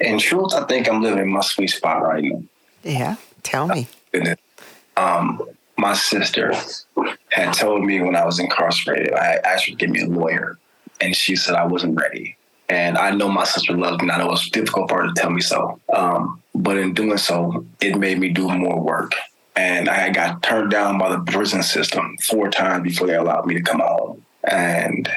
In 0.00 0.18
truth, 0.18 0.54
I 0.54 0.64
think 0.64 0.88
I'm 0.88 1.02
living 1.02 1.24
in 1.24 1.28
my 1.28 1.42
sweet 1.42 1.68
spot 1.68 2.02
right 2.02 2.24
now. 2.24 2.42
Yeah, 2.82 3.16
tell 3.42 3.68
me. 3.68 3.88
Um, 4.96 5.42
my 5.80 5.94
sister 5.94 6.52
had 7.30 7.54
told 7.54 7.84
me 7.84 8.00
when 8.00 8.14
I 8.14 8.24
was 8.24 8.38
incarcerated, 8.38 9.14
I 9.14 9.38
asked 9.44 9.64
her 9.64 9.70
to 9.70 9.76
give 9.76 9.90
me 9.90 10.02
a 10.02 10.06
lawyer, 10.06 10.58
and 11.00 11.16
she 11.16 11.36
said 11.36 11.54
I 11.54 11.66
wasn't 11.66 11.98
ready. 11.98 12.36
And 12.68 12.98
I 12.98 13.10
know 13.10 13.28
my 13.28 13.44
sister 13.44 13.76
loved 13.76 14.02
me. 14.02 14.10
I 14.10 14.18
know 14.18 14.26
it 14.26 14.30
was 14.30 14.48
difficult 14.50 14.90
for 14.90 15.02
her 15.02 15.08
to 15.08 15.14
tell 15.14 15.30
me 15.30 15.40
so. 15.40 15.80
Um, 15.92 16.40
but 16.54 16.76
in 16.76 16.94
doing 16.94 17.16
so, 17.16 17.66
it 17.80 17.98
made 17.98 18.18
me 18.18 18.28
do 18.28 18.48
more 18.48 18.80
work. 18.80 19.12
And 19.56 19.88
I 19.88 20.10
got 20.10 20.42
turned 20.42 20.70
down 20.70 20.98
by 20.98 21.08
the 21.10 21.20
prison 21.20 21.62
system 21.62 22.16
four 22.22 22.48
times 22.48 22.84
before 22.84 23.08
they 23.08 23.16
allowed 23.16 23.46
me 23.46 23.54
to 23.54 23.62
come 23.62 23.80
home. 23.80 24.24
And 24.44 25.08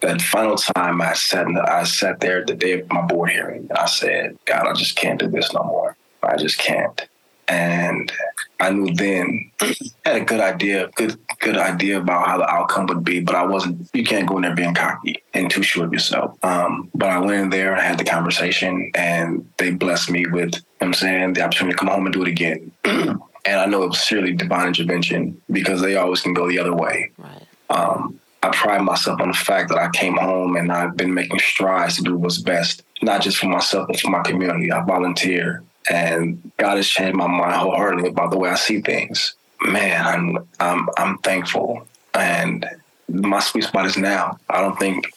that 0.00 0.22
final 0.22 0.56
time 0.56 1.00
I 1.02 1.14
sat, 1.14 1.46
I 1.48 1.82
sat 1.82 2.20
there 2.20 2.44
the 2.44 2.54
day 2.54 2.80
of 2.80 2.90
my 2.90 3.02
board 3.02 3.30
hearing, 3.30 3.66
and 3.68 3.78
I 3.78 3.86
said, 3.86 4.38
God, 4.44 4.66
I 4.68 4.72
just 4.74 4.96
can't 4.96 5.18
do 5.18 5.28
this 5.28 5.52
no 5.52 5.64
more. 5.64 5.96
I 6.22 6.36
just 6.36 6.58
can't. 6.58 7.08
And 7.48 8.12
I 8.60 8.70
knew 8.70 8.94
then 8.94 9.50
had 10.04 10.16
a 10.16 10.24
good 10.24 10.40
idea, 10.40 10.90
good 10.94 11.18
good 11.38 11.56
idea 11.56 11.98
about 11.98 12.26
how 12.26 12.38
the 12.38 12.48
outcome 12.48 12.86
would 12.86 13.02
be, 13.02 13.20
but 13.20 13.34
I 13.34 13.44
wasn't. 13.44 13.88
You 13.94 14.04
can't 14.04 14.28
go 14.28 14.36
in 14.36 14.42
there 14.42 14.54
being 14.54 14.74
cocky 14.74 15.22
and 15.32 15.50
too 15.50 15.62
sure 15.62 15.86
of 15.86 15.92
yourself. 15.92 16.36
Um, 16.44 16.90
but 16.94 17.08
I 17.08 17.18
went 17.18 17.44
in 17.44 17.50
there 17.50 17.76
I 17.76 17.80
had 17.80 17.98
the 17.98 18.04
conversation, 18.04 18.90
and 18.94 19.48
they 19.56 19.70
blessed 19.70 20.10
me 20.10 20.26
with, 20.26 20.54
you 20.54 20.60
know 20.80 20.86
I'm 20.88 20.94
saying, 20.94 21.32
the 21.32 21.42
opportunity 21.42 21.74
to 21.74 21.78
come 21.78 21.88
home 21.88 22.06
and 22.06 22.12
do 22.12 22.22
it 22.22 22.28
again. 22.28 22.70
and 22.84 23.20
I 23.46 23.66
know 23.66 23.82
it 23.82 23.88
was 23.88 24.04
surely 24.04 24.32
divine 24.32 24.68
intervention 24.68 25.40
because 25.50 25.80
they 25.80 25.96
always 25.96 26.20
can 26.20 26.34
go 26.34 26.48
the 26.48 26.58
other 26.58 26.74
way. 26.74 27.10
Right. 27.16 27.46
Um, 27.70 28.20
I 28.42 28.50
pride 28.50 28.82
myself 28.82 29.20
on 29.20 29.28
the 29.28 29.34
fact 29.34 29.68
that 29.68 29.78
I 29.78 29.90
came 29.90 30.16
home 30.16 30.56
and 30.56 30.72
I've 30.72 30.96
been 30.96 31.12
making 31.12 31.38
strides 31.40 31.96
to 31.96 32.02
do 32.02 32.16
what's 32.16 32.38
best, 32.38 32.82
not 33.02 33.20
just 33.20 33.36
for 33.36 33.46
myself, 33.46 33.88
but 33.88 34.00
for 34.00 34.10
my 34.10 34.22
community. 34.22 34.72
I 34.72 34.82
volunteer 34.82 35.62
and 35.88 36.50
God 36.56 36.76
has 36.76 36.88
changed 36.88 37.16
my 37.16 37.26
mind 37.26 37.54
wholeheartedly 37.54 38.10
about 38.10 38.30
the 38.30 38.38
way 38.38 38.50
I 38.50 38.56
see 38.56 38.80
things. 38.80 39.34
Man, 39.62 40.04
I'm 40.06 40.48
I'm 40.58 40.88
I'm 40.96 41.18
thankful, 41.18 41.86
and 42.14 42.66
my 43.08 43.40
sweet 43.40 43.64
spot 43.64 43.86
is 43.86 43.96
now. 43.96 44.38
I 44.48 44.60
don't 44.60 44.78
think 44.78 45.12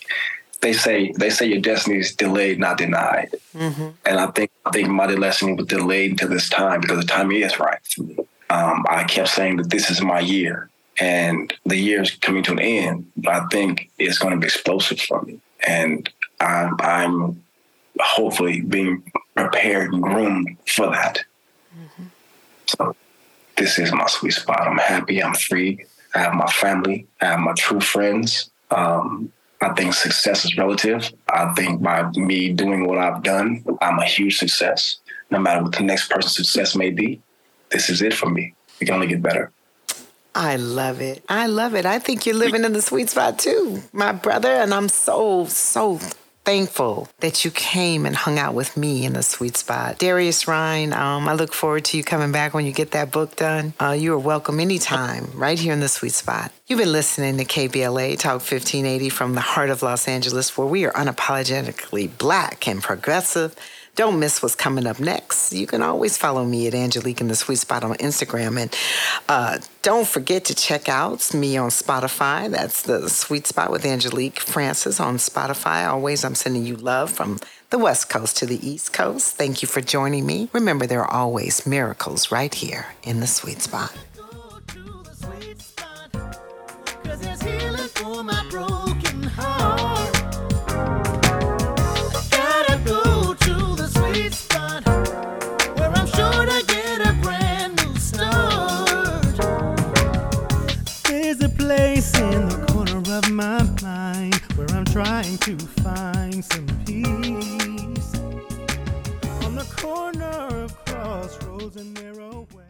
they 0.62 0.74
say 0.74 1.12
they 1.18 1.30
say 1.30 1.48
your 1.48 1.62
destiny 1.62 2.00
is 2.00 2.16
delayed, 2.16 2.60
not 2.60 2.78
denied, 2.78 3.36
mm-hmm. 3.56 3.90
and 4.06 4.20
I 4.20 4.28
think 4.28 4.52
I 4.66 4.72
think 4.72 4.90
my 4.90 5.08
destiny 5.08 5.54
was 5.54 5.68
delayed 5.68 6.18
to 6.20 6.28
this 6.28 6.50
time 6.50 6.82
because 6.82 7.00
the 7.00 7.06
time 7.06 7.32
is 7.32 7.60
right 7.60 7.80
for 7.86 8.04
me. 8.04 8.18
Um, 8.50 8.86
I 8.90 9.04
kept 9.04 9.30
saying 9.30 9.58
that 9.58 9.70
this 9.70 9.90
is 9.90 10.02
my 10.02 10.20
year, 10.20 10.70
and 11.00 11.54
the 11.66 11.78
year 11.78 12.02
is 12.02 12.12
coming 12.12 12.44
to 12.44 12.52
an 12.52 12.60
end. 12.60 13.12
But 13.18 13.34
I 13.34 13.46
think 13.48 13.90
it's 13.98 14.18
going 14.18 14.34
to 14.34 14.40
be 14.40 14.46
explosive 14.46 15.00
for 15.00 15.22
me, 15.22 15.40
and 15.66 16.10
I'm, 16.40 16.76
I'm 16.80 17.44
hopefully 18.00 18.62
being 18.62 19.12
prepared 19.36 19.94
and 19.94 20.02
groomed 20.02 20.58
for 20.68 20.88
that. 20.88 21.24
Mm-hmm. 21.78 22.04
So 22.66 22.96
this 23.58 23.80
is 23.80 23.92
my 23.92 24.08
sweet 24.08 24.34
spot. 24.34 24.68
I'm 24.68 24.78
happy. 24.78 25.24
I'm 25.24 25.34
free. 25.34 25.86
I 26.16 26.20
have 26.20 26.34
my 26.34 26.48
family. 26.48 27.08
I 27.22 27.26
have 27.26 27.40
my 27.40 27.54
true 27.54 27.82
friends. 27.82 28.52
Um, 28.72 29.32
I 29.62 29.74
think 29.74 29.94
success 29.94 30.46
is 30.46 30.58
relative. 30.58 31.10
I 31.30 31.54
think 31.54 31.82
by 31.82 32.10
me 32.12 32.52
doing 32.52 32.86
what 32.86 32.98
I've 32.98 33.24
done, 33.24 33.64
I'm 33.82 34.00
a 34.00 34.06
huge 34.06 34.38
success. 34.38 34.98
No 35.32 35.40
matter 35.40 35.64
what 35.64 35.76
the 35.76 35.84
next 35.84 36.10
person's 36.10 36.36
success 36.36 36.76
may 36.76 36.90
be, 36.90 37.22
this 37.70 37.90
is 37.90 38.02
it 38.02 38.14
for 38.14 38.30
me. 38.30 38.54
It 38.80 38.86
can 38.86 38.96
only 38.96 39.08
get 39.08 39.22
better. 39.22 39.52
I 40.36 40.56
love 40.56 41.00
it. 41.00 41.24
I 41.30 41.48
love 41.48 41.76
it. 41.76 41.86
I 41.86 42.00
think 42.00 42.26
you're 42.26 42.36
living 42.36 42.64
in 42.64 42.74
the 42.74 42.82
sweet 42.82 43.10
spot 43.10 43.40
too, 43.40 43.82
my 43.94 44.12
brother. 44.12 44.50
And 44.50 44.74
I'm 44.74 44.90
so, 44.90 45.46
so 45.46 46.00
thankful 46.44 47.08
that 47.20 47.46
you 47.46 47.52
came 47.52 48.06
and 48.06 48.16
hung 48.16 48.38
out 48.38 48.54
with 48.54 48.76
me 48.76 49.06
in 49.06 49.14
the 49.14 49.24
sweet 49.24 49.56
spot. 49.56 49.98
Darius 50.00 50.48
Rhyne, 50.48 50.94
um, 50.94 51.28
I 51.28 51.34
look 51.34 51.54
forward 51.54 51.86
to 51.86 51.98
you 51.98 52.04
coming 52.04 52.32
back 52.32 52.54
when 52.54 52.66
you 52.66 52.74
get 52.74 52.92
that 52.92 53.12
book 53.12 53.36
done. 53.36 53.74
Uh, 53.80 53.92
you 53.92 54.14
are 54.14 54.20
welcome 54.20 54.60
anytime 54.60 55.32
right 55.34 55.58
here 55.58 55.74
in 55.74 55.80
the 55.80 55.90
sweet 55.90 56.14
spot. 56.14 56.52
You've 56.68 56.80
been 56.80 56.92
listening 56.92 57.38
to 57.38 57.46
KBLA 57.46 58.20
Talk 58.20 58.42
1580 58.42 59.10
from 59.10 59.36
the 59.36 59.42
heart 59.42 59.70
of 59.70 59.82
Los 59.82 60.08
Angeles, 60.08 60.58
where 60.58 60.68
we 60.68 60.86
are 60.86 60.94
unapologetically 60.94 62.18
black 62.18 62.68
and 62.68 62.82
progressive. 62.82 63.56
Don't 63.96 64.20
miss 64.20 64.42
what's 64.42 64.56
coming 64.56 64.88
up 64.88 65.00
next. 65.00 65.54
You 65.54 65.68
can 65.68 65.84
always 65.84 66.18
follow 66.18 66.44
me 66.46 66.66
at 66.66 66.74
Angelique 66.74 67.22
in 67.22 67.28
the 67.28 67.36
Sweet 67.36 67.60
Spot 67.60 67.84
on 67.84 67.94
Instagram. 67.98 68.60
And 68.60 68.76
uh, 69.30 69.60
don't 69.84 70.08
forget 70.08 70.46
to 70.46 70.56
check 70.56 70.90
out 70.90 71.32
me 71.32 71.58
on 71.58 71.70
Spotify. 71.70 72.50
That's 72.50 72.82
the 72.82 73.08
Sweet 73.08 73.46
Spot 73.46 73.70
with 73.72 73.86
Angelique 73.86 74.40
Francis 74.40 75.00
on 75.00 75.18
Spotify. 75.18 75.88
Always, 75.88 76.26
I'm 76.26 76.34
sending 76.34 76.66
you 76.66 76.76
love 76.76 77.12
from 77.12 77.40
the 77.70 77.78
West 77.78 78.10
Coast 78.10 78.36
to 78.38 78.48
the 78.48 78.68
East 78.68 78.94
Coast. 78.94 79.36
Thank 79.36 79.62
you 79.62 79.68
for 79.68 79.82
joining 79.82 80.26
me. 80.26 80.50
Remember, 80.54 80.88
there 80.88 81.02
are 81.02 81.12
always 81.12 81.68
miracles 81.68 82.32
right 82.32 82.54
here 82.54 82.88
in 83.04 83.20
the 83.20 83.28
Sweet 83.28 83.62
Spot. 83.62 83.96
Trying 104.94 105.40
to 105.40 105.58
find 105.58 106.46
some 106.46 106.68
peace 106.86 108.16
on 109.44 109.56
the 109.56 109.68
corner 109.76 110.24
of 110.64 110.86
crossroads 110.86 111.78
and 111.78 111.96
narrow 111.96 112.48
way. 112.54 112.63